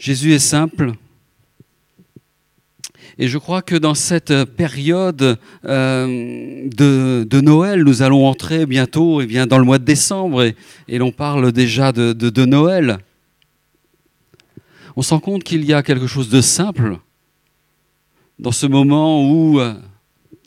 Jésus 0.00 0.32
est 0.32 0.38
simple. 0.38 0.94
Et 3.18 3.28
je 3.28 3.36
crois 3.36 3.60
que 3.60 3.74
dans 3.74 3.94
cette 3.94 4.44
période 4.44 5.38
euh, 5.66 6.68
de, 6.70 7.40
Noël, 7.42 7.84
nous 7.84 8.00
allons 8.00 8.26
entrer 8.26 8.64
bientôt 8.64 9.20
eh 9.20 9.26
bien, 9.26 9.46
dans 9.46 9.58
le 9.58 9.64
mois 9.64 9.78
de 9.78 9.84
décembre 9.84 10.42
et, 10.42 10.56
et 10.88 10.96
l'on 10.96 11.12
parle 11.12 11.52
déjà 11.52 11.92
de, 11.92 12.44
Noël. 12.46 12.96
On 14.96 15.02
se 15.02 15.12
rend 15.12 15.20
compte 15.20 15.44
qu'il 15.44 15.66
y 15.66 15.74
a 15.74 15.82
quelque 15.82 16.06
chose 16.06 16.30
de 16.30 16.40
simple 16.40 16.98
dans 18.38 18.52
ce 18.52 18.66
moment 18.66 19.30
où 19.30 19.60
euh, 19.60 19.74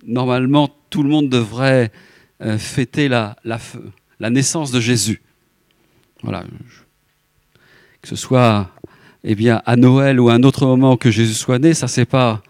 normalement 0.03 0.67
tout 0.89 1.03
le 1.03 1.09
monde 1.09 1.29
devrait 1.29 1.91
euh, 2.41 2.57
fêter 2.57 3.07
la, 3.07 3.35
la, 3.43 4.29
naissance 4.31 4.71
de 4.71 4.79
Jésus. 4.79 5.21
Voilà. 6.23 6.43
Que 8.01 8.07
ce 8.07 8.15
soit 8.15 8.71
eh 9.23 9.35
bien, 9.35 9.61
à 9.65 9.75
Noël 9.75 10.19
ou 10.19 10.29
à 10.29 10.33
un 10.33 10.43
autre 10.43 10.65
moment 10.65 10.97
que 10.97 11.11
Jésus 11.11 11.33
soit 11.33 11.59
né, 11.59 11.73
ça 11.73 11.87
c'est 11.87 12.05
pas 12.05 12.41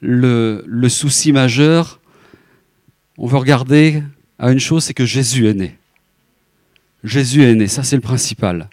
le, 0.00 0.88
souci 0.88 1.32
majeur. 1.32 2.00
On 3.16 3.26
veut 3.26 3.38
regarder 3.38 4.02
à 4.38 4.52
une 4.52 4.60
chose, 4.60 4.84
c'est 4.84 4.94
que 4.94 5.06
Jésus 5.06 5.48
est 5.48 5.54
né. 5.54 5.76
Jésus 7.02 7.42
est 7.44 7.54
né, 7.54 7.66
ça 7.66 7.82
c'est 7.82 7.96
le 7.96 8.02
principal. 8.02 8.68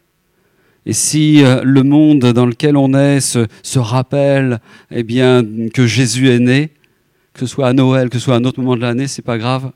Et 0.85 0.93
si 0.93 1.43
euh, 1.43 1.61
le 1.63 1.81
monde 1.81 2.19
dans 2.19 2.45
lequel 2.45 2.77
on 2.77 2.93
est 2.93 3.19
se, 3.19 3.47
se 3.63 3.79
rappelle 3.79 4.59
eh 4.91 5.03
bien, 5.03 5.43
que 5.73 5.87
Jésus 5.87 6.29
est 6.29 6.39
né, 6.39 6.71
que 7.33 7.39
ce 7.39 7.47
soit 7.47 7.67
à 7.67 7.73
Noël, 7.73 8.09
que 8.09 8.19
ce 8.19 8.25
soit 8.25 8.35
à 8.35 8.37
un 8.37 8.45
autre 8.45 8.59
moment 8.59 8.75
de 8.75 8.81
l'année, 8.81 9.07
c'est 9.07 9.23
pas 9.23 9.37
grave. 9.37 9.71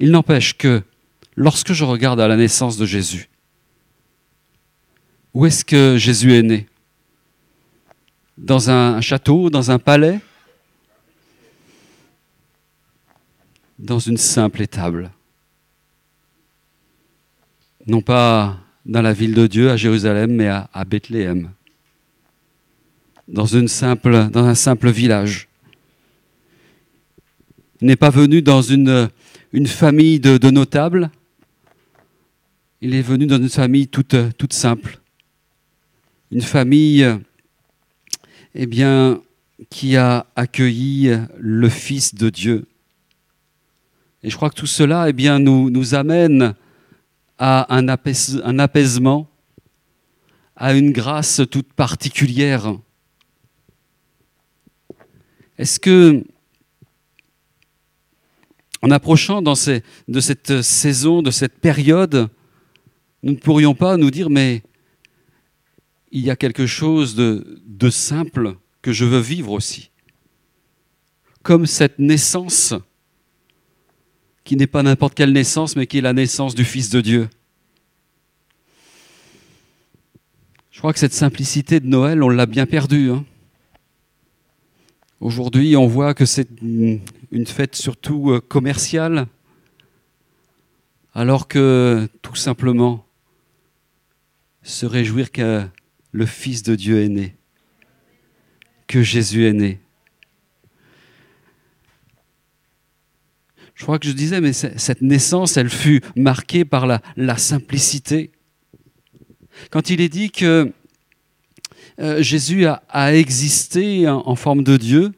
Il 0.00 0.10
n'empêche 0.10 0.56
que 0.56 0.82
lorsque 1.36 1.72
je 1.72 1.84
regarde 1.84 2.20
à 2.20 2.28
la 2.28 2.36
naissance 2.36 2.78
de 2.78 2.86
Jésus, 2.86 3.28
où 5.38 5.46
est-ce 5.46 5.64
que 5.64 5.96
Jésus 5.96 6.34
est 6.34 6.42
né? 6.42 6.66
Dans 8.36 8.70
un 8.70 9.00
château, 9.00 9.50
dans 9.50 9.70
un 9.70 9.78
palais? 9.78 10.18
Dans 13.78 14.00
une 14.00 14.16
simple 14.16 14.62
étable. 14.62 15.12
Non 17.86 18.00
pas 18.00 18.58
dans 18.84 19.00
la 19.00 19.12
ville 19.12 19.32
de 19.32 19.46
Dieu, 19.46 19.70
à 19.70 19.76
Jérusalem, 19.76 20.32
mais 20.32 20.48
à, 20.48 20.84
Bethléem. 20.84 21.52
Dans, 23.28 23.46
une 23.46 23.68
simple, 23.68 24.30
dans 24.30 24.44
un 24.44 24.56
simple 24.56 24.90
village. 24.90 25.46
Il 27.80 27.86
n'est 27.86 27.94
pas 27.94 28.10
venu 28.10 28.42
dans 28.42 28.62
une, 28.62 29.08
une 29.52 29.68
famille 29.68 30.18
de, 30.18 30.36
de 30.36 30.50
notables. 30.50 31.12
Il 32.80 32.92
est 32.92 33.02
venu 33.02 33.26
dans 33.26 33.38
une 33.38 33.48
famille 33.48 33.86
toute, 33.86 34.16
toute 34.36 34.52
simple. 34.52 34.98
Une 36.30 36.42
famille 36.42 37.06
eh 38.54 38.66
qui 39.70 39.96
a 39.96 40.26
accueilli 40.36 41.10
le 41.38 41.68
Fils 41.70 42.14
de 42.14 42.28
Dieu. 42.28 42.66
Et 44.22 44.28
je 44.28 44.36
crois 44.36 44.50
que 44.50 44.56
tout 44.56 44.66
cela 44.66 45.08
eh 45.08 45.38
nous, 45.38 45.94
amène 45.94 46.54
à 47.38 47.74
un, 47.74 47.88
apais- 47.88 48.42
un 48.44 48.58
apaisement, 48.58 49.30
à 50.54 50.74
une 50.74 50.92
grâce 50.92 51.40
toute 51.50 51.72
particulière. 51.72 52.74
Est-ce 55.56 55.80
que, 55.80 56.24
en 58.82 58.90
approchant 58.90 59.40
de 59.40 60.20
cette 60.20 60.60
saison, 60.60 61.22
de 61.22 61.30
cette 61.30 61.58
période, 61.58 62.28
nous 63.22 63.32
ne 63.32 63.38
pourrions 63.38 63.74
pas 63.74 63.96
nous 63.96 64.10
dire, 64.10 64.28
mais 64.28 64.62
il 66.10 66.24
y 66.24 66.30
a 66.30 66.36
quelque 66.36 66.66
chose 66.66 67.14
de, 67.14 67.90
simple 67.90 68.56
que 68.82 68.92
je 68.92 69.04
veux 69.04 69.20
vivre 69.20 69.52
aussi. 69.52 69.90
Comme 71.42 71.66
cette 71.66 71.98
naissance, 71.98 72.74
qui 74.44 74.56
n'est 74.56 74.66
pas 74.66 74.82
n'importe 74.82 75.14
quelle 75.14 75.32
naissance, 75.32 75.76
mais 75.76 75.86
qui 75.86 75.98
est 75.98 76.02
la 76.02 76.12
naissance 76.12 76.54
du 76.54 76.64
Fils 76.64 76.90
de 76.90 77.00
Dieu. 77.00 77.28
Je 80.70 80.78
crois 80.78 80.92
que 80.92 80.98
cette 80.98 81.14
simplicité 81.14 81.80
de 81.80 81.86
Noël, 81.86 82.22
on 82.22 82.28
l'a 82.28 82.46
bien 82.46 82.66
perdue. 82.66 83.10
hein. 83.10 83.24
Aujourd'hui, 85.20 85.76
on 85.76 85.86
voit 85.86 86.14
que 86.14 86.24
c'est 86.24 86.48
une 86.62 87.46
fête 87.46 87.74
surtout 87.74 88.30
euh, 88.30 88.40
commerciale, 88.40 89.26
alors 91.14 91.48
que 91.48 92.08
tout 92.22 92.36
simplement 92.36 93.04
se 94.62 94.86
réjouir 94.86 95.32
que 95.32 95.66
le 96.12 96.26
Fils 96.26 96.62
de 96.62 96.74
Dieu 96.74 97.02
est 97.02 97.08
né, 97.08 97.36
que 98.86 99.02
Jésus 99.02 99.46
est 99.46 99.52
né. 99.52 99.80
Je 103.74 103.84
crois 103.84 104.00
que 104.00 104.08
je 104.08 104.12
disais, 104.12 104.40
mais 104.40 104.52
cette 104.52 105.02
naissance, 105.02 105.56
elle 105.56 105.70
fut 105.70 106.02
marquée 106.16 106.64
par 106.64 106.86
la, 106.86 107.36
simplicité. 107.36 108.32
Quand 109.70 109.90
il 109.90 110.00
est 110.00 110.08
dit 110.08 110.32
que 110.32 110.72
euh, 112.00 112.20
Jésus 112.20 112.66
a, 112.66 112.82
a 112.88 113.14
existé 113.14 114.08
en, 114.08 114.26
en 114.26 114.34
forme 114.34 114.64
de 114.64 114.76
Dieu, 114.76 115.12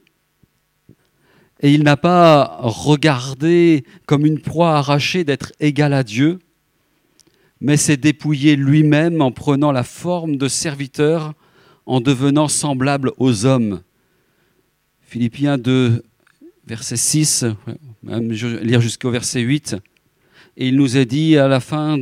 et 1.62 1.72
il 1.72 1.82
n'a 1.82 1.96
pas 1.96 2.58
regardé 2.60 3.84
comme 4.06 4.26
une 4.26 4.40
proie 4.40 4.76
arrachée 4.76 5.24
d'être 5.24 5.52
égal 5.60 5.92
à 5.92 6.02
Dieu, 6.02 6.38
mais 7.60 7.76
s'est 7.76 7.96
dépouillé 7.96 8.56
lui-même 8.56 9.20
en 9.20 9.32
prenant 9.32 9.72
la 9.72 9.82
forme 9.82 10.36
de 10.36 10.48
serviteur, 10.48 11.34
en 11.86 12.00
devenant 12.00 12.48
semblable 12.48 13.12
aux 13.18 13.44
hommes. 13.44 13.82
Philippiens 15.02 15.58
2, 15.58 16.02
verset 16.66 16.96
6, 16.96 17.44
même 18.02 18.30
lire 18.30 18.80
jusqu'au 18.80 19.10
verset 19.10 19.40
8. 19.40 19.76
Et 20.56 20.68
il 20.68 20.76
nous 20.76 20.96
est 20.96 21.06
dit 21.06 21.36
à 21.36 21.48
la 21.48 21.60
fin, 21.60 21.98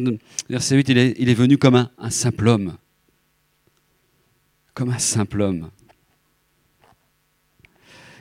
verset 0.48 0.76
8, 0.76 0.89
il 0.90 1.28
est, 1.28 1.35
venu 1.35 1.59
comme 1.59 1.89
un, 1.98 2.10
simple 2.10 2.48
homme. 2.48 2.76
Comme 4.74 4.90
un 4.90 4.98
simple 4.98 5.40
homme. 5.40 5.70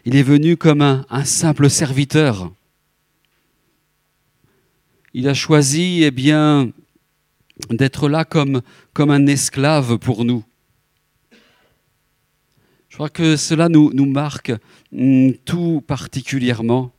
Il 0.05 0.15
est 0.15 0.23
venu 0.23 0.57
comme 0.57 0.81
un 0.81 1.25
simple 1.25 1.69
serviteur. 1.69 2.51
Il 5.13 5.27
a 5.27 5.33
choisi, 5.33 6.03
eh 6.03 6.11
bien, 6.11 6.71
d'être 7.69 8.09
là 8.09 8.25
comme, 8.25 8.61
comme 8.93 9.11
un 9.11 9.25
esclave 9.27 9.97
pour 9.97 10.25
nous. 10.25 10.43
Je 12.89 12.95
crois 12.95 13.09
que 13.09 13.35
cela 13.35 13.69
nous, 13.69 13.91
marque 14.05 14.53
hum, 14.91 15.33
tout 15.45 15.83
particulièrement 15.85 16.91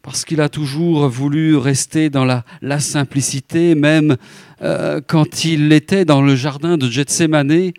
parce 0.00 0.24
qu'il 0.24 0.40
a 0.40 0.48
toujours 0.48 1.06
voulu 1.08 1.56
rester 1.56 2.08
dans 2.08 2.24
la, 2.24 2.80
simplicité, 2.80 3.74
même 3.74 4.16
euh, 4.62 5.02
quand 5.06 5.44
il 5.44 5.70
était 5.72 6.06
dans 6.06 6.22
le 6.22 6.34
jardin 6.34 6.78
de 6.78 6.88
Gethsemane, 6.88 7.72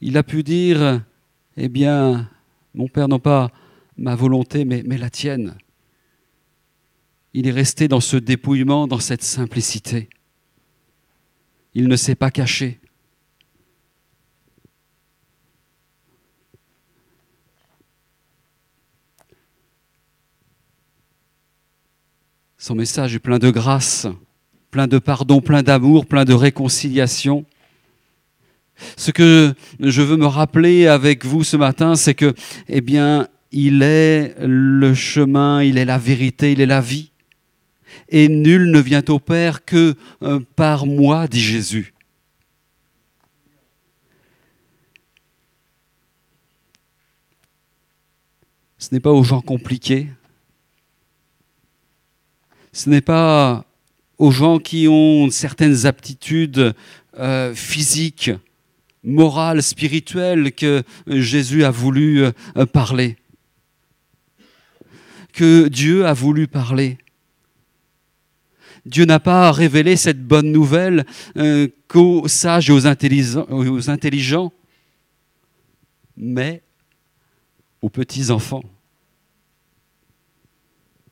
il 0.00 0.16
a 0.18 0.22
pu 0.24 0.42
dire, 0.42 1.02
eh 1.56 1.68
bien, 1.68 2.28
mon 2.74 2.88
Père, 2.88 3.06
non 3.06 3.20
pas 3.20 3.52
ma 3.96 4.16
volonté, 4.16 4.64
mais 4.64 4.82
la 4.98 5.10
tienne. 5.10 5.54
Il 7.34 7.46
est 7.46 7.52
resté 7.52 7.88
dans 7.88 8.00
ce 8.00 8.16
dépouillement, 8.16 8.86
dans 8.86 8.98
cette 8.98 9.22
simplicité. 9.22 10.08
Il 11.74 11.88
ne 11.88 11.96
s'est 11.96 12.14
pas 12.14 12.30
caché. 12.30 12.78
Son 22.58 22.74
message 22.76 23.14
est 23.14 23.18
plein 23.18 23.38
de 23.38 23.50
grâce, 23.50 24.06
plein 24.70 24.86
de 24.86 24.98
pardon, 24.98 25.40
plein 25.40 25.62
d'amour, 25.62 26.06
plein 26.06 26.24
de 26.24 26.34
réconciliation. 26.34 27.44
Ce 28.96 29.10
que 29.10 29.54
je 29.80 30.02
veux 30.02 30.16
me 30.16 30.26
rappeler 30.26 30.86
avec 30.86 31.24
vous 31.24 31.44
ce 31.44 31.56
matin, 31.56 31.96
c'est 31.96 32.14
que, 32.14 32.34
eh 32.68 32.80
bien, 32.80 33.28
il 33.50 33.82
est 33.82 34.36
le 34.40 34.94
chemin, 34.94 35.62
il 35.62 35.78
est 35.78 35.84
la 35.84 35.98
vérité, 35.98 36.52
il 36.52 36.60
est 36.60 36.66
la 36.66 36.80
vie. 36.80 37.11
Et 38.14 38.28
nul 38.28 38.70
ne 38.70 38.78
vient 38.78 39.02
au 39.08 39.18
Père 39.18 39.64
que 39.64 39.96
euh, 40.22 40.38
par 40.54 40.84
moi, 40.84 41.26
dit 41.26 41.40
Jésus. 41.40 41.94
Ce 48.76 48.88
n'est 48.92 49.00
pas 49.00 49.12
aux 49.12 49.24
gens 49.24 49.40
compliqués, 49.40 50.08
ce 52.72 52.90
n'est 52.90 53.00
pas 53.00 53.64
aux 54.18 54.30
gens 54.30 54.58
qui 54.58 54.88
ont 54.88 55.30
certaines 55.30 55.86
aptitudes 55.86 56.74
euh, 57.18 57.54
physiques, 57.54 58.30
morales, 59.02 59.62
spirituelles 59.62 60.52
que 60.52 60.82
Jésus 61.06 61.64
a 61.64 61.70
voulu 61.70 62.24
euh, 62.24 62.66
parler, 62.66 63.16
que 65.32 65.68
Dieu 65.68 66.04
a 66.06 66.12
voulu 66.12 66.46
parler. 66.46 66.98
Dieu 68.84 69.04
n'a 69.04 69.20
pas 69.20 69.52
révélé 69.52 69.96
cette 69.96 70.26
bonne 70.26 70.50
nouvelle 70.50 71.06
euh, 71.36 71.68
qu'aux 71.86 72.26
sages 72.26 72.68
et 72.68 72.72
aux 72.72 72.86
intelligents, 72.86 74.52
mais 76.16 76.62
aux 77.80 77.90
petits-enfants. 77.90 78.64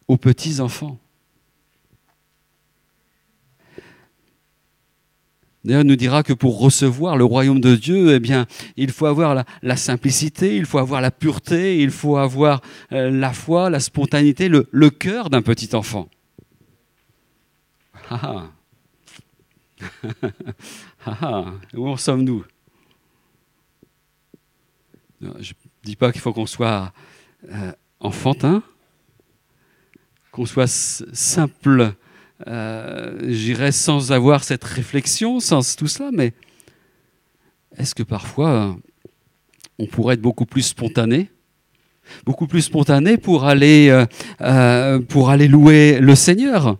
Aux 0.09 0.16
petits-enfants. 0.16 0.98
D'ailleurs, 5.62 5.82
il 5.82 5.88
nous 5.88 5.97
dira 5.97 6.22
que 6.22 6.32
pour 6.32 6.59
recevoir 6.59 7.16
le 7.16 7.24
royaume 7.24 7.60
de 7.60 7.76
Dieu, 7.76 8.14
eh 8.14 8.20
bien, 8.20 8.47
il 8.76 8.90
faut 8.90 9.06
avoir 9.06 9.44
la, 9.62 9.76
simplicité, 9.76 10.56
il 10.56 10.64
faut 10.64 10.78
avoir 10.78 11.02
la 11.02 11.10
pureté, 11.10 11.82
il 11.82 11.90
faut 11.90 12.16
avoir 12.16 12.62
euh, 12.92 13.10
la 13.10 13.32
foi, 13.34 13.68
la 13.68 13.78
spontanéité, 13.78 14.48
le, 14.48 14.68
le 14.70 14.88
cœur 14.88 15.28
d'un 15.28 15.42
petit 15.42 15.74
enfant. 15.74 16.09
Ah 18.11 18.51
ah. 21.05 21.45
Où 21.74 21.89
en 21.89 21.97
sommes-nous? 21.97 22.45
Je 25.20 25.27
ne 25.28 25.43
dis 25.85 25.97
pas 25.97 26.11
qu'il 26.11 26.20
faut 26.20 26.32
qu'on 26.32 26.47
soit 26.47 26.93
euh, 27.51 27.73
enfantin, 28.01 28.62
qu'on 30.32 30.45
soit 30.45 30.66
simple. 30.66 31.95
Euh, 32.49 33.19
j'irais 33.28 33.73
sans 33.73 34.12
avoir 34.12 34.43
cette 34.43 34.65
réflexion, 34.65 35.39
sans 35.39 35.77
tout 35.77 35.87
cela, 35.87 36.11
mais 36.12 36.32
est-ce 37.77 37.95
que 37.95 38.03
parfois 38.03 38.77
on 39.78 39.87
pourrait 39.87 40.15
être 40.15 40.20
beaucoup 40.20 40.47
plus 40.47 40.62
spontané? 40.62 41.31
Beaucoup 42.24 42.49
plus 42.49 42.62
spontané 42.62 43.19
pour 43.19 43.45
aller, 43.45 43.89
euh, 43.89 44.05
euh, 44.41 44.99
pour 45.01 45.31
aller 45.31 45.47
louer 45.47 46.01
le 46.01 46.15
Seigneur, 46.16 46.77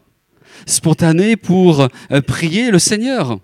spontané 0.66 1.37
pour 1.37 1.81
euh, 1.81 2.20
prier 2.20 2.70
le 2.70 2.78
Seigneur. 2.78 3.37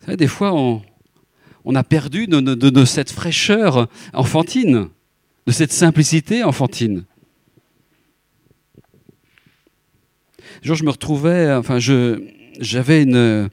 Vous 0.00 0.06
savez, 0.06 0.16
des 0.16 0.26
fois, 0.26 0.54
on, 0.54 1.74
a 1.74 1.84
perdu 1.84 2.26
de, 2.26 2.84
cette 2.84 3.10
fraîcheur 3.10 3.88
enfantine, 4.12 4.88
de 5.46 5.52
cette 5.52 5.72
simplicité 5.72 6.42
enfantine. 6.42 7.04
Un 10.62 10.66
jour, 10.66 10.76
je 10.76 10.84
me 10.84 10.90
retrouvais, 10.90 11.52
enfin, 11.52 11.78
j'avais 11.78 13.02
une, 13.02 13.48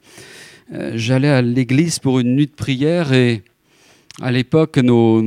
euh, 0.72 0.92
j'allais 0.94 1.28
à 1.28 1.40
l'église 1.40 1.98
pour 1.98 2.18
une 2.18 2.34
nuit 2.34 2.46
de 2.46 2.52
prière 2.52 3.12
et 3.12 3.42
à 4.20 4.30
l'époque, 4.30 4.76
nos, 4.78 5.22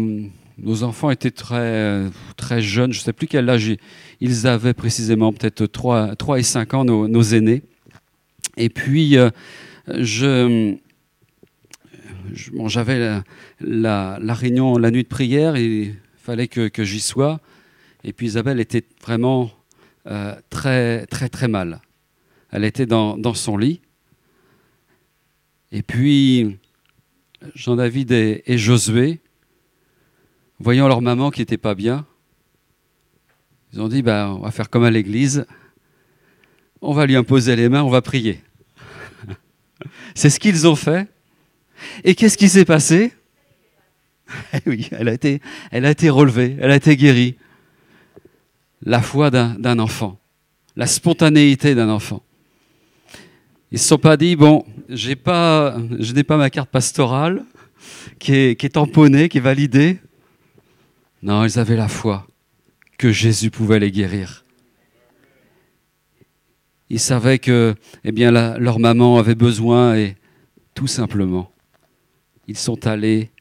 nos 0.58 0.84
enfants 0.84 1.10
étaient 1.10 1.32
très, 1.32 2.04
très 2.38 2.62
jeunes, 2.62 2.94
je 2.94 3.00
ne 3.00 3.04
sais 3.04 3.14
plus 3.14 3.28
quel 3.28 3.50
âge 3.50 3.76
ils- 4.22 4.48
avaient 4.48 4.73
précisément, 4.73 5.34
peut-être 5.34 5.65
3, 5.65 6.15
3 6.15 6.39
et 6.39 6.43
5 6.43 6.73
ans, 6.73 6.85
nos, 6.85 7.23
aînés. 7.23 7.64
Et 8.57 8.69
puis, 8.69 9.18
euh, 9.18 9.30
je, 9.88 10.76
bon, 12.53 12.68
j'avais 12.68 13.22
la, 13.60 14.34
réunion, 14.34 14.77
la 14.77 14.91
nuit 14.91 15.03
de 15.03 15.07
prière, 15.07 15.57
il 15.57 15.95
fallait 16.18 16.48
que, 16.48 16.84
j'y 16.84 16.99
sois. 16.99 17.39
Et 18.03 18.14
puis 18.14 18.27
Isabelle 18.27 18.60
était 18.60 18.84
vraiment 19.03 19.52
euh, 20.07 20.35
très, 20.49 21.06
très, 21.07 21.30
très 21.30 21.48
mal. 21.48 21.81
Elle 22.52 22.64
était 22.64 22.85
dans, 22.85 23.34
son 23.34 23.57
lit. 23.57 23.81
Et 25.72 25.84
puis, 25.84 26.57
Jean-David 27.56 28.11
et 28.11 28.57
Josué, 28.57 29.22
voyant 30.61 30.88
leur 30.88 31.02
maman 31.02 31.31
qui 31.31 31.41
n'était 31.41 31.57
pas 31.57 31.76
bien, 31.76 32.06
ils 33.73 33.81
ont 33.81 33.88
dit, 33.88 34.02
bah, 34.02 34.34
on 34.38 34.41
va 34.41 34.52
faire 34.52 34.69
comme 34.69 34.84
à 34.84 34.91
l'église, 34.91 35.45
on 36.81 36.93
va 36.93 37.06
lui 37.06 37.15
imposer 37.15 37.56
les 37.56 37.69
mains, 37.69 37.84
on 37.84 37.89
va 37.89 38.02
prier. 38.02 38.41
C'est 40.15 40.30
ce 40.30 40.39
qu'ils 40.39 40.68
ont 40.68 40.76
fait. 40.76 41.07
Et 42.03 42.15
qu'est-ce 42.15 42.38
qui 42.38 42.49
s'est 42.49 42.65
passé? 42.65 43.14
Eh 44.53 44.61
oui, 44.65 44.88
elle 44.91 45.10
a, 45.10 45.14
été, 45.14 46.10
relevée, 46.10 46.56
elle 46.61 46.72
a 46.72 46.77
été 46.77 46.95
guérie. 46.95 47.35
La 48.81 49.02
foi 49.02 49.30
d'un 49.30 49.80
enfant, 49.80 50.22
la 50.77 50.88
spontanéité 50.88 51.76
d'un 51.76 51.89
enfant. 51.89 52.23
Ils 53.72 53.76
ne 53.76 53.80
se 53.80 53.89
sont 53.89 53.98
pas 53.98 54.15
dit, 54.15 54.38
bon, 54.38 54.65
je 54.88 55.10
n'ai 55.10 55.15
pas 56.23 56.38
ma 56.38 56.49
carte 56.49 56.69
pastorale 56.69 57.43
qui 58.19 58.34
est 58.34 58.73
tamponnée, 58.73 59.27
qui 59.27 59.39
est 59.39 59.41
validée. 59.41 59.99
Non, 61.23 61.43
ils 61.43 61.60
avaient 61.60 61.76
la 61.76 61.89
foi 61.89 62.26
que 63.02 63.11
Jésus 63.11 63.49
pouvait 63.49 63.80
les 63.80 63.90
guérir. 63.90 64.45
Ils 66.91 66.99
savaient 66.99 67.40
que 67.40 67.73
eh 68.03 68.11
bien, 68.11 68.30
leur 68.30 68.78
maman 68.78 69.18
avait 69.18 69.34
besoin 69.34 69.95
et 69.95 70.18
tout 70.76 70.86
simplement, 70.86 71.52
ils 72.48 72.57
sont 72.60 72.86
allés 72.86 73.32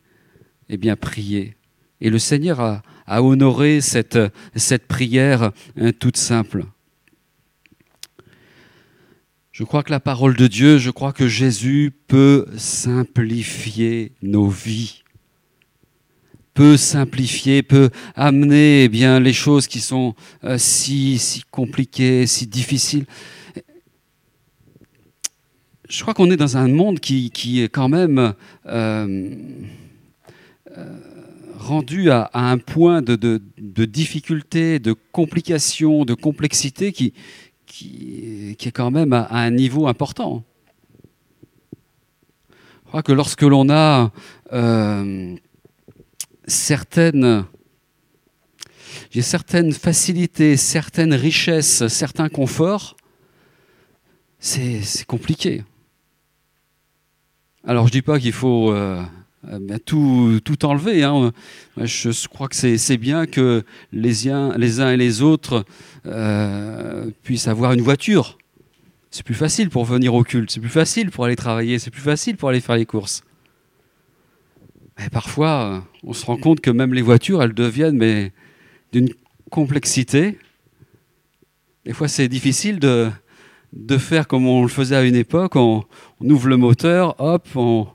eh 0.71 0.79
bien, 0.79 0.97
prier. 0.97 1.57
Et 2.01 2.09
le 2.09 2.19
Seigneur 2.19 2.59
a, 2.59 2.83
honoré 3.23 3.83
cette, 3.83 4.19
cette 4.57 4.87
prière 4.87 5.53
hein, 5.77 5.91
toute 5.93 6.17
simple. 6.17 6.65
Je 9.53 9.65
crois 9.65 9.83
que 9.83 9.91
la 9.91 10.01
parole 10.01 10.37
de 10.37 10.47
Dieu, 10.47 10.79
je 10.79 10.91
crois 10.91 11.13
que 11.13 11.29
Jésus 11.29 11.93
peut 12.09 12.47
simplifier 12.57 14.13
nos 14.23 14.49
vies, 14.49 15.03
peut 16.55 16.77
simplifier, 16.77 17.63
peut 17.63 17.91
amener 18.15 18.85
eh 18.85 18.89
bien 18.89 19.21
les 19.21 19.33
choses 19.33 19.67
qui 19.67 19.81
sont 19.81 20.15
euh, 20.45 20.59
si 20.59 21.19
si 21.19 21.43
compliquées, 21.51 22.27
si 22.27 22.47
difficiles. 22.47 23.07
Je 25.89 26.03
crois 26.03 26.15
qu'on 26.15 26.31
est 26.31 26.37
dans 26.37 26.57
un 26.57 26.69
monde 26.69 27.01
qui, 27.01 27.63
est 27.63 27.69
quand 27.69 27.89
même 27.89 28.35
euh, 28.67 29.35
euh, 30.79 30.99
rendu 31.59 32.13
à, 32.13 32.31
un 32.33 32.59
point 32.59 33.03
de, 33.03 33.41
difficulté, 33.59 34.79
de 34.79 34.95
complication, 35.11 36.05
de 36.05 36.15
complexité 36.15 36.93
qui, 36.93 37.13
est 37.87 38.71
quand 38.73 38.93
même 38.93 39.13
à, 39.13 39.27
un 39.31 39.51
niveau 39.51 39.89
important. 39.89 40.45
Je 42.53 42.89
crois 42.89 43.03
que 43.03 43.13
lorsque 43.13 43.43
l'on 43.43 43.69
a 43.71 44.13
certaines, 46.51 47.47
facilités, 49.73 50.57
certaines 50.57 51.15
richesses, 51.15 51.87
certains 51.89 52.29
conforts, 52.29 52.97
c'est 54.39 55.07
compliqué. 55.07 55.65
Alors 57.67 57.87
je 57.87 57.93
dis 57.93 58.03
pas 58.03 58.19
qu'il 58.19 58.33
faut 58.33 58.73
euh, 58.73 59.03
euh, 59.49 59.59
ben, 59.61 59.79
tout, 59.79 60.65
enlever. 60.65 61.05
hein. 61.05 61.33
Je 61.77 62.29
crois 62.29 62.49
que 62.49 62.57
c'est 62.57 62.97
bien 62.97 63.27
que 63.27 63.65
les 63.93 64.29
uns, 64.29 64.57
les 64.57 64.81
uns 64.81 64.93
et 64.93 64.97
les 64.97 65.23
autres 65.23 65.65
euh, 66.07 67.11
puissent 67.23 67.49
avoir 67.49 67.73
une 67.73 67.83
voiture. 67.83 68.39
C'est 69.11 69.25
plus 69.25 69.35
facile 69.35 69.71
pour 69.71 69.85
venir 69.85 70.15
au 70.15 70.23
culte, 70.23 70.51
c'est 70.53 70.61
plus 70.61 70.69
facile 70.69 71.11
pour 71.11 71.25
aller 71.25 71.37
travailler, 71.37 71.79
c'est 71.79 71.91
plus 71.91 72.01
facile 72.01 72.37
pour 72.37 72.49
aller 72.49 72.61
faire 72.61 72.77
les 72.77 72.87
courses. 72.87 73.23
Mais 75.01 75.09
parfois, 75.09 75.83
on 76.05 76.13
se 76.13 76.27
rend 76.27 76.37
compte 76.37 76.61
que 76.61 76.71
même 76.71 76.93
les 76.93 77.01
voitures, 77.01 77.43
elles 77.43 77.55
deviennent 77.55 77.97
mais 77.97 78.33
d'une 78.93 79.09
complexité. 79.51 80.39
Des 81.87 81.95
fois, 81.95 82.07
c'est 82.07 82.29
difficile 82.29 82.79
de, 82.79 83.09
de 83.73 83.97
faire 83.97 84.29
comme 84.29 84.47
on 84.47 84.61
le 84.61 84.69
faisait 84.69 84.97
à 84.97 85.03
une 85.03 85.15
époque. 85.15 85.57
On, 85.57 85.87
ouvre 86.21 86.49
le 86.49 86.59
moteur, 86.59 87.19
hop, 87.19 87.49
on, 87.55 87.87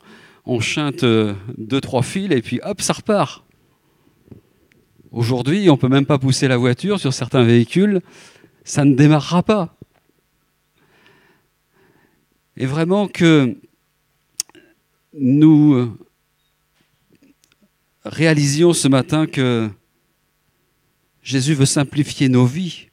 on 0.48 0.60
chante 0.60 1.03
euh, 1.03 1.36
deux, 1.60 1.80
trois 1.80 2.02
fils 2.02 2.32
et 2.32 2.41
puis 2.41 2.60
hop, 2.64 2.82
ça 2.82 2.94
repart. 2.94 3.45
Aujourd'hui, 5.11 5.69
on 5.69 5.73
ne 5.73 5.80
peut 5.80 5.88
même 5.88 6.07
pas 6.07 6.18
pousser 6.18 6.48
la 6.48 6.57
voiture 6.57 6.99
sur 6.99 7.14
certains 7.14 7.44
véhicules, 7.44 8.02
ça 8.64 8.84
ne 8.84 8.95
démarrera 8.95 9.44
pas. 9.44 9.77
Et 12.57 12.65
vraiment 12.65 13.07
que 13.07 13.56
nous 15.14 15.95
réalisions 18.06 18.73
ce 18.73 18.88
matin 18.88 19.26
que 19.26 19.69
Jésus 21.22 21.56
veut 21.56 21.65
simplifier 21.65 22.30
nos 22.30 22.45
vies, 22.45 22.90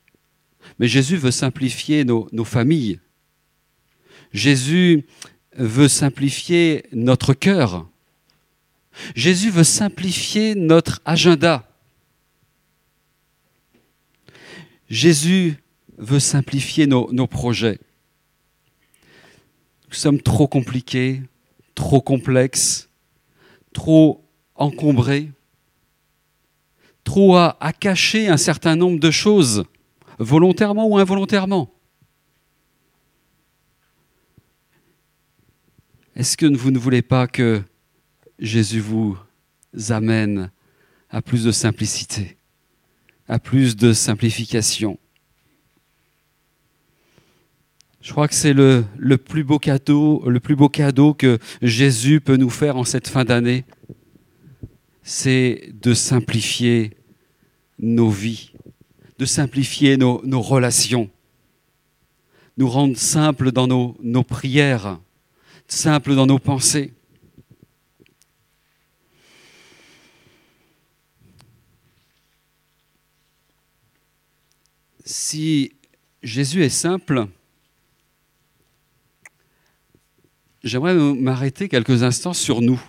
mais 0.78 0.88
Jésus 0.88 1.16
veut 1.16 1.30
simplifier 1.30 2.04
nos, 2.04 2.44
familles. 2.44 2.98
Jésus 4.32 5.04
veut 5.56 5.88
simplifier 5.88 6.86
notre 6.92 7.34
cœur. 7.34 7.86
Jésus 9.14 9.50
veut 9.50 9.64
simplifier 9.64 10.54
notre 10.54 11.00
agenda. 11.04 11.68
Jésus 14.88 15.56
veut 15.98 16.20
simplifier 16.20 16.86
nos 16.86 17.26
projets. 17.26 17.78
Nous 19.92 19.94
sommes 19.94 20.22
trop 20.22 20.48
compliqués, 20.48 21.20
trop 21.74 22.00
complexes, 22.00 22.88
trop 23.74 24.24
encombrés, 24.54 25.30
trop 27.04 27.36
à, 27.36 27.72
cacher 27.78 28.28
un 28.28 28.36
certain 28.36 28.76
nombre 28.76 29.00
de 29.00 29.10
choses, 29.10 29.64
volontairement 30.18 30.86
ou 30.86 30.98
involontairement. 30.98 31.72
Est-ce 36.14 36.36
que 36.36 36.46
vous 36.46 36.70
ne 36.70 36.78
voulez 36.78 37.02
pas 37.02 37.26
que 37.26 37.62
Jésus 38.38 38.80
vous 38.80 39.16
amène 39.88 40.50
à 41.10 41.22
plus 41.22 41.44
de 41.44 41.52
simplicité, 41.52 42.36
à 43.28 43.38
plus 43.38 43.76
de 43.76 43.92
simplification? 43.92 44.98
Je 48.02 48.10
crois 48.10 48.28
que 48.28 48.34
c'est 48.34 48.52
le 48.52 49.16
plus 49.16 49.44
beau 49.44 49.58
cadeau 49.58 51.14
que 51.14 51.38
Jésus 51.62 52.20
peut 52.20 52.36
nous 52.36 52.50
faire 52.50 52.76
en 52.76 52.84
cette 52.84 53.08
fin 53.08 53.24
d'année, 53.24 53.64
c'est 55.02 55.70
de 55.72 55.94
simplifier 55.94 56.96
nos 57.78 58.10
vies, 58.10 58.52
de 59.18 59.24
simplifier 59.24 59.96
nos, 59.96 60.40
relations, 60.40 61.10
nous 62.56 62.68
rendre 62.68 62.96
simples 62.96 63.50
dans 63.50 63.66
nos 63.66 64.22
prières, 64.22 65.00
simples 65.66 66.14
dans 66.14 66.26
nos 66.26 66.38
pensées. 66.38 66.92
Si 75.04 75.72
Jésus 76.22 76.62
est 76.62 76.68
simple, 76.68 77.26
j'aimerais 80.62 80.94
m'arrêter 80.94 81.68
quelques 81.68 82.02
instants 82.02 82.32
sur 82.32 82.60
nous, 82.60 82.80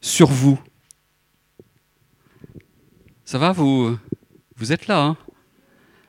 sur 0.00 0.28
vous. 0.28 0.60
Ça 3.32 3.38
va, 3.38 3.52
vous, 3.52 3.96
vous 4.56 4.72
êtes 4.72 4.88
là, 4.88 5.02
hein 5.02 5.16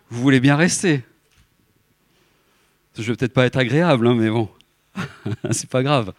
vous 0.09 0.21
voulez 0.21 0.41
bien 0.41 0.57
rester. 0.57 1.03
Je 2.97 3.03
vais 3.03 3.15
peut-être 3.15 3.31
pas 3.31 3.45
être 3.45 3.55
agréable, 3.55 4.05
hein, 4.07 4.13
mais 4.13 4.29
bon, 4.29 4.49
c'est 5.51 5.69
pas 5.69 5.83
grave. 5.83 6.11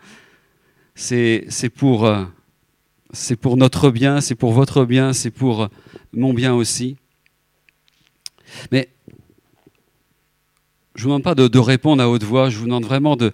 C'est 0.95 1.45
pour, 1.77 2.07
euh, 2.07 2.25
c'est 3.13 3.37
pour 3.37 3.59
notre 3.59 3.91
bien, 3.91 4.23
c'est 4.23 4.35
pour 4.35 4.55
votre 4.55 4.87
bien, 4.87 5.13
c'est 5.13 5.31
pour 5.31 5.69
mon 6.15 6.33
bien 6.33 6.55
aussi. 6.55 6.97
Mais 8.73 8.89
je 10.95 11.01
ne 11.01 11.03
vous 11.03 11.09
demande 11.09 11.23
pas 11.23 11.35
de, 11.35 11.59
répondre 11.59 12.03
à 12.03 12.09
haute 12.09 12.25
voix, 12.25 12.49
je 12.49 12.57
vous 12.57 12.65
demande 12.65 12.87
vraiment 12.87 13.15
de, 13.15 13.31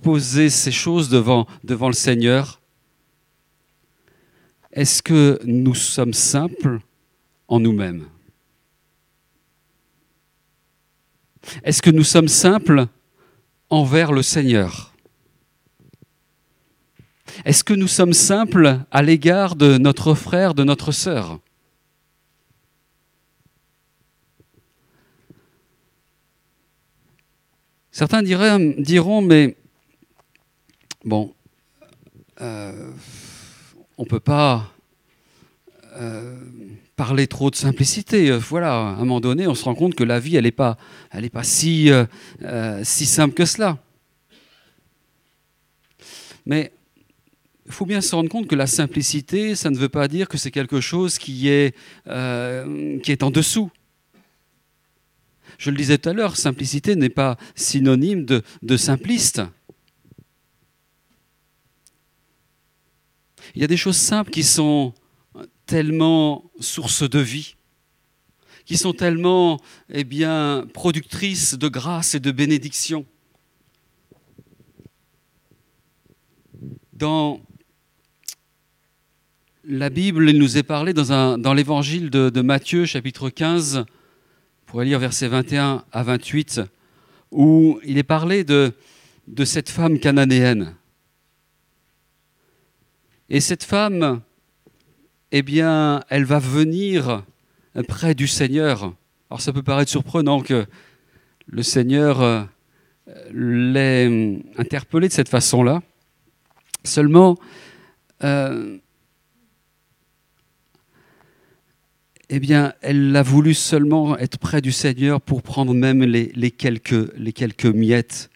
poser 0.00 0.48
ces 0.48 0.70
choses 0.70 1.08
devant 1.08 1.48
le 1.64 1.92
Seigneur. 1.92 2.61
Est-ce 4.72 5.02
que 5.02 5.38
nous 5.44 5.74
sommes 5.74 6.14
simples 6.14 6.80
en 7.46 7.60
nous-mêmes? 7.60 8.06
Est-ce 11.62 11.82
que 11.82 11.90
nous 11.90 12.04
sommes 12.04 12.28
simples 12.28 12.86
envers 13.68 14.12
le 14.12 14.22
Seigneur? 14.22 14.94
Est-ce 17.44 17.64
que 17.64 17.74
nous 17.74 17.88
sommes 17.88 18.12
simples 18.12 18.80
à 18.90 19.02
l'égard 19.02 19.56
de 19.56 19.76
notre 19.76 20.14
frère, 20.14 20.54
de 20.54 20.64
notre 20.64 20.92
sœur? 20.92 21.40
Certains 27.90 28.22
diront, 28.22 29.20
mais 29.20 29.54
bon, 31.04 31.34
euh, 32.40 32.90
on 33.98 34.04
ne 34.04 34.08
peut 34.08 34.20
pas 34.20 34.72
euh, 35.96 36.36
parler 36.96 37.26
trop 37.26 37.50
de 37.50 37.56
simplicité. 37.56 38.30
Euh, 38.30 38.38
voilà, 38.38 38.74
à 38.74 38.78
un 38.78 38.96
moment 38.96 39.20
donné, 39.20 39.46
on 39.46 39.54
se 39.54 39.64
rend 39.64 39.74
compte 39.74 39.94
que 39.94 40.04
la 40.04 40.20
vie, 40.20 40.36
elle 40.36 40.44
n'est 40.44 40.50
pas, 40.50 40.78
elle 41.10 41.28
pas 41.30 41.42
si, 41.42 41.90
euh, 41.90 42.04
si 42.84 43.06
simple 43.06 43.34
que 43.34 43.44
cela. 43.44 43.78
Mais 46.46 46.72
il 47.66 47.72
faut 47.72 47.86
bien 47.86 48.00
se 48.00 48.14
rendre 48.14 48.28
compte 48.28 48.48
que 48.48 48.54
la 48.54 48.66
simplicité, 48.66 49.54
ça 49.54 49.70
ne 49.70 49.76
veut 49.76 49.88
pas 49.88 50.08
dire 50.08 50.28
que 50.28 50.38
c'est 50.38 50.50
quelque 50.50 50.80
chose 50.80 51.18
qui 51.18 51.48
est, 51.48 51.74
en 52.08 53.30
dessous. 53.30 53.70
Je 55.58 55.70
le 55.70 55.76
disais 55.76 55.98
tout 55.98 56.08
à 56.08 56.12
l'heure, 56.12 56.36
simplicité 56.36 56.96
n'est 56.96 57.08
pas 57.08 57.36
synonyme 57.54 58.24
de 58.24 58.76
simpliste. 58.76 59.42
Il 63.54 63.60
y 63.60 63.64
a 63.64 63.68
des 63.68 63.76
choses 63.76 63.96
simples 63.96 64.30
qui 64.30 64.44
sont 64.44 64.94
tellement 65.66 66.50
source 66.60 67.08
de 67.08 67.18
vie, 67.18 67.56
qui 68.64 68.76
sont 68.76 68.92
tellement 68.92 69.60
eh 69.90 70.04
bien, 70.04 70.66
productrices 70.72 71.54
de 71.54 71.68
grâce 71.68 72.14
et 72.14 72.20
de 72.20 72.30
bénédiction. 72.30 73.04
Dans 76.92 77.40
la 79.64 79.90
Bible, 79.90 80.30
il 80.30 80.38
nous 80.38 80.56
est 80.56 80.62
parlé 80.62 80.94
dans, 80.94 81.54
l'évangile 81.54 82.10
de, 82.10 82.40
Matthieu, 82.40 82.86
chapitre 82.86 83.28
15, 83.28 83.78
vous 83.78 83.84
pourrez 84.66 84.86
lire 84.86 84.98
versets 84.98 85.28
21 85.28 85.84
à 85.92 86.02
28, 86.02 86.62
où 87.30 87.78
il 87.84 87.98
est 87.98 88.02
parlé 88.02 88.44
de 88.44 88.72
cette 89.44 89.68
femme 89.68 89.98
cananéenne. 89.98 90.74
Et 93.32 93.40
cette 93.40 93.64
femme, 93.64 94.20
eh 95.30 95.40
bien, 95.40 96.04
elle 96.10 96.24
va 96.24 96.38
venir 96.38 97.24
près 97.88 98.14
du 98.14 98.28
Seigneur. 98.28 98.92
Alors 99.30 99.40
ça 99.40 99.54
peut 99.54 99.62
paraître 99.62 99.90
surprenant 99.90 100.42
que 100.42 100.66
le 101.46 101.62
Seigneur 101.62 102.20
euh, 102.20 102.44
l'ait 103.32 104.38
interpellé 104.58 105.08
de 105.08 105.14
cette 105.14 105.30
façon-là. 105.30 105.80
Seulement, 106.84 107.38
euh, 108.22 108.76
eh 112.28 112.38
bien, 112.38 112.74
elle 112.82 113.16
a 113.16 113.22
voulu 113.22 113.54
seulement 113.54 114.18
être 114.18 114.38
près 114.38 114.60
du 114.60 114.72
Seigneur 114.72 115.22
pour 115.22 115.40
prendre 115.40 115.72
même 115.72 116.02
les, 116.02 116.50
quelques, 116.50 117.64
miettes 117.64 118.28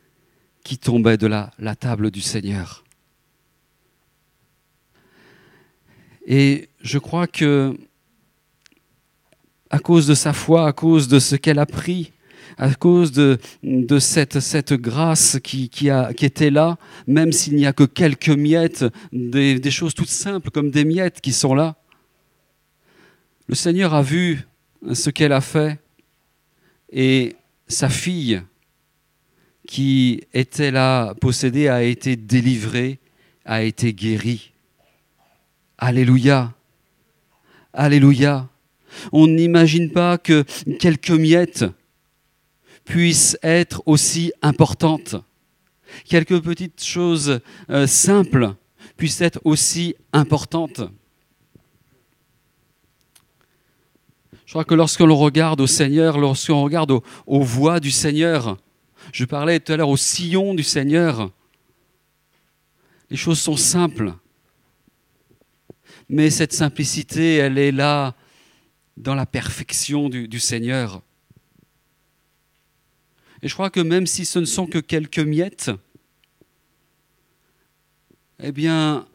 qui 0.64 0.78
tombaient 0.78 1.18
de 1.18 1.26
la 1.26 1.76
table 1.76 2.10
du 2.10 2.22
Seigneur. 2.22 2.85
Et 6.26 6.68
je 6.82 6.98
crois 6.98 7.28
que, 7.28 7.76
à 9.70 9.78
cause 9.78 10.06
de 10.06 10.14
sa 10.14 10.32
foi, 10.32 10.66
à 10.66 10.72
cause 10.72 11.06
de 11.08 11.20
ce 11.20 11.36
qu'elle 11.36 11.60
a 11.60 11.66
pris, 11.66 12.12
à 12.58 12.74
cause 12.74 13.12
de, 13.12 13.38
cette, 13.98 14.72
grâce 14.72 15.38
qui, 15.42 15.70
était 16.20 16.50
là, 16.50 16.78
même 17.06 17.32
s'il 17.32 17.54
n'y 17.54 17.66
a 17.66 17.72
que 17.72 17.84
quelques 17.84 18.28
miettes, 18.28 18.84
des 19.12 19.70
choses 19.70 19.94
toutes 19.94 20.08
simples 20.08 20.50
comme 20.50 20.70
des 20.70 20.84
miettes 20.84 21.20
qui 21.20 21.32
sont 21.32 21.54
là, 21.54 21.76
le 23.46 23.54
Seigneur 23.54 23.94
a 23.94 24.02
vu 24.02 24.46
ce 24.92 25.10
qu'elle 25.10 25.32
a 25.32 25.40
fait 25.40 25.78
et 26.90 27.36
sa 27.68 27.88
fille 27.88 28.42
qui 29.66 30.22
était 30.32 30.70
là 30.70 31.14
possédée 31.20 31.68
a 31.68 31.82
été 31.82 32.16
délivrée, 32.16 32.98
a 33.44 33.62
été 33.62 33.92
guérie. 33.92 34.52
Alléluia. 35.78 36.54
Alléluia. 37.72 38.48
On 39.12 39.26
n'imagine 39.26 39.90
pas 39.90 40.16
que 40.16 40.44
quelques 40.78 41.10
miettes 41.10 41.64
puissent 42.84 43.36
être 43.42 43.82
aussi 43.84 44.32
importantes. 44.40 45.16
Quelques 46.04 46.40
petites 46.40 46.82
choses 46.82 47.40
euh, 47.70 47.86
simples 47.86 48.54
puissent 48.96 49.20
être 49.20 49.40
aussi 49.44 49.94
importantes. 50.12 50.80
Je 54.46 54.52
crois 54.52 54.64
que 54.64 54.74
lorsqu'on 54.74 55.14
regarde 55.14 55.60
au 55.60 55.66
Seigneur, 55.66 56.18
lorsqu'on 56.18 56.62
regarde 56.62 56.92
aux, 57.26 57.42
voies 57.42 57.80
du 57.80 57.90
Seigneur, 57.90 58.56
je 59.12 59.24
parlais 59.24 59.60
tout 59.60 59.72
à 59.72 59.76
l'heure 59.76 59.88
au 59.88 59.96
sillon 59.96 60.54
du 60.54 60.62
Seigneur, 60.62 61.30
les 63.10 63.16
choses 63.16 63.40
sont 63.40 63.56
simples 63.56 64.14
mais 66.08 66.30
cette 66.30 66.52
simplicité, 66.52 67.36
elle 67.36 67.58
est 67.58 67.72
là 67.72 68.14
dans 68.96 69.14
la 69.14 69.26
perfection 69.26 70.08
du, 70.08 70.40
Seigneur. 70.40 71.02
Et 73.42 73.48
je 73.48 73.54
crois 73.54 73.70
que 73.70 73.80
même 73.80 74.06
si 74.06 74.24
ce 74.24 74.38
ne 74.38 74.44
sont 74.44 74.66
que 74.66 74.78
quelques 74.78 75.18
miettes, 75.18 75.70
eh 78.42 78.52
bien, 78.52 79.06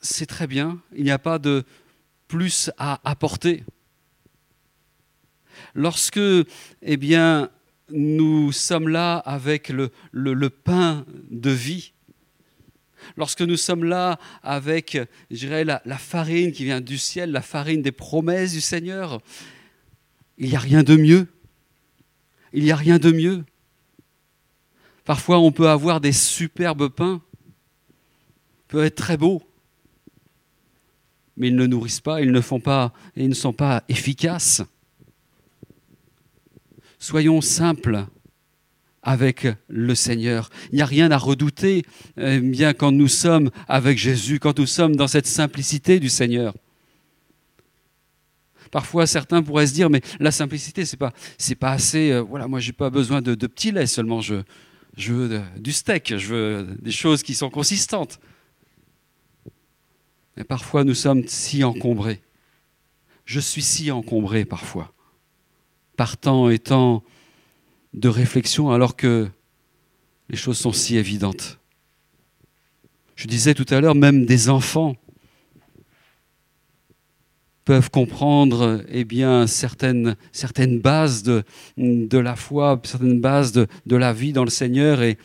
c'est 0.00 0.26
très 0.26 0.46
bien, 0.46 0.80
il 0.96 1.04
n'y 1.04 1.10
a 1.10 1.18
pas 1.18 1.38
de 1.38 1.64
plus 2.26 2.70
à 2.78 3.00
apporter. 3.08 3.64
Lorsque, 5.74 6.20
eh 6.82 6.96
bien, 6.96 7.50
nous 7.90 8.50
sommes 8.52 8.88
là 8.88 9.18
avec 9.18 9.68
le 9.68 10.48
pain 10.48 11.04
de 11.30 11.50
vie, 11.50 11.92
lorsque 13.16 13.42
nous 13.42 13.56
sommes 13.56 13.84
là 13.84 14.18
avec, 14.42 14.98
je 15.30 15.36
dirais, 15.36 15.64
la, 15.64 15.80
farine 15.98 16.52
qui 16.52 16.64
vient 16.64 16.80
du 16.80 16.98
ciel, 16.98 17.30
la 17.30 17.42
farine 17.42 17.82
des 17.82 17.92
promesses 17.92 18.52
du 18.52 18.60
Seigneur, 18.60 19.20
il 20.38 20.50
n'y 20.50 20.56
a 20.56 20.60
rien 20.60 20.82
de 20.82 20.96
mieux. 20.96 21.26
Il 22.52 22.64
n'y 22.64 22.72
a 22.72 22.76
rien 22.76 22.98
de 22.98 23.12
mieux. 23.12 23.44
Parfois, 25.04 25.38
on 25.38 25.52
peut 25.52 25.68
avoir 25.68 26.00
des 26.00 26.12
superbes 26.12 26.88
pains, 26.88 27.22
peut 28.68 28.84
être 28.84 28.96
très 28.96 29.16
beaux, 29.16 29.42
mais 31.36 31.48
ils 31.48 31.56
ne 31.56 31.66
nourrissent 31.66 32.00
pas, 32.00 32.20
ils 32.20 32.32
ne 32.32 32.40
font 32.40 32.60
pas, 32.60 32.92
ils 33.16 33.28
ne 33.28 33.34
sont 33.34 33.52
pas 33.52 33.82
efficaces. 33.88 34.62
Soyons 36.98 37.40
simples 37.40 38.06
avec 39.02 39.46
le 39.68 39.94
Seigneur. 39.94 40.50
Il 40.72 40.76
n'y 40.76 40.82
a 40.82 40.86
rien 40.86 41.10
à 41.10 41.16
redouter 41.16 41.84
eh 42.18 42.40
bien 42.40 42.72
quand 42.72 42.92
nous 42.92 43.08
sommes 43.08 43.50
avec 43.68 43.98
Jésus, 43.98 44.38
quand 44.38 44.58
nous 44.58 44.66
sommes 44.66 44.96
dans 44.96 45.08
cette 45.08 45.26
simplicité 45.26 46.00
du 46.00 46.08
Seigneur. 46.08 46.54
Parfois, 48.70 49.06
certains 49.06 49.42
pourraient 49.42 49.66
se 49.66 49.74
dire, 49.74 49.90
mais 49.90 50.00
la 50.20 50.30
simplicité, 50.30 50.84
c'est 50.84 50.96
pas, 50.96 51.12
c'est 51.38 51.56
pas 51.56 51.72
assez. 51.72 52.12
Euh, 52.12 52.20
voilà, 52.20 52.46
moi, 52.46 52.60
j'ai 52.60 52.72
pas 52.72 52.88
besoin 52.88 53.20
de, 53.20 53.34
petits 53.34 53.72
laits 53.72 53.88
seulement. 53.88 54.20
Je, 54.20 54.36
je 54.96 55.12
veux 55.12 55.42
du 55.56 55.72
steak, 55.72 56.16
je 56.16 56.26
veux 56.28 56.76
des 56.80 56.92
choses 56.92 57.24
qui 57.24 57.34
sont 57.34 57.50
consistantes. 57.50 58.20
Mais 60.36 60.44
parfois, 60.44 60.84
nous 60.84 60.94
sommes 60.94 61.26
si 61.26 61.64
encombrés. 61.64 62.20
Je 63.24 63.40
suis 63.40 63.62
si 63.62 63.90
encombré 63.90 64.44
parfois 64.44 64.92
par 65.96 66.16
temps 66.16 66.48
et 66.48 66.58
temps 66.58 67.04
de 67.94 68.08
réflexion 68.08 68.70
alors 68.70 68.96
que 68.96 69.28
les 70.28 70.36
choses 70.36 70.58
sont 70.58 70.72
si 70.72 70.96
évidentes. 70.96 71.58
Je 73.16 73.26
disais 73.26 73.54
tout 73.54 73.66
à 73.70 73.80
l'heure, 73.80 73.94
même 73.94 74.24
des 74.24 74.48
enfants 74.48 74.96
peuvent 77.64 77.90
comprendre 77.90 78.82
eh 78.88 79.06
certaines, 79.46 80.16
bases 80.78 81.22
de, 81.22 81.44
la 82.18 82.34
foi, 82.36 82.80
certaines 82.82 83.20
bases 83.20 83.52
de, 83.52 83.96
la 83.96 84.12
vie 84.12 84.32
dans 84.32 84.44
le 84.44 84.50
Seigneur 84.50 85.02
et 85.02 85.18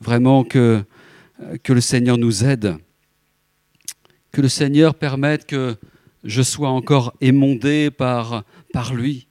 vraiment 0.00 0.44
que, 0.44 0.84
le 1.66 1.80
Seigneur 1.80 2.18
nous 2.18 2.44
aide. 2.44 2.76
Que 4.30 4.42
le 4.42 4.48
Seigneur 4.48 4.94
permette 4.94 5.46
que 5.46 5.76
je 6.24 6.42
sois 6.42 6.68
encore 6.68 7.14
émondé 7.20 7.90
par 7.90 8.44
lui. 8.94 9.26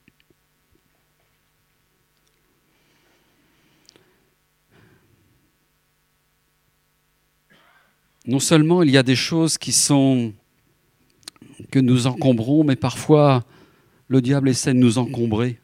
Non 8.27 8.39
seulement 8.39 8.84
il 8.84 8.91
y 8.91 8.98
a 8.98 9.03
des 9.03 9.15
choses 9.15 9.57
qui 9.57 9.72
sont 9.72 10.34
que 11.72 11.80
nous 11.80 12.07
encombrons, 12.07 12.64
mais 12.64 12.76
parfois 12.76 13.43
le 14.07 14.22
diable 14.22 14.49
essaie 14.49 14.73
de 14.73 14.80
nous 14.80 14.98
encombrer. 14.98 15.60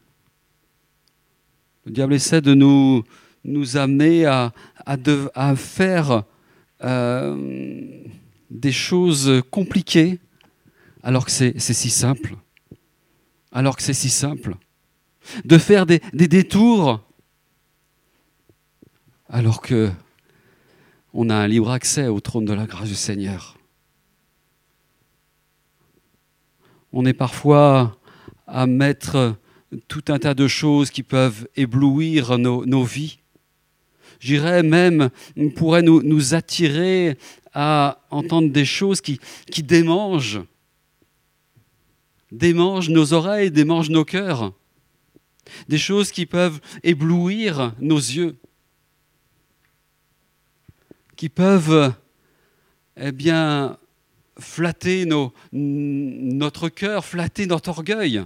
Le 1.86 1.92
diable 1.92 2.14
essaie 2.14 2.42
de 2.42 2.54
nous, 2.54 3.04
amener 3.78 4.26
à, 4.26 4.54
faire 5.56 6.24
euh, 6.84 8.04
des 8.50 8.72
choses 8.72 9.42
compliquées 9.52 10.20
alors 11.04 11.26
que 11.26 11.32
c'est 11.32 11.60
si 11.60 11.90
simple. 11.90 12.36
Alors 13.52 13.76
que 13.76 13.84
c'est 13.84 13.94
si 13.94 14.10
simple. 14.10 14.56
De 15.46 15.58
faire 15.58 15.86
des 15.86 16.00
détours 16.14 17.02
alors 19.30 19.62
que 19.62 19.92
on 21.20 21.32
a 21.32 21.36
un 21.36 21.48
libre 21.48 21.72
accès 21.72 22.08
au 22.08 22.20
trône 22.20 22.46
de 22.46 22.54
la 22.54 22.68
grâce 22.68 22.90
du 22.90 22.96
Seigneur. 22.96 23.58
On 26.94 27.08
est 27.08 27.14
parfois 27.14 27.98
à 28.46 28.68
mettre 28.68 29.36
tout 29.88 30.04
un 30.10 30.20
tas 30.20 30.36
de 30.36 30.48
choses 30.48 30.92
qui 30.92 31.02
peuvent 31.02 31.48
éblouir 31.56 32.38
nos, 32.38 32.84
vies. 32.84 33.18
J'irais 34.20 34.62
même, 34.62 35.10
pourrait 35.56 35.82
nous, 35.82 36.04
nous, 36.04 36.36
attirer 36.36 37.18
à 37.52 38.00
entendre 38.12 38.52
des 38.52 38.66
choses 38.66 39.02
qui, 39.02 39.20
qui 39.52 39.64
démangent, 39.64 40.42
démangent 42.32 42.90
nos 42.90 43.14
oreilles, 43.14 43.50
démangent 43.50 43.90
nos 43.90 44.06
cœurs, 44.06 44.54
des 45.68 45.80
choses 45.80 46.12
qui 46.12 46.28
peuvent 46.28 46.62
éblouir 46.84 47.74
nos 47.80 47.98
yeux 47.98 48.38
qui 51.18 51.30
peuvent 51.30 51.94
eh 52.96 53.12
bien, 53.12 53.78
flatter 54.40 55.06
notre 55.52 56.70
cœur, 56.70 57.04
flatter 57.04 57.48
notre 57.48 57.70
orgueil. 57.70 58.24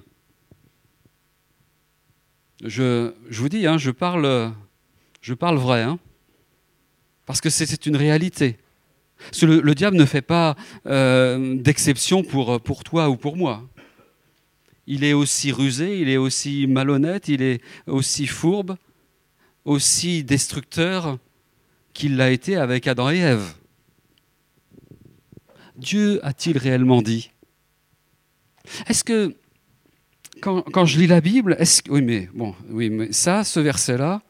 Je, 2.63 3.13
vous 3.31 3.49
dis, 3.49 3.65
hein, 3.65 3.77
je, 3.79 3.89
parle, 3.89 4.53
je 5.21 5.33
parle 5.33 5.57
vrai, 5.57 5.81
hein, 5.81 5.97
parce 7.25 7.41
que 7.41 7.49
c'est 7.49 7.85
une 7.87 7.95
réalité. 7.95 8.57
Le, 9.41 9.73
diable 9.73 9.97
ne 9.97 10.05
fait 10.05 10.21
pas 10.21 10.55
euh, 10.85 11.55
d'exception 11.55 12.23
pour, 12.23 12.61
pour 12.61 12.83
toi 12.83 13.09
ou 13.09 13.15
pour 13.15 13.37
moi. 13.37 13.63
Il 14.85 15.03
est 15.03 15.13
aussi 15.13 15.51
rusé, 15.51 16.01
il 16.01 16.09
est 16.09 16.17
aussi 16.17 16.67
malhonnête, 16.67 17.27
il 17.29 17.41
est 17.41 17.61
aussi 17.87 18.27
fourbe, 18.27 18.75
aussi 19.63 20.23
destructeur 20.23 21.17
qu'il 21.93 22.17
l'a 22.17 22.31
été 22.31 22.55
avec 22.55 22.87
Adam 22.87 23.09
et 23.09 23.17
Ève. 23.19 23.53
Dieu 25.75 26.23
a-t-il 26.25 26.57
réellement 26.57 27.01
dit? 27.01 27.31
Est-ce 28.87 29.03
que, 29.03 29.35
quand, 30.41 30.85
je 30.85 30.99
lis 30.99 31.07
la 31.07 31.21
Bible, 31.21 31.55
est-ce. 31.59 31.81
Oui, 31.89 32.01
mais 32.01 32.29
bon, 32.33 32.55
oui, 32.69 32.89
mais 32.89 33.11
ça, 33.11 33.43
ce 33.43 33.59
verset-là, 33.59 34.21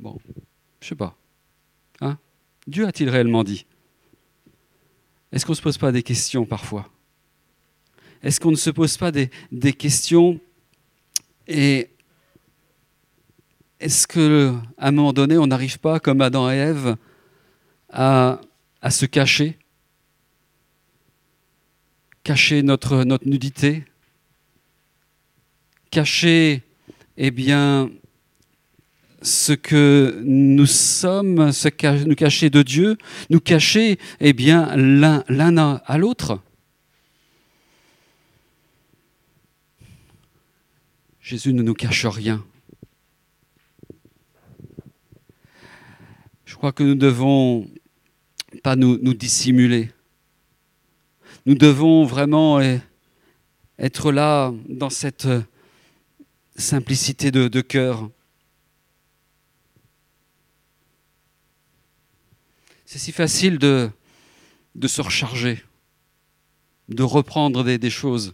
bon, 0.00 0.18
je 0.80 0.88
sais 0.88 0.94
pas. 0.94 1.16
Hein? 2.00 2.18
Dieu 2.66 2.86
a-t-il 2.86 3.10
réellement 3.10 3.44
dit? 3.44 3.66
Est-ce 5.32 5.44
qu'on 5.44 5.52
ne 5.52 5.56
se 5.56 5.62
pose 5.62 5.78
pas 5.78 5.92
des 5.92 6.02
questions 6.02 6.46
parfois? 6.46 6.88
Est-ce 8.22 8.40
qu'on 8.40 8.50
ne 8.50 8.56
se 8.56 8.70
pose 8.70 8.96
pas 8.96 9.10
des, 9.10 9.30
des 9.52 9.72
questions 9.72 10.40
et 11.46 11.90
est-ce 13.84 14.06
qu'à 14.06 14.62
un 14.78 14.90
moment 14.92 15.12
donné, 15.12 15.36
on 15.36 15.46
n'arrive 15.46 15.78
pas, 15.78 16.00
comme 16.00 16.22
Adam 16.22 16.50
et 16.50 16.56
Ève, 16.56 16.96
à, 17.92 18.40
à 18.80 18.90
se 18.90 19.04
cacher? 19.04 19.58
Cacher 22.22 22.62
notre, 22.62 23.04
nudité? 23.26 23.84
Cacher, 25.90 26.62
eh 27.18 27.30
bien, 27.30 27.90
ce 29.20 29.52
que 29.52 30.18
nous 30.24 30.64
sommes, 30.64 31.52
ce 31.52 31.68
nous 32.06 32.14
cacher 32.14 32.48
de 32.48 32.62
Dieu, 32.62 32.96
nous 33.28 33.40
cacher, 33.40 33.98
eh 34.18 34.32
bien, 34.32 34.74
l'un 34.76 35.82
à 35.84 35.98
l'autre? 35.98 36.40
Jésus 41.20 41.52
ne 41.52 41.62
nous 41.62 41.74
cache 41.74 42.06
rien. 42.06 42.42
Crois 46.64 46.72
que 46.72 46.82
nous 46.82 46.94
ne 46.94 47.00
devons 47.00 47.70
pas 48.62 48.74
nous, 48.74 48.96
nous, 49.02 49.12
dissimuler. 49.12 49.90
Nous 51.44 51.54
devons 51.54 52.06
vraiment 52.06 52.58
être 53.78 54.12
là 54.12 54.50
dans 54.66 54.88
cette 54.88 55.28
simplicité 56.56 57.30
de, 57.30 57.48
de 57.48 57.60
cœur. 57.60 58.08
C'est 62.86 62.98
si 62.98 63.12
facile 63.12 63.58
de, 63.58 63.90
de 64.74 64.88
se 64.88 65.02
recharger, 65.02 65.62
de 66.88 67.02
reprendre 67.02 67.62
des, 67.62 67.76
des 67.76 67.90
choses 67.90 68.32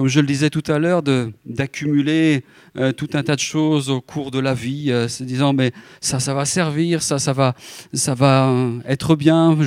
comme 0.00 0.08
je 0.08 0.20
le 0.20 0.26
disais 0.26 0.48
tout 0.48 0.62
à 0.68 0.78
l'heure, 0.78 1.02
d'accumuler 1.44 2.42
euh, 2.78 2.90
tout 2.90 3.10
un 3.12 3.22
tas 3.22 3.34
de 3.34 3.40
choses 3.40 3.90
au 3.90 4.00
cours 4.00 4.30
de 4.30 4.38
la 4.38 4.54
vie, 4.54 4.90
euh, 4.90 5.08
se 5.08 5.22
disant 5.24 5.52
mais 5.52 5.72
ça, 6.00 6.20
ça 6.20 6.32
va 6.32 6.46
servir, 6.46 7.02
ça, 7.02 7.18
ça 7.18 7.34
va, 7.34 7.54
ça 7.92 8.14
va 8.14 8.48
euh, 8.48 8.80
être 8.86 9.14
bien, 9.14 9.58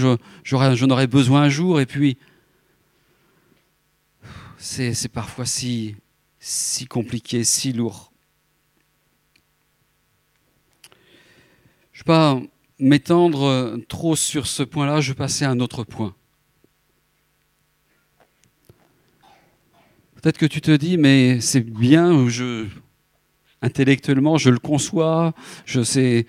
j'en 0.43 0.89
aurai 0.89 1.05
besoin 1.05 1.43
un 1.43 1.49
jour, 1.49 1.79
et 1.79 1.85
puis 1.85 2.17
c'est 4.57 5.07
parfois 5.07 5.45
si, 5.45 5.97
si 6.39 6.87
compliqué, 6.87 7.43
si 7.43 7.71
lourd. 7.71 8.11
Je 11.91 12.01
ne 12.01 12.05
vais 12.05 12.07
pas 12.07 12.41
m'étendre 12.79 13.77
trop 13.87 14.15
sur 14.15 14.47
ce 14.47 14.63
point-là, 14.63 14.99
je 14.99 15.11
vais 15.11 15.15
passer 15.15 15.45
à 15.45 15.51
un 15.51 15.59
autre 15.59 15.83
point. 15.83 16.15
Peut-être 20.23 20.37
que 20.37 20.45
tu 20.45 20.61
te 20.61 20.71
dis, 20.71 20.97
mais 20.97 21.41
c'est 21.41 21.59
bien, 21.59 22.25
intellectuellement, 23.61 24.37
je 24.37 24.51
le 24.51 24.57
conçois, 24.57 25.33
je 25.65 25.83
sais, 25.83 26.27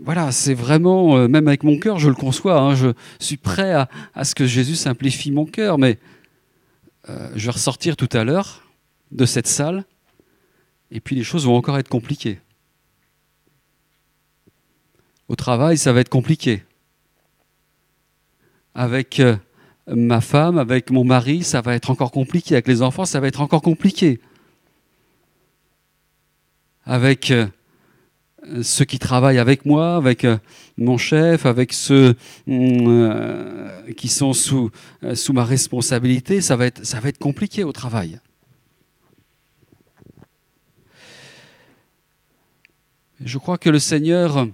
voilà, 0.00 0.32
c'est 0.32 0.54
vraiment, 0.54 1.18
euh, 1.18 1.28
même 1.28 1.46
avec 1.46 1.62
mon 1.62 1.78
cœur, 1.78 1.98
je 1.98 2.08
le 2.08 2.14
conçois, 2.14 2.58
hein, 2.58 2.74
je 2.74 2.94
suis 3.18 3.36
prêt 3.36 3.74
à, 3.74 3.90
à, 4.14 4.24
ce 4.24 4.34
que 4.34 4.46
Jésus 4.46 4.74
simplifie 4.74 5.30
mon 5.32 5.44
cœur, 5.44 5.76
mais 5.76 5.98
euh, 7.10 7.30
je 7.36 7.44
vais 7.44 7.50
ressortir 7.50 7.94
tout 7.94 8.08
à 8.12 8.24
l'heure 8.24 8.66
de 9.12 9.26
cette 9.26 9.46
salle, 9.46 9.84
et 10.90 11.00
puis 11.00 11.14
les 11.14 11.22
choses 11.22 11.44
vont 11.44 11.56
encore 11.56 11.76
être 11.76 11.90
compliquées. 11.90 12.38
Au 15.28 15.36
travail, 15.36 15.76
ça 15.76 15.92
va 15.92 16.00
être 16.00 16.08
compliqué. 16.08 16.62
Avec 18.74 19.20
euh, 19.20 19.36
ma 19.94 20.20
femme, 20.20 20.58
avec 20.58 20.90
mon 20.90 21.04
mari, 21.04 21.42
ça 21.42 21.60
va 21.60 21.74
être 21.74 21.90
encore 21.90 22.12
compliqué. 22.12 22.54
Avec 22.54 22.68
les 22.68 22.82
enfants, 22.82 23.04
ça 23.04 23.20
va 23.20 23.28
être 23.28 23.40
encore 23.40 23.62
compliqué. 23.62 24.20
Avec 26.84 27.30
euh, 27.30 27.46
ceux 28.62 28.84
qui 28.84 28.98
travaillent 28.98 29.38
avec 29.38 29.66
moi, 29.66 29.96
avec 29.96 30.24
euh, 30.24 30.38
mon 30.78 30.96
chef, 30.96 31.44
avec 31.46 31.72
ceux 31.72 32.14
euh, 32.48 33.92
qui 33.92 34.08
sont 34.08 34.32
sous, 34.32 34.70
sous 35.14 35.32
ma 35.32 35.44
responsabilité, 35.44 36.40
ça 36.40 36.56
va, 36.56 36.66
être, 36.66 36.84
ça 36.84 37.00
va 37.00 37.08
être 37.08 37.18
compliqué 37.18 37.64
au 37.64 37.72
travail. 37.72 38.18
Je 43.22 43.36
crois 43.36 43.58
que 43.58 43.68
le 43.68 43.78
Seigneur 43.78 44.48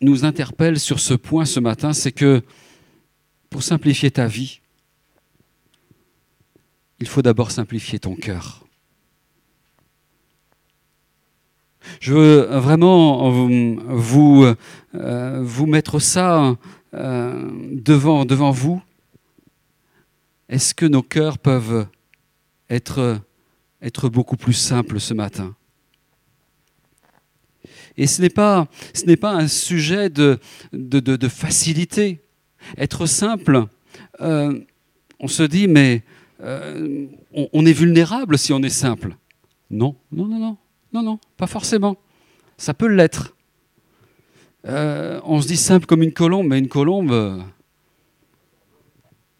nous 0.00 0.24
interpelle 0.24 0.78
sur 0.78 1.00
ce 1.00 1.12
point 1.12 1.44
ce 1.44 1.60
matin, 1.60 1.92
c'est 1.92 2.12
que 2.12 2.42
pour 3.50 3.62
simplifier 3.62 4.10
ta 4.10 4.26
vie, 4.26 4.60
il 7.00 7.06
faut 7.06 7.22
d'abord 7.22 7.50
simplifier 7.50 7.98
ton 7.98 8.16
cœur. 8.16 8.64
Je 12.00 12.12
veux 12.12 12.40
vraiment 12.58 13.30
vous, 13.30 14.44
euh, 14.94 15.66
mettre 15.66 15.98
ça 16.00 16.56
euh, 16.94 17.50
devant, 17.72 18.24
vous. 18.50 18.82
Est-ce 20.48 20.74
que 20.74 20.86
nos 20.86 21.02
cœurs 21.02 21.38
peuvent 21.38 21.86
être, 22.68 23.20
beaucoup 24.08 24.36
plus 24.36 24.54
simples 24.54 25.00
ce 25.00 25.14
matin? 25.14 25.54
Et 27.96 28.06
ce 28.06 28.22
n'est 28.22 28.28
pas, 28.30 28.68
un 29.22 29.48
sujet 29.48 30.10
de- 30.10 30.38
de 30.72 31.28
facilité. 31.28 32.20
Être 32.76 33.06
simple, 33.06 33.64
euh, 34.20 34.60
on 35.20 35.28
se 35.28 35.42
dit, 35.42 35.68
mais 35.68 36.02
euh, 36.42 37.06
on, 37.32 37.66
est 37.66 37.72
vulnérable 37.72 38.38
si 38.38 38.52
on 38.52 38.62
est 38.62 38.70
simple. 38.70 39.16
Non, 39.70 39.96
non, 40.12 40.26
non, 40.26 40.38
non, 40.38 40.56
non, 40.92 41.02
non, 41.02 41.18
pas 41.36 41.46
forcément. 41.46 41.96
Ça 42.56 42.74
peut 42.74 42.88
l'être. 42.88 43.34
Euh, 44.66 45.20
on 45.24 45.40
se 45.40 45.48
dit 45.48 45.56
simple 45.56 45.86
comme 45.86 46.02
une 46.02 46.12
colombe, 46.12 46.48
mais 46.48 46.58
une 46.58 46.68
colombe, 46.68 47.44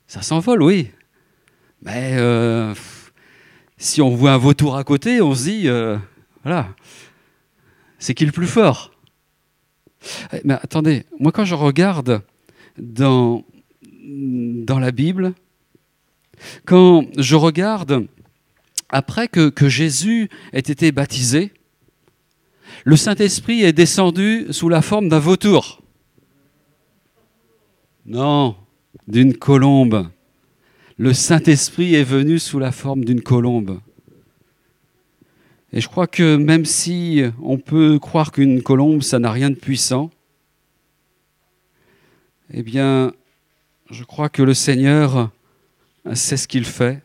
ça 0.07 0.23
s'envole, 0.23 0.63
oui. 0.63 0.91
Mais 1.83 2.17
si 3.77 4.03
on 4.03 4.11
voit 4.11 4.33
un 4.33 4.39
vautour 4.39 4.77
à 4.77 4.85
côté, 4.85 5.21
on 5.21 5.35
se 5.35 5.45
dit, 5.45 5.69
voilà, 6.43 6.69
c'est 7.99 8.15
qui 8.15 8.25
le 8.25 8.33
plus 8.33 8.47
fort? 8.47 8.93
Eh, 10.33 10.41
Mais 10.45 10.55
attendez, 10.55 11.05
moi 11.19 11.33
quand 11.33 11.45
je 11.45 11.55
regarde 11.55 12.23
dans, 12.79 13.45
la 14.69 14.91
Bible, 14.91 15.35
quand 16.65 17.07
je 17.17 17.37
regarde 17.37 18.07
après 18.89 19.29
que 19.29 19.69
Jésus 19.69 20.29
ait 20.53 20.61
été 20.61 20.93
baptisé, 20.93 21.53
le 22.85 22.97
Saint-Esprit 22.97 23.63
est 23.63 23.73
descendu 23.73 24.47
sous 24.51 24.69
la 24.69 24.83
forme 24.83 25.09
d'un 25.09 25.19
vautour. 25.19 25.83
Non, 28.07 28.57
d'une 29.07 29.37
colombe. 29.37 30.09
Le 30.97 31.13
Saint-Esprit 31.13 31.95
est 31.95 32.05
venu 32.05 32.39
sous 32.39 32.59
la 32.59 32.73
forme 32.73 33.05
d'une 33.05 33.21
colombe. 33.21 33.81
Et 35.73 35.81
je 35.81 35.89
crois 35.89 36.07
que 36.07 36.37
même 36.37 36.65
si 36.65 37.23
on 37.43 37.59
peut 37.59 37.99
croire 37.99 38.33
qu'une 38.33 38.63
colombe, 38.63 39.03
ça 39.03 39.19
n'a 39.19 39.31
rien 39.31 39.51
de 39.51 39.55
puissant, 39.55 40.11
eh 42.51 42.63
bien, 42.63 43.13
je 43.91 44.05
crois 44.05 44.29
que 44.29 44.43
le 44.43 44.55
Seigneur 44.55 45.31
sait 46.15 46.37
ce 46.37 46.49
qu'il 46.49 46.65
fait. 46.65 47.03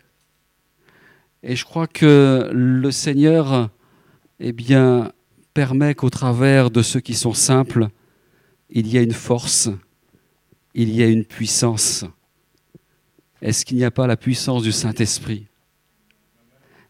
Et 1.44 1.56
je 1.56 1.66
crois 1.66 1.88
que 1.88 2.50
le 2.54 2.92
Seigneur, 2.92 3.70
eh 4.40 4.54
bien, 4.54 5.12
permet 5.54 5.94
qu'au 5.96 6.10
travers 6.10 6.72
de 6.72 6.82
ceux 6.82 7.02
qui 7.02 7.14
sont 7.14 7.34
simples, 7.34 7.90
il 8.70 8.88
y 8.88 8.98
a 8.98 9.02
une 9.02 9.14
force, 9.14 9.70
il 10.74 10.94
y 10.96 11.04
a 11.04 11.08
une 11.08 11.26
puissance. 11.26 12.06
Est-ce 13.42 13.66
qu'il 13.66 13.78
n'y 13.78 13.84
a 13.84 13.92
pas 13.92 14.08
la 14.08 14.16
puissance 14.16 14.64
du 14.64 14.72
Saint-Esprit? 14.72 15.48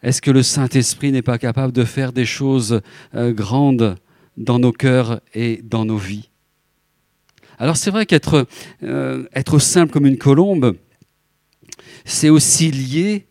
Est-ce 0.03 0.21
que 0.21 0.31
le 0.31 0.43
Saint-Esprit 0.43 1.11
n'est 1.11 1.23
pas 1.23 1.39
capable 1.39 1.73
de 1.73 1.83
faire 1.83 2.13
des 2.13 2.25
choses 2.25 2.81
euh, 3.15 3.33
grandes 3.33 3.95
dans 4.37 4.59
nos 4.59 4.71
cœurs 4.71 5.21
et 5.33 5.61
dans 5.63 5.85
nos 5.85 5.97
vies? 5.97 6.29
Alors 7.63 7.77
c'est 7.77 7.91
vrai 7.91 8.05
qu'être 8.05 8.45
euh, 8.83 9.25
simple 9.59 9.93
comme 9.93 10.05
une 10.05 10.17
colombe, 10.17 10.75
c'est 12.03 12.27
aussi 12.27 12.71
lié 12.71 13.25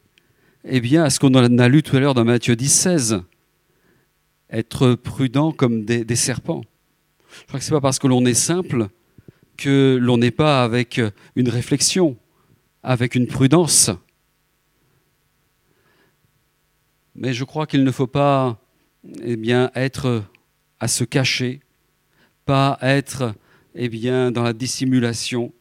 eh 0.65 0.81
bien, 0.81 1.05
à 1.05 1.11
ce 1.11 1.21
qu'on 1.21 1.35
a 1.35 1.69
lu 1.69 1.83
tout 1.83 1.99
à 1.99 2.01
l'heure 2.01 2.15
dans 2.15 2.25
Matthieu 2.25 2.57
10, 2.57 2.69
16 2.71 3.23
être 4.49 4.95
prudent 4.95 5.53
comme 5.53 5.85
des, 5.85 6.17
serpents. 6.17 6.63
Je 7.43 7.47
crois 7.47 7.59
que 7.59 7.65
ce 7.67 7.71
n'est 7.71 7.77
pas 7.77 7.83
parce 7.83 7.99
que 7.99 8.07
l'on 8.07 8.25
est 8.25 8.33
simple 8.33 8.89
que 9.59 9.99
l'on 10.01 10.17
n'est 10.17 10.31
pas 10.31 10.65
avec 10.65 10.99
une 11.37 11.51
réflexion, 11.51 12.17
avec 12.83 13.15
une 13.15 13.27
prudence. 13.27 13.91
Mais 17.15 17.35
je 17.35 17.45
crois 17.45 17.67
qu'il 17.67 17.85
ne 17.85 17.91
faut 17.91 18.07
pas 18.07 18.59
eh 19.23 19.37
être 19.75 20.25
à 20.81 20.89
se 20.89 21.05
cacher, 21.05 21.61
pas 22.47 22.79
être 22.81 23.35
eh 23.75 23.89
bien, 23.89 24.31
dans 24.31 24.43
la 24.43 24.53
dissimulation. 24.53 25.53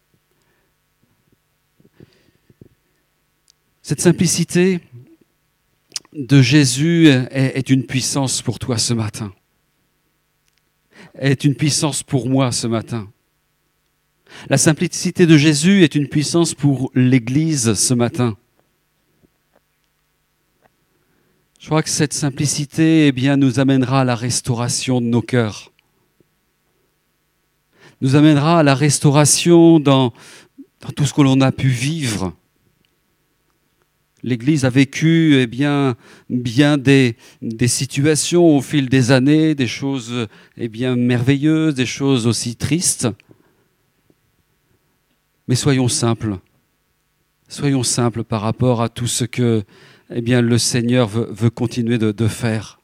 Cette 3.82 4.02
simplicité, 4.02 4.82
de 6.14 6.42
Jésus 6.42 7.08
est, 7.08 7.70
une 7.70 7.86
puissance 7.86 8.42
pour 8.42 8.60
toi 8.60 8.78
ce 8.78 8.94
matin. 8.94 9.34
Est 11.18 11.44
une 11.44 11.56
puissance 11.56 12.04
pour 12.04 12.28
moi 12.28 12.52
ce 12.52 12.68
matin. 12.68 13.10
La 14.50 14.58
simplicité 14.58 15.26
de 15.26 15.38
Jésus 15.38 15.84
est 15.84 15.96
une 15.96 16.08
puissance 16.08 16.54
pour 16.54 16.92
l'Église 16.96 17.74
ce 17.74 17.94
matin. 17.94 18.38
Je 21.60 21.68
crois 21.68 21.84
que 21.84 21.90
cette 21.90 22.14
simplicité 22.14 23.08
eh 23.08 23.12
bien, 23.12 23.38
nous 23.38 23.60
amènera 23.60 24.02
à 24.02 24.04
la 24.04 24.16
restauration 24.16 25.00
de 25.00 25.06
nos 25.06 25.22
cœurs. 25.22 25.71
Nous 28.02 28.16
amènera 28.16 28.60
à 28.60 28.64
la 28.64 28.74
restauration 28.74 29.80
dans, 29.80 30.12
tout 30.96 31.06
ce 31.06 31.14
que 31.14 31.22
l'on 31.22 31.40
a 31.42 31.52
pu 31.52 31.68
vivre. 31.68 32.34
L'Église 34.24 34.66
a 34.66 34.70
vécu 34.70 35.36
eh 35.40 35.48
bien, 35.48 35.96
bien 36.30 36.78
des, 36.78 37.16
situations 37.68 38.58
au 38.58 38.62
fil 38.62 38.90
des 38.90 39.12
années, 39.12 39.56
des 39.56 39.68
choses 39.68 40.28
eh 40.58 40.68
bien, 40.68 40.96
merveilleuses, 40.96 41.76
des 41.76 41.86
choses 41.86 42.26
aussi 42.26 42.56
tristes. 42.56 43.08
Mais 45.48 45.56
soyons 45.56 45.88
simples. 45.88 46.38
Soyons 47.48 47.84
simples 47.84 48.24
par 48.24 48.42
rapport 48.42 48.82
à 48.82 48.90
tout 48.90 49.08
ce 49.08 49.26
que 49.26 49.64
eh 50.14 50.22
bien, 50.22 50.42
le 50.42 50.58
Seigneur 50.58 51.08
veut, 51.08 51.50
continuer 51.50 51.98
de 51.98 52.28
faire. 52.28 52.81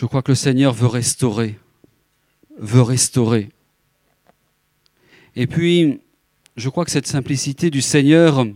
Je 0.00 0.06
crois 0.06 0.22
que 0.22 0.30
le 0.30 0.36
Seigneur 0.36 0.72
veut 0.72 0.86
restaurer, 0.86 1.58
veut 2.56 2.82
restaurer. 2.82 3.48
Et 5.34 5.48
puis, 5.48 5.98
je 6.56 6.68
crois 6.68 6.84
que 6.84 6.92
cette 6.92 7.08
simplicité 7.08 7.68
du 7.68 7.80
Seigneur 7.80 8.46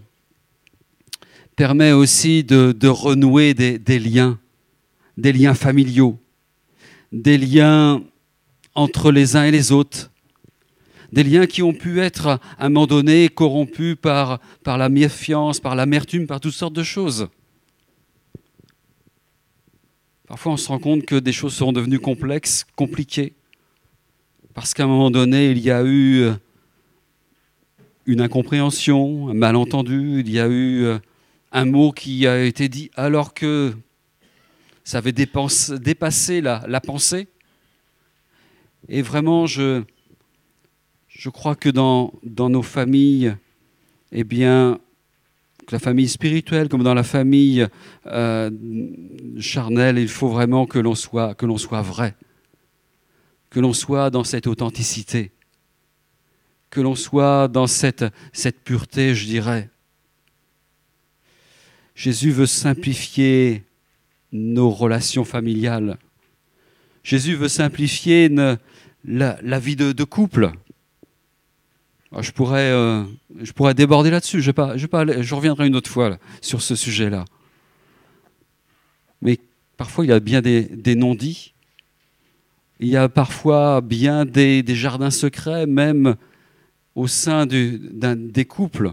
permet 1.56 1.90
aussi 1.90 2.44
de, 2.44 2.86
renouer 2.86 3.54
des, 3.54 3.98
liens, 3.98 4.38
des 5.16 5.32
liens 5.32 5.54
familiaux, 5.54 6.16
des 7.10 7.38
liens 7.38 8.04
entre 8.76 9.10
les 9.10 9.34
uns 9.34 9.42
et 9.42 9.50
les 9.50 9.72
autres, 9.72 10.12
des 11.10 11.24
liens 11.24 11.46
qui 11.46 11.64
ont 11.64 11.74
pu 11.74 11.98
être 11.98 12.28
à 12.28 12.40
un 12.60 12.68
moment 12.68 12.86
donné 12.86 13.28
corrompus 13.28 13.96
par 14.00 14.38
la 14.64 14.88
méfiance, 14.88 15.58
par 15.58 15.74
l'amertume, 15.74 16.28
par 16.28 16.38
toutes 16.38 16.54
sortes 16.54 16.74
de 16.74 16.84
choses. 16.84 17.30
Parfois 20.32 20.52
on 20.52 20.56
se 20.56 20.68
rend 20.68 20.78
compte 20.78 21.04
que 21.04 21.16
des 21.16 21.30
choses 21.30 21.52
sont 21.52 21.74
devenues 21.74 21.98
complexes, 21.98 22.64
compliquées, 22.74 23.34
parce 24.54 24.72
qu'à 24.72 24.84
un 24.84 24.86
moment 24.86 25.10
donné 25.10 25.50
il 25.50 25.58
y 25.58 25.70
a 25.70 25.84
eu 25.84 26.30
une 28.06 28.22
incompréhension, 28.22 29.28
un 29.28 29.34
malentendu, 29.34 30.20
il 30.20 30.30
y 30.30 30.40
a 30.40 30.48
eu 30.48 30.86
un 31.52 31.64
mot 31.66 31.92
qui 31.92 32.26
a 32.26 32.42
été 32.44 32.70
dit 32.70 32.90
alors 32.94 33.34
que 33.34 33.74
ça 34.84 34.96
avait 34.96 35.12
dépassé 35.12 36.40
la, 36.40 36.80
pensée. 36.80 37.28
Et 38.88 39.02
vraiment, 39.02 39.44
je, 39.44 39.82
crois 41.30 41.56
que 41.56 41.68
dans, 41.68 42.10
nos 42.24 42.62
familles, 42.62 43.36
eh 44.12 44.24
bien, 44.24 44.80
la 45.70 45.78
famille 45.78 46.08
spirituelle 46.08 46.68
comme 46.68 46.82
dans 46.82 46.94
la 46.94 47.02
famille 47.02 47.66
euh, 48.06 48.50
charnelle, 49.38 49.98
il 49.98 50.08
faut 50.08 50.28
vraiment 50.28 50.66
que 50.66 50.78
l'on 50.78 50.94
soit, 50.94 51.34
vrai, 51.82 52.14
que 53.50 53.60
l'on 53.60 53.72
soit 53.72 54.10
dans 54.10 54.24
cette 54.24 54.46
authenticité 54.46 55.32
que 56.72 56.80
l'on 56.80 56.94
soit 56.94 57.48
dans 57.48 57.66
cette, 57.66 58.06
pureté, 58.64 59.14
je 59.14 59.26
dirais. 59.26 59.68
Jésus 61.94 62.30
veut 62.30 62.46
simplifier 62.46 63.64
nos 64.32 64.70
relations 64.70 65.26
familiales. 65.26 65.98
Jésus 67.04 67.34
veut 67.34 67.48
simplifier 67.48 68.30
la, 69.04 69.58
vie 69.58 69.76
de 69.76 70.04
couple. 70.04 70.52
Je 72.20 72.30
pourrais, 72.30 72.70
euh, 72.70 73.04
je 73.40 73.52
pourrais 73.52 73.74
déborder 73.74 74.10
là-dessus. 74.10 74.42
Je, 74.42 74.50
pas, 74.50 74.76
je, 74.76 74.86
pas, 74.86 75.22
je 75.22 75.34
reviendrai 75.34 75.66
une 75.66 75.76
autre 75.76 75.90
fois 75.90 76.10
là, 76.10 76.18
sur 76.40 76.60
ce 76.60 76.74
sujet-là. 76.74 77.24
Mais 79.22 79.38
parfois, 79.76 80.04
il 80.04 80.08
y 80.08 80.12
a 80.12 80.20
bien 80.20 80.42
des, 80.42 80.94
non-dits. 80.94 81.54
Il 82.80 82.88
y 82.88 82.96
a 82.96 83.08
parfois 83.08 83.80
bien 83.80 84.24
des, 84.26 84.64
jardins 84.68 85.10
secrets, 85.10 85.66
même 85.66 86.16
au 86.94 87.06
sein 87.06 87.46
des 87.46 88.44
couples, 88.44 88.92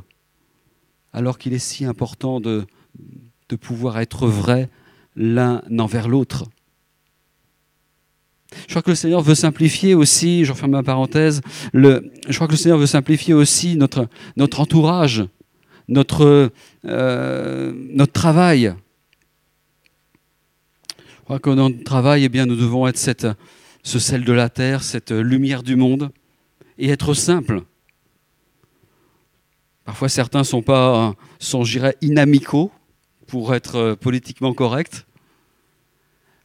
alors 1.11 1.37
qu'il 1.37 1.53
est 1.53 1.59
si 1.59 1.83
important 1.83 2.39
de, 2.39 2.65
de 3.49 3.55
pouvoir 3.55 3.99
être 3.99 4.27
vrai 4.27 4.69
l'un 5.15 5.61
envers 5.77 6.07
l'autre. 6.07 6.45
Je 8.51 8.73
crois 8.73 8.81
que 8.81 8.89
le 8.89 8.95
Seigneur 8.95 9.21
veut 9.21 9.35
simplifier 9.35 9.93
aussi, 9.93 10.43
je 10.45 10.51
referme 10.51 10.71
ma 10.71 10.83
parenthèse, 10.83 11.41
je 11.73 12.35
crois 12.35 12.47
que 12.47 12.53
le 12.53 12.57
Seigneur 12.57 12.79
veut 12.79 12.87
simplifier 12.87 13.33
aussi 13.33 13.75
notre, 13.75 14.07
entourage, 14.37 15.25
notre, 15.87 16.51
euh, 16.85 17.73
notre 17.93 18.13
travail. 18.13 18.73
Je 20.97 21.23
crois 21.23 21.39
que 21.39 21.49
dans 21.51 21.69
notre 21.69 21.83
travail, 21.83 22.23
eh 22.23 22.29
bien, 22.29 22.47
nous 22.47 22.55
devons 22.55 22.87
être 22.87 22.97
ce 23.83 23.99
sel 23.99 24.25
de 24.25 24.33
la 24.33 24.49
terre, 24.49 24.83
cette 24.83 25.11
lumière 25.11 25.61
du 25.61 25.75
monde, 25.75 26.11
et 26.79 26.89
être 26.89 27.13
simple. 27.13 27.63
Parfois, 29.85 30.09
certains 30.09 30.43
sont 30.43 30.61
pas, 30.61 31.15
sont, 31.39 31.63
je 31.63 31.73
dirais, 31.73 31.95
inamicaux 32.01 32.71
pour 33.27 33.53
être 33.53 33.75
euh, 33.75 33.95
politiquement 33.95 34.53
corrects, 34.53 35.05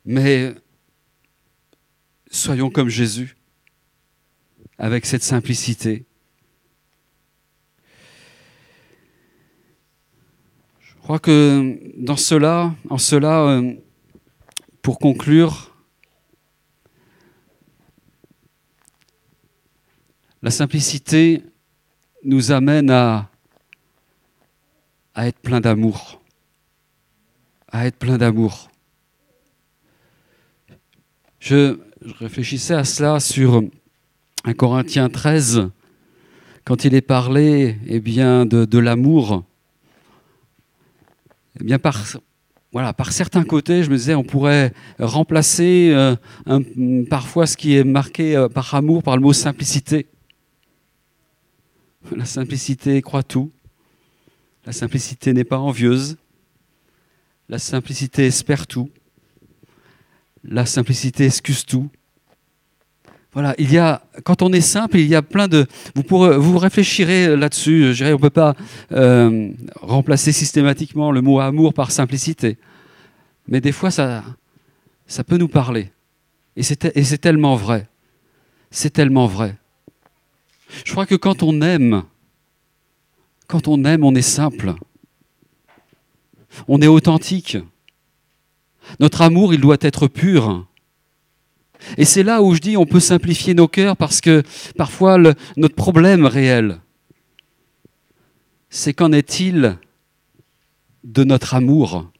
mais 0.04 0.54
soyons 2.34 2.70
comme 2.70 2.88
Jésus, 2.88 3.36
avec 4.76 5.06
cette 5.06 5.22
simplicité. 5.22 6.04
Je 10.80 10.94
crois 11.00 11.18
que 11.18 11.78
dans 11.96 12.16
cela, 12.16 12.74
en 12.90 12.98
cela, 12.98 13.42
euh, 13.42 13.74
pour 14.82 14.98
conclure, 14.98 15.76
la 20.42 20.50
simplicité 20.50 21.42
nous 22.24 22.50
amène 22.52 22.90
à, 22.90 23.30
à 25.14 25.28
être 25.28 25.38
plein 25.38 25.60
d'amour, 25.60 26.20
à 27.68 27.86
être 27.86 27.96
plein 27.96 28.18
d'amour. 28.18 28.70
Je, 31.38 31.78
je 32.04 32.12
réfléchissais 32.18 32.74
à 32.74 32.84
cela 32.84 33.18
sur 33.18 33.62
1 34.44 34.52
Corinthiens 34.52 35.08
13, 35.08 35.70
quand 36.64 36.84
il 36.84 36.94
est 36.94 37.00
parlé 37.00 37.76
eh 37.86 38.00
bien, 38.00 38.44
de, 38.44 38.66
de 38.66 38.78
l'amour. 38.78 39.44
Eh 41.58 41.64
bien, 41.64 41.78
par, 41.78 42.04
voilà, 42.72 42.92
par 42.92 43.10
certains 43.12 43.44
côtés, 43.44 43.82
je 43.82 43.90
me 43.90 43.96
disais, 43.96 44.14
on 44.14 44.22
pourrait 44.22 44.74
remplacer 44.98 45.92
euh, 45.94 46.14
parfois 47.08 47.46
ce 47.46 47.56
qui 47.56 47.74
est 47.74 47.84
marqué 47.84 48.36
euh, 48.36 48.48
par 48.48 48.74
amour 48.74 49.02
par 49.02 49.16
le 49.16 49.22
mot 49.22 49.32
simplicité. 49.32 50.06
La 52.14 52.26
simplicité 52.26 53.00
croit 53.00 53.22
tout. 53.22 53.50
La 54.66 54.72
simplicité 54.72 55.32
n'est 55.32 55.44
pas 55.44 55.58
envieuse. 55.58 56.18
La 57.48 57.58
simplicité 57.58 58.26
espère 58.26 58.66
tout. 58.66 58.90
La 60.44 60.66
simplicité 60.66 61.24
excuse 61.24 61.64
tout. 61.64 61.88
Voilà, 63.32 63.54
il 63.58 63.72
y 63.72 63.78
a, 63.78 64.02
quand 64.22 64.42
on 64.42 64.52
est 64.52 64.60
simple, 64.60 64.98
il 64.98 65.08
y 65.08 65.16
a 65.16 65.22
plein 65.22 65.48
de. 65.48 65.66
Vous, 66.06 66.58
réfléchirez 66.58 67.36
là-dessus. 67.36 67.92
Je 67.92 67.96
dirais, 67.96 68.12
on 68.12 68.16
ne 68.16 68.20
peut 68.20 68.30
pas 68.30 68.54
euh, 68.92 69.50
remplacer 69.80 70.30
systématiquement 70.30 71.10
le 71.10 71.20
mot 71.20 71.40
amour 71.40 71.74
par 71.74 71.90
simplicité. 71.90 72.58
Mais 73.48 73.60
des 73.60 73.72
fois, 73.72 73.90
ça, 73.90 74.22
ça 75.06 75.24
peut 75.24 75.36
nous 75.36 75.48
parler. 75.48 75.90
Et 76.56 76.62
c'est 76.62 77.18
tellement 77.18 77.56
vrai. 77.56 77.88
C'est 78.70 78.90
tellement 78.90 79.26
vrai. 79.26 79.56
Je 80.84 80.92
crois 80.92 81.06
que 81.06 81.16
quand 81.16 81.42
on 81.42 81.60
aime, 81.60 82.04
quand 83.48 83.66
on 83.66 83.84
aime, 83.84 84.04
on 84.04 84.14
est 84.14 84.22
simple. 84.22 84.74
On 86.68 86.80
est 86.80 86.86
authentique. 86.86 87.58
Notre 89.00 89.22
amour, 89.22 89.54
il 89.54 89.60
doit 89.60 89.78
être 89.80 90.06
pur. 90.08 90.66
Et 91.96 92.04
c'est 92.04 92.22
là 92.22 92.42
où 92.42 92.54
je 92.54 92.60
dis 92.60 92.76
on 92.76 92.86
peut 92.86 93.00
simplifier 93.00 93.54
nos 93.54 93.68
cœurs 93.68 93.96
parce 93.96 94.20
que 94.20 94.42
parfois 94.76 95.18
notre 95.18 95.74
problème 95.74 96.26
réel, 96.26 96.80
c'est 98.70 98.94
qu'en 98.94 99.12
est-il 99.12 99.78
de 101.04 101.24
notre 101.24 101.54
amour? 101.54 102.10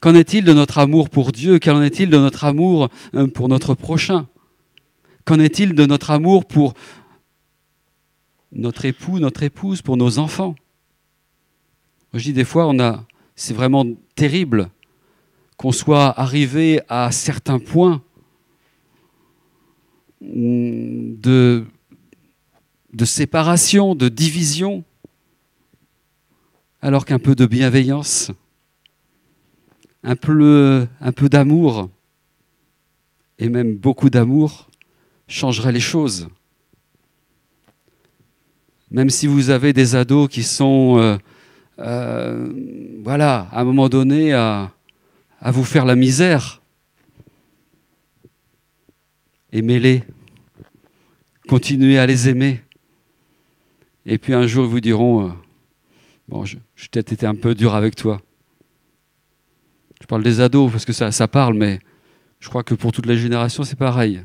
Qu'en 0.00 0.14
est-il 0.14 0.44
de 0.44 0.52
notre 0.52 0.78
amour 0.78 1.08
pour 1.08 1.32
Dieu? 1.32 1.58
Qu'en 1.58 1.80
est-il 1.80 2.10
de 2.10 2.18
notre 2.18 2.44
amour 2.44 2.90
euh, 3.14 3.26
pour 3.26 3.48
notre 3.48 3.74
prochain? 3.74 4.26
Qu'en 5.24 5.40
est-il 5.40 5.74
de 5.74 5.86
notre 5.86 6.10
amour 6.10 6.44
pour 6.44 6.74
notre 8.52 8.84
époux, 8.84 9.18
notre 9.18 9.42
épouse, 9.44 9.80
pour 9.80 9.96
nos 9.96 10.18
enfants? 10.18 10.56
Je 12.12 12.22
dis 12.22 12.32
des 12.34 12.44
fois, 12.44 12.66
on 12.66 12.78
a, 12.80 13.06
c'est 13.34 13.54
vraiment 13.54 13.84
terrible 14.14 14.70
qu'on 15.56 15.72
soit 15.72 16.18
arrivé 16.18 16.80
à 16.88 17.10
certains 17.10 17.58
points 17.58 18.02
de, 20.20 21.64
séparation, 23.04 23.94
de 23.94 24.08
division, 24.08 24.84
alors 26.80 27.04
qu'un 27.04 27.18
peu 27.18 27.34
de 27.34 27.46
bienveillance, 27.46 28.30
un 30.02 30.16
peu, 30.16 30.86
un 31.00 31.12
peu 31.12 31.28
d'amour, 31.28 31.90
et 33.38 33.48
même 33.48 33.76
beaucoup 33.76 34.10
d'amour, 34.10 34.68
changerait 35.26 35.72
les 35.72 35.80
choses. 35.80 36.28
Même 38.90 39.10
si 39.10 39.26
vous 39.26 39.50
avez 39.50 39.72
des 39.72 39.96
ados 39.96 40.28
qui 40.28 40.42
sont, 40.42 40.98
euh, 40.98 41.16
euh, 41.78 42.52
voilà, 43.02 43.48
à 43.50 43.60
un 43.60 43.64
moment 43.64 43.88
donné, 43.88 44.32
à, 44.32 44.72
vous 45.46 45.64
faire 45.64 45.84
la 45.84 45.96
misère. 45.96 46.62
Aimez-les. 49.52 50.04
Continuez 51.48 51.98
à 51.98 52.06
les 52.06 52.28
aimer. 52.28 52.62
Et 54.06 54.18
puis 54.18 54.32
un 54.32 54.46
jour, 54.46 54.64
ils 54.64 54.70
vous 54.70 54.80
diront, 54.80 55.28
euh, 55.28 55.32
bon, 56.28 56.44
je 56.44 56.56
peut-être 56.90 57.12
été 57.12 57.26
un 57.26 57.34
peu 57.34 57.54
dur 57.54 57.74
avec 57.74 57.96
toi. 57.96 58.20
Je 60.00 60.06
parle 60.06 60.22
des 60.22 60.40
ados 60.40 60.70
parce 60.70 60.84
que 60.84 60.92
ça, 60.92 61.12
ça 61.12 61.28
parle, 61.28 61.54
mais 61.54 61.78
je 62.40 62.48
crois 62.48 62.62
que 62.62 62.74
pour 62.74 62.92
toute 62.92 63.06
la 63.06 63.16
génération, 63.16 63.64
c'est 63.64 63.78
pareil. 63.78 64.22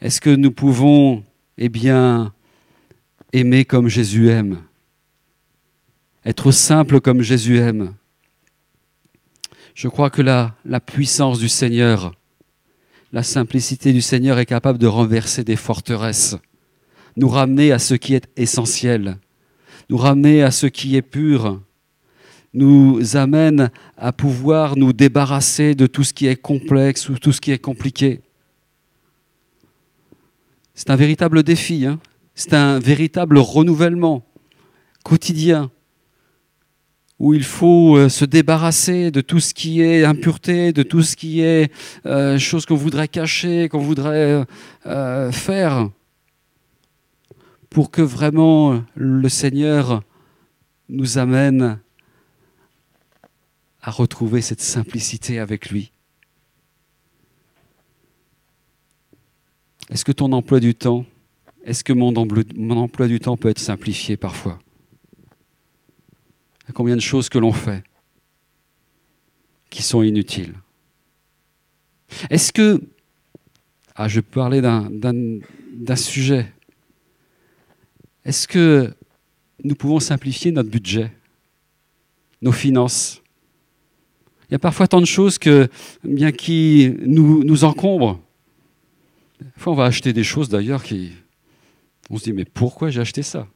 Est-ce 0.00 0.20
que 0.20 0.30
nous 0.30 0.50
pouvons, 0.50 1.24
eh 1.58 1.68
bien, 1.68 2.32
aimer 3.32 3.64
comme 3.64 3.88
Jésus 3.88 4.30
aime? 4.30 4.62
Être 6.24 6.52
simple 6.52 7.00
comme 7.00 7.22
Jésus 7.22 7.58
aime. 7.58 7.94
Je 9.74 9.88
crois 9.88 10.10
que 10.10 10.20
la, 10.20 10.54
puissance 10.84 11.38
du 11.38 11.48
Seigneur, 11.48 12.12
la 13.12 13.22
simplicité 13.22 13.92
du 13.94 14.02
Seigneur 14.02 14.38
est 14.38 14.46
capable 14.46 14.78
de 14.78 14.86
renverser 14.86 15.44
des 15.44 15.56
forteresses, 15.56 16.36
nous 17.16 17.28
ramener 17.28 17.72
à 17.72 17.78
ce 17.78 17.94
qui 17.94 18.14
est 18.14 18.28
essentiel, 18.36 19.16
nous 19.88 19.96
ramener 19.96 20.42
à 20.42 20.50
ce 20.50 20.66
qui 20.66 20.96
est 20.96 21.02
pur, 21.02 21.62
nous 22.52 23.16
amène 23.16 23.70
à 23.96 24.12
pouvoir 24.12 24.76
nous 24.76 24.92
débarrasser 24.92 25.74
de 25.74 25.86
tout 25.86 26.04
ce 26.04 26.12
qui 26.12 26.26
est 26.26 26.36
complexe 26.36 27.08
ou 27.08 27.18
tout 27.18 27.32
ce 27.32 27.40
qui 27.40 27.52
est 27.52 27.58
compliqué. 27.58 28.20
C'est 30.74 30.90
un 30.90 30.96
véritable 30.96 31.42
défi, 31.42 31.86
hein. 31.86 31.98
C'est 32.34 32.54
un 32.54 32.78
véritable 32.78 33.38
renouvellement 33.38 34.26
quotidien 35.04 35.70
où 37.20 37.34
il 37.34 37.44
faut 37.44 37.98
euh, 37.98 38.08
se 38.08 38.24
débarrasser 38.24 39.10
de 39.10 39.20
tout 39.20 39.40
ce 39.40 39.52
qui 39.52 39.82
est 39.82 40.04
impureté, 40.04 40.72
de 40.72 40.82
tout 40.82 41.02
ce 41.02 41.14
qui 41.14 41.42
est 41.42 41.70
euh, 42.06 42.38
choses 42.38 42.64
qu'on 42.64 42.76
voudrait 42.76 43.08
cacher, 43.08 43.68
qu'on 43.68 43.78
voudrait 43.78 44.46
euh, 44.86 45.30
faire, 45.30 45.90
pour 47.68 47.90
que 47.90 48.00
vraiment 48.00 48.82
le 48.94 49.28
Seigneur 49.28 50.02
nous 50.88 51.18
amène 51.18 51.78
à 53.82 53.90
retrouver 53.90 54.40
cette 54.40 54.62
simplicité 54.62 55.38
avec 55.38 55.70
lui. 55.70 55.92
Est-ce 59.90 60.06
que 60.06 60.12
ton 60.12 60.32
emploi 60.32 60.58
du 60.58 60.74
temps, 60.74 61.04
est-ce 61.64 61.84
que 61.84 61.92
mon 61.92 62.16
emploi 62.16 63.08
du 63.08 63.20
temps 63.20 63.36
peut 63.36 63.50
être 63.50 63.58
simplifié 63.58 64.16
parfois? 64.16 64.58
Combien 66.74 66.96
de 66.96 67.00
choses 67.00 67.28
que 67.28 67.38
l'on 67.38 67.52
fait 67.52 67.82
qui 69.68 69.82
sont 69.82 70.02
inutiles? 70.02 70.54
Est-ce 72.28 72.52
que, 72.52 72.80
ah, 73.94 74.08
je 74.08 74.20
peux 74.20 74.40
parler 74.40 74.60
d'un 74.60 75.96
sujet, 75.96 76.52
est-ce 78.24 78.48
que 78.48 78.94
nous 79.62 79.74
pouvons 79.74 80.00
simplifier 80.00 80.52
notre 80.52 80.70
budget, 80.70 81.12
nos 82.42 82.52
finances? 82.52 83.22
Il 84.48 84.52
y 84.52 84.56
a 84.56 84.58
parfois 84.58 84.88
tant 84.88 85.00
de 85.00 85.06
choses 85.06 85.38
que, 85.38 85.68
bien 86.02 86.32
qui 86.32 86.92
nous, 87.06 87.44
nous 87.44 87.64
encombrent. 87.64 88.20
Parfois, 89.54 89.72
on 89.72 89.76
va 89.76 89.84
acheter 89.84 90.12
des 90.12 90.24
choses 90.24 90.48
d'ailleurs 90.48 90.82
qui. 90.82 91.12
On 92.10 92.18
se 92.18 92.24
dit, 92.24 92.32
mais 92.32 92.44
pourquoi 92.44 92.90
j'ai 92.90 93.00
acheté 93.00 93.22
ça? 93.22 93.46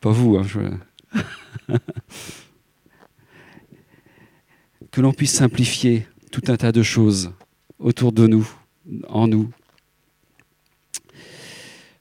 Pas 0.00 0.10
vous, 0.10 0.36
hein. 0.36 0.44
que 4.90 5.00
l'on 5.00 5.12
puisse 5.12 5.32
simplifier 5.32 6.06
tout 6.30 6.42
un 6.48 6.56
tas 6.56 6.72
de 6.72 6.82
choses 6.82 7.32
autour 7.78 8.12
de 8.12 8.26
nous, 8.26 8.48
en 9.08 9.26
nous. 9.26 9.50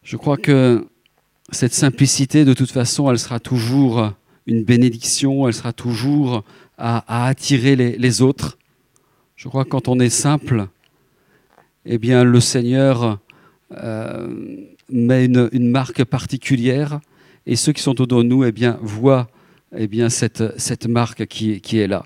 Je 0.04 0.18
crois 0.18 0.38
que 0.38 0.88
cette 1.52 1.74
simplicité, 1.74 2.46
de 2.46 2.54
toute 2.54 2.72
façon, 2.72 3.10
elle 3.12 3.20
sera 3.20 3.40
toujours 3.40 4.14
une 4.48 4.64
bénédiction, 4.64 5.48
elle 5.48 5.54
sera 5.54 5.74
toujours 5.74 6.44
à, 6.78 7.28
attirer 7.28 7.76
les, 7.76 8.22
autres. 8.22 8.58
Je 9.36 9.48
crois 9.48 9.64
que 9.66 9.70
quand 9.70 9.88
on 9.88 10.00
est 10.00 10.10
simple, 10.10 10.68
eh 11.86 11.98
bien, 11.98 12.24
le 12.24 12.40
Seigneur 12.40 13.20
euh, 13.72 14.28
met 14.90 15.26
une 15.26 15.70
marque 15.70 16.04
particulière 16.04 17.00
et 17.46 17.56
ceux 17.56 17.74
qui 17.74 17.82
sont 17.82 18.00
autour 18.02 18.24
de 18.24 18.28
nous 18.28 18.44
eh 18.44 18.54
voient 18.82 19.30
eh 19.76 20.10
cette, 20.10 20.88
marque 20.88 21.26
qui 21.26 21.78
est 21.78 21.88
là. 21.88 22.06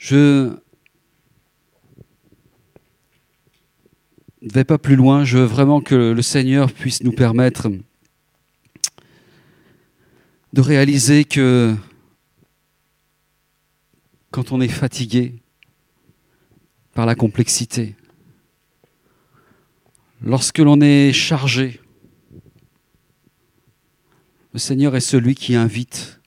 Je 0.00 0.48
ne 4.40 4.50
vais 4.50 4.64
pas 4.64 4.78
plus 4.78 4.96
loin, 4.96 5.24
je 5.24 5.36
veux 5.36 5.44
vraiment 5.44 5.82
que 5.82 5.94
le 5.94 6.22
Seigneur 6.22 6.72
puisse 6.72 7.02
nous 7.02 7.12
permettre 7.12 7.68
de 10.54 10.60
réaliser 10.62 11.24
que 11.24 11.76
quand 14.30 14.52
on 14.52 14.62
est 14.62 14.68
fatigué 14.68 15.34
par 16.94 17.04
la 17.04 17.14
complexité, 17.14 17.94
lorsque 20.22 20.58
l'on 20.60 20.80
est 20.80 21.12
chargé, 21.12 21.78
le 24.52 24.58
Seigneur 24.58 24.96
est 24.96 25.00
celui 25.00 25.34
qui 25.34 25.54
invite 25.54 26.20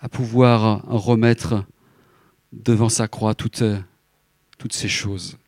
à 0.00 0.08
pouvoir 0.08 0.84
remettre 0.86 1.64
devant 2.52 2.88
sa 2.88 3.08
croix 3.08 3.34
toutes, 3.34 3.64
toutes 4.58 4.72
ces 4.72 4.88
choses. 4.88 5.38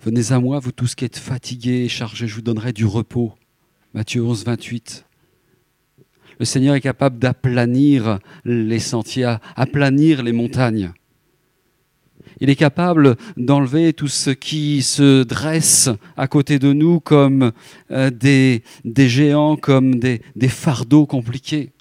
Venez 0.00 0.32
à 0.32 0.40
moi, 0.40 0.58
vous 0.58 0.72
tous 0.72 0.94
qui 0.94 1.04
êtes 1.04 1.18
fatigués 1.18 1.84
et 1.84 1.88
chargés, 1.88 2.28
je 2.28 2.34
vous 2.34 2.42
donnerai 2.42 2.72
du 2.72 2.86
repos. 2.86 3.34
Matthieu 3.94 4.22
11, 4.22 4.44
28. 4.44 5.04
Le 6.38 6.44
Seigneur 6.44 6.76
est 6.76 6.80
capable 6.80 7.18
d'aplanir 7.18 8.20
les 8.44 8.78
sentiers, 8.78 9.36
aplanir 9.56 10.22
les 10.22 10.32
montagnes. 10.32 10.92
Il 12.40 12.50
est 12.50 12.56
capable 12.56 13.16
d'enlever 13.36 13.92
tout 13.92 14.08
ce 14.08 14.30
qui 14.30 14.82
se 14.82 15.22
dresse 15.22 15.88
à 16.16 16.28
côté 16.28 16.58
de 16.58 16.72
nous 16.72 17.00
comme 17.00 17.52
euh, 17.90 18.10
des, 18.10 18.62
géants, 19.08 19.56
comme 19.56 19.96
des, 19.96 20.22
des 20.36 20.48
fardeaux 20.48 21.06
compliqués. 21.06 21.72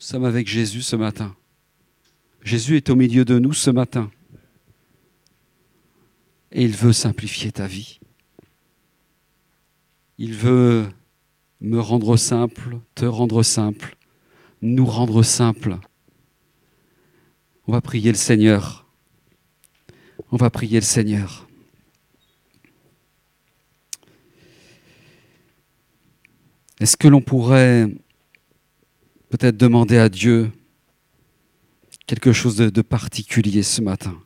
Nous 0.00 0.06
sommes 0.06 0.24
avec 0.24 0.46
Jésus 0.46 0.82
ce 0.82 0.96
matin. 0.96 1.34
Jésus 2.42 2.76
est 2.76 2.88
au 2.88 2.96
milieu 2.96 3.24
de 3.24 3.38
nous 3.38 3.52
ce 3.52 3.70
matin. 3.70 4.10
Et 6.52 6.64
il 6.64 6.74
veut 6.74 6.92
simplifier 6.92 7.52
ta 7.52 7.66
vie. 7.66 8.00
Il 10.16 10.34
veut 10.34 10.86
me 11.60 11.80
rendre 11.80 12.16
simple, 12.16 12.78
te 12.94 13.04
rendre 13.04 13.42
simple, 13.42 13.96
nous 14.62 14.86
rendre 14.86 15.22
simple. 15.22 15.78
On 17.68 17.72
va 17.72 17.82
prier 17.82 18.10
le 18.10 18.16
Seigneur. 18.16 18.86
On 20.32 20.38
va 20.38 20.48
prier 20.48 20.80
le 20.80 20.86
Seigneur. 20.86 21.46
Est-ce 26.80 26.96
que 26.96 27.08
l'on 27.08 27.20
pourrait 27.20 27.88
peut-être 29.28 29.58
demander 29.58 29.98
à 29.98 30.08
Dieu 30.08 30.50
quelque 32.06 32.32
chose 32.32 32.56
de, 32.56 32.80
particulier 32.80 33.62
ce 33.62 33.82
matin? 33.82 34.18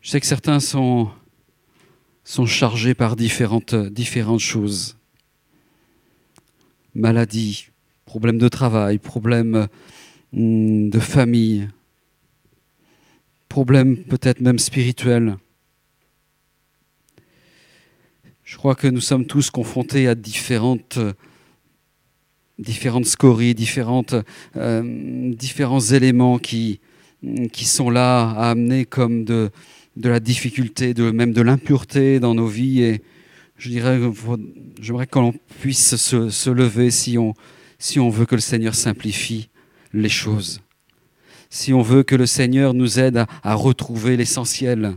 Je 0.00 0.08
sais 0.08 0.20
que 0.20 0.26
certains 0.26 0.60
sont, 0.60 1.10
chargés 2.46 2.94
par 2.94 3.16
différentes, 3.16 3.74
différentes 3.74 4.40
choses. 4.40 4.96
Maladie, 6.94 7.69
problèmes 8.10 8.38
de 8.38 8.48
travail, 8.48 8.98
problèmes 8.98 9.68
hum, 10.36 10.90
de 10.90 10.98
famille, 10.98 11.68
problèmes 13.48 13.98
peut-être 13.98 14.40
même 14.40 14.58
spirituels. 14.58 15.36
Je 18.42 18.56
crois 18.56 18.74
que 18.74 18.88
nous 18.88 19.00
sommes 19.00 19.26
tous 19.26 19.50
confrontés 19.50 20.08
à 20.08 20.16
différentes, 20.16 20.98
différentes 22.58 23.06
scories, 23.06 23.54
différentes, 23.54 24.16
euh, 24.56 24.82
différents 25.32 25.78
éléments 25.78 26.38
qui, 26.40 26.80
qui 27.52 27.64
sont 27.64 27.90
là 27.90 28.30
à 28.30 28.50
amener 28.50 28.86
comme 28.86 29.24
de, 29.24 29.50
de 29.94 30.08
la 30.08 30.18
difficulté, 30.18 30.94
de, 30.94 31.12
même 31.12 31.32
de 31.32 31.42
l'impureté 31.42 32.18
dans 32.18 32.34
nos 32.34 32.48
vies. 32.48 32.82
Et 32.82 33.02
je 33.56 33.68
dirais, 33.68 34.00
j'aimerais 34.80 35.06
que 35.06 35.20
l'on 35.20 35.32
puisse 35.60 35.94
se, 35.94 36.28
se 36.28 36.50
lever 36.50 36.90
si 36.90 37.16
on, 37.16 37.34
si 37.80 37.98
on 37.98 38.10
veut 38.10 38.26
que 38.26 38.36
le 38.36 38.40
Seigneur 38.40 38.76
simplifie 38.76 39.48
les 39.92 40.08
choses. 40.08 40.60
Si 41.48 41.72
on 41.72 41.82
veut 41.82 42.04
que 42.04 42.14
le 42.14 42.26
Seigneur 42.26 42.74
nous 42.74 43.00
aide 43.00 43.24
à, 43.42 43.54
retrouver 43.54 44.16
l'essentiel, 44.16 44.96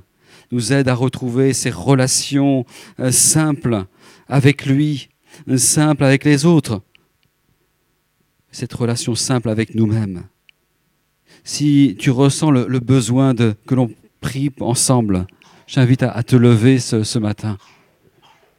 nous 0.52 0.72
aide 0.72 0.88
à 0.88 0.94
retrouver 0.94 1.54
ces 1.54 1.72
relations 1.72 2.66
euh, 3.00 3.10
simples 3.12 3.86
avec 4.28 4.68
lui, 4.68 5.10
euh, 5.48 5.58
simples 5.58 6.04
avec 6.04 6.26
les 6.26 6.46
autres, 6.46 6.82
cette 8.52 8.74
relation 8.74 9.16
simple 9.16 9.50
avec 9.50 9.74
nous-mêmes. 9.74 10.24
Si 11.44 11.96
tu 11.98 12.12
ressens 12.12 12.52
le, 12.52 12.80
besoin 12.80 13.34
de 13.34 13.56
que 13.66 13.76
l'on 13.76 13.90
prie 14.22 14.52
ensemble, 14.60 15.26
j'invite 15.68 16.04
à, 16.04 16.22
te 16.22 16.36
lever 16.36 16.80
ce, 16.80 17.18
matin. 17.18 17.58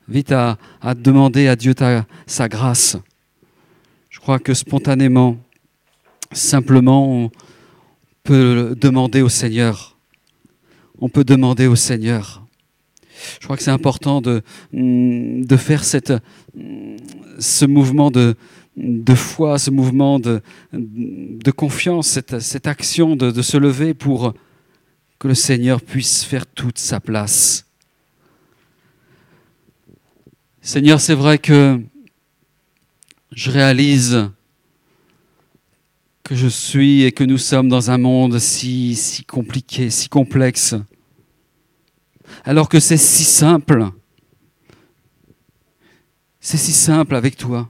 Vite 0.08 0.32
à, 0.32 0.58
demander 0.96 1.46
à 1.46 1.56
Dieu 1.56 1.74
sa 2.26 2.48
grâce. 2.48 2.98
Crois 4.24 4.38
que 4.38 4.54
spontanément, 4.54 5.36
simplement, 6.32 7.14
on 7.14 7.30
peut 8.22 8.74
demander 8.74 9.20
au 9.20 9.28
Seigneur. 9.28 9.98
On 10.98 11.10
peut 11.10 11.24
demander 11.24 11.66
au 11.66 11.76
Seigneur. 11.76 12.46
Je 13.38 13.44
crois 13.44 13.58
que 13.58 13.62
c'est 13.62 13.70
important 13.70 14.22
de, 14.22 14.40
de 14.72 15.56
faire 15.58 15.84
cette, 15.84 16.14
ce 17.38 17.66
mouvement 17.66 18.10
de, 18.10 18.34
de 18.78 19.14
foi, 19.14 19.58
ce 19.58 19.70
mouvement 19.70 20.18
de, 20.18 20.40
de 20.72 21.50
confiance, 21.50 22.08
cette, 22.08 22.40
cette 22.40 22.66
action 22.66 23.16
de, 23.16 23.30
de 23.30 23.42
se 23.42 23.58
lever 23.58 23.92
pour 23.92 24.32
que 25.18 25.28
le 25.28 25.34
Seigneur 25.34 25.82
puisse 25.82 26.24
faire 26.24 26.46
toute 26.46 26.78
sa 26.78 26.98
place. 26.98 27.66
Seigneur, 30.62 30.98
c'est 30.98 31.12
vrai 31.14 31.36
que 31.36 31.78
je 33.34 33.50
réalise 33.50 34.30
que 36.22 36.34
je 36.34 36.48
suis 36.48 37.02
et 37.02 37.12
que 37.12 37.24
nous 37.24 37.38
sommes 37.38 37.68
dans 37.68 37.90
un 37.90 37.98
monde 37.98 38.38
si, 38.38 38.94
si 38.94 39.24
compliqué, 39.24 39.90
si 39.90 40.08
complexe, 40.08 40.74
alors 42.44 42.68
que 42.68 42.80
c'est 42.80 42.96
si 42.96 43.24
simple. 43.24 43.86
C'est 46.40 46.56
si 46.56 46.72
simple 46.72 47.14
avec 47.14 47.36
toi. 47.36 47.68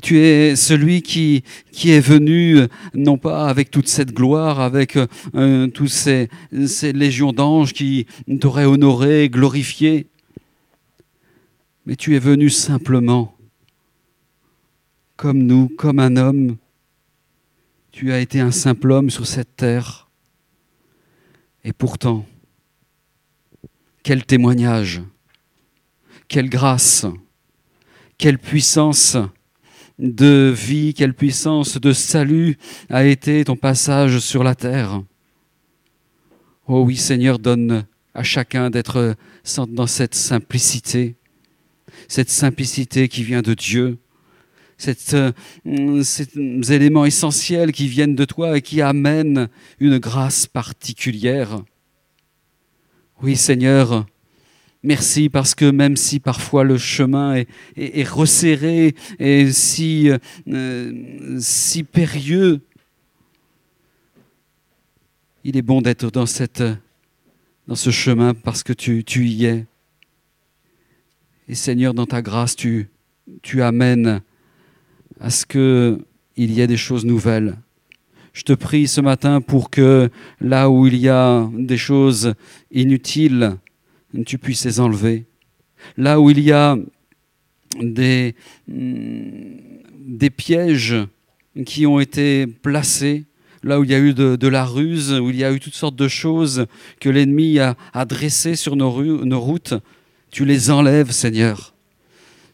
Tu 0.00 0.18
es 0.18 0.56
celui 0.56 1.02
qui, 1.02 1.44
qui 1.70 1.90
est 1.90 2.00
venu, 2.00 2.60
non 2.94 3.18
pas 3.18 3.48
avec 3.48 3.70
toute 3.70 3.88
cette 3.88 4.12
gloire, 4.12 4.60
avec 4.60 4.98
euh, 5.34 5.66
toutes 5.68 5.90
ces, 5.90 6.28
ces 6.66 6.92
légions 6.92 7.32
d'anges 7.32 7.72
qui 7.72 8.06
t'auraient 8.40 8.64
honoré, 8.64 9.28
glorifié, 9.28 10.08
mais 11.84 11.94
tu 11.94 12.16
es 12.16 12.18
venu 12.18 12.50
simplement, 12.50 13.35
comme 15.16 15.42
nous, 15.42 15.68
comme 15.68 15.98
un 15.98 16.16
homme. 16.16 16.56
Tu 17.90 18.12
as 18.12 18.20
été 18.20 18.40
un 18.40 18.50
simple 18.50 18.90
homme 18.90 19.10
sur 19.10 19.26
cette 19.26 19.56
terre. 19.56 20.08
Et 21.64 21.72
pourtant, 21.72 22.26
quel 24.02 24.24
témoignage, 24.24 25.02
quelle 26.28 26.48
grâce, 26.48 27.06
quelle 28.18 28.38
puissance 28.38 29.16
de 29.98 30.52
vie, 30.54 30.94
quelle 30.94 31.14
puissance 31.14 31.80
de 31.80 31.92
salut 31.92 32.58
a 32.90 33.04
été 33.04 33.44
ton 33.44 33.56
passage 33.56 34.18
sur 34.18 34.44
la 34.44 34.54
terre. 34.54 35.02
Oh 36.68 36.82
oui, 36.82 36.96
Seigneur, 36.96 37.38
donne 37.38 37.86
à 38.14 38.22
chacun 38.22 38.70
d'être 38.70 39.16
dans 39.68 39.86
cette 39.86 40.14
simplicité, 40.14 41.16
cette 42.08 42.30
simplicité 42.30 43.08
qui 43.08 43.24
vient 43.24 43.42
de 43.42 43.54
Dieu, 43.54 43.98
euh, 45.14 46.02
ces 46.02 46.28
éléments 46.72 47.04
essentiels 47.04 47.72
qui 47.72 47.88
viennent 47.88 48.14
de 48.14 48.24
toi 48.24 48.58
et 48.58 48.62
qui 48.62 48.82
amènent 48.82 49.48
une 49.80 49.98
grâce 49.98 50.46
particulière. 50.46 51.62
Oui, 53.22 53.36
Seigneur, 53.36 54.06
merci 54.82 55.28
parce 55.30 55.54
que 55.54 55.70
même 55.70 55.96
si 55.96 56.20
parfois 56.20 56.64
le 56.64 56.76
chemin 56.76 57.42
est 57.76 58.08
resserré 58.08 58.94
et 59.18 59.50
si, 59.50 60.10
euh, 60.48 61.38
si 61.40 61.82
périlleux, 61.82 62.60
il 65.44 65.56
est 65.56 65.62
bon 65.62 65.80
d'être 65.80 66.10
dans, 66.10 66.26
cette, 66.26 66.62
dans 67.66 67.76
ce 67.76 67.90
chemin 67.90 68.34
parce 68.34 68.62
que 68.62 68.72
tu, 68.72 69.04
tu 69.04 69.26
y 69.26 69.46
es. 69.46 69.64
Et 71.48 71.54
Seigneur, 71.54 71.94
dans 71.94 72.06
ta 72.06 72.20
grâce, 72.20 72.56
tu, 72.56 72.88
tu 73.42 73.62
amènes 73.62 74.20
à 75.20 75.30
ce 75.30 75.46
qu'il 75.46 76.52
y 76.52 76.60
ait 76.60 76.66
des 76.66 76.76
choses 76.76 77.04
nouvelles. 77.04 77.56
Je 78.32 78.42
te 78.42 78.52
prie 78.52 78.86
ce 78.86 79.00
matin 79.00 79.40
pour 79.40 79.70
que 79.70 80.10
là 80.40 80.68
où 80.68 80.86
il 80.86 80.96
y 80.96 81.08
a 81.08 81.48
des 81.54 81.78
choses 81.78 82.34
inutiles, 82.70 83.56
tu 84.26 84.36
puisses 84.38 84.64
les 84.66 84.80
enlever. 84.80 85.24
Là 85.96 86.20
où 86.20 86.28
il 86.28 86.40
y 86.40 86.52
a 86.52 86.76
des, 87.80 88.34
pièges 90.36 90.96
qui 91.64 91.86
ont 91.86 92.00
été 92.00 92.46
placés, 92.46 93.24
là 93.62 93.80
où 93.80 93.84
il 93.84 93.90
y 93.90 93.94
a 93.94 93.98
eu 93.98 94.12
de, 94.12 94.48
la 94.48 94.64
ruse, 94.64 95.12
où 95.12 95.30
il 95.30 95.36
y 95.36 95.44
a 95.44 95.52
eu 95.52 95.60
toutes 95.60 95.74
sortes 95.74 95.96
de 95.96 96.08
choses 96.08 96.66
que 97.00 97.08
l'ennemi 97.08 97.58
a, 97.58 97.74
dressées 98.04 98.56
sur 98.56 98.76
nos 98.76 99.40
routes, 99.40 99.74
tu 100.30 100.44
les 100.44 100.70
enlèves, 100.70 101.10
Seigneur. 101.10 101.75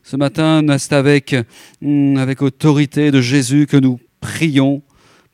Ce 0.04 0.16
matin, 0.16 0.64
c'est 0.78 0.94
avec, 0.94 1.36
mm, 1.80 2.16
avec 2.16 2.42
autorité 2.42 3.10
de 3.10 3.20
Jésus 3.20 3.66
que 3.66 3.76
nous 3.76 4.00
prions 4.20 4.82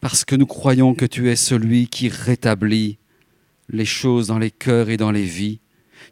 parce 0.01 0.25
que 0.25 0.37
nous 0.37 0.47
croyons 0.47 0.95
que 0.95 1.07
tu 1.07 1.31
es 1.31 1.37
celui 1.37 1.89
qui 1.89 2.09
rétablit 2.09 2.99
les 3.71 3.87
choses 3.87 4.27
dans 4.29 4.39
les 4.39 4.51
cœurs 4.51 4.91
et 4.91 4.97
dans 4.97 5.11
les 5.11 5.25
vies. 5.25 5.61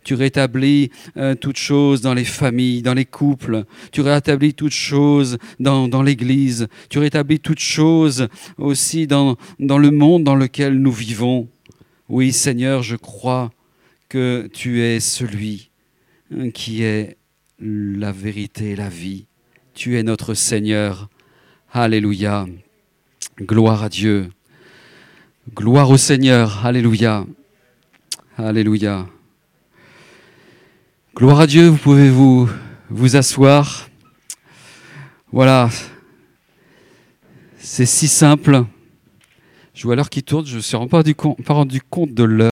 Tu 0.05 0.15
rétablis 0.15 0.91
euh, 1.16 1.35
toutes 1.35 1.59
choses 1.59 2.01
dans 2.01 2.15
les 2.15 2.24
familles, 2.24 2.83
dans 2.83 2.95
les 2.95 3.05
couples. 3.05 3.65
Tu 3.93 4.01
rétablis 4.01 4.55
toutes 4.55 4.73
choses 4.73 5.39
dans, 5.61 6.03
l'Église. 6.03 6.69
Tu 6.89 6.99
rétablis 6.99 7.41
toutes 7.41 7.61
choses 7.61 8.28
aussi 8.57 9.07
dans, 9.07 9.37
dans 9.59 9.78
le 9.78 9.91
monde 9.91 10.24
dans 10.24 10.35
lequel 10.35 10.78
nous 10.78 10.93
vivons. 10.93 11.49
Oui, 12.09 12.33
Seigneur, 12.33 12.83
je 12.83 12.97
crois 12.97 13.51
que 14.09 14.49
tu 14.53 14.83
es 14.83 15.01
celui 15.01 15.70
hein, 16.35 16.51
qui 16.51 16.83
est 16.83 17.16
la 17.59 18.12
vérité 18.12 18.70
et 18.70 18.77
la 18.77 18.89
vie. 18.89 19.27
Tu 19.74 19.99
es 19.99 20.03
notre 20.03 20.35
Seigneur. 20.35 21.09
Alléluia. 21.73 22.47
Gloire 23.41 23.83
à 23.83 23.89
Dieu. 23.89 24.31
Gloire 25.55 25.91
au 25.91 25.97
Seigneur. 25.97 26.65
Alléluia. 26.65 27.27
Alléluia. 28.37 29.07
Gloire 31.15 31.41
à 31.41 31.47
Dieu. 31.47 31.69
Vous 31.69 31.77
pouvez 31.77 32.11
vous, 32.11 32.49
vous 32.91 33.16
asseoir. 33.16 33.89
Voilà. 35.33 35.69
C'est 37.59 37.87
si 37.87 38.09
simple. 38.09 38.65
Je 39.74 39.83
vois 39.83 39.97
l'heure 39.97 40.11
qui 40.11 40.23
tourne. 40.23 40.47
Je 40.47 40.53
ne 40.53 40.57
me 40.57 40.62
suis 40.62 40.77
pas 40.89 40.97
rendu 40.99 41.15
compte, 41.15 41.43
pas 41.43 41.55
rendu 41.55 41.81
compte 41.81 42.15
de 42.15 42.24
l'heure. 42.24 42.56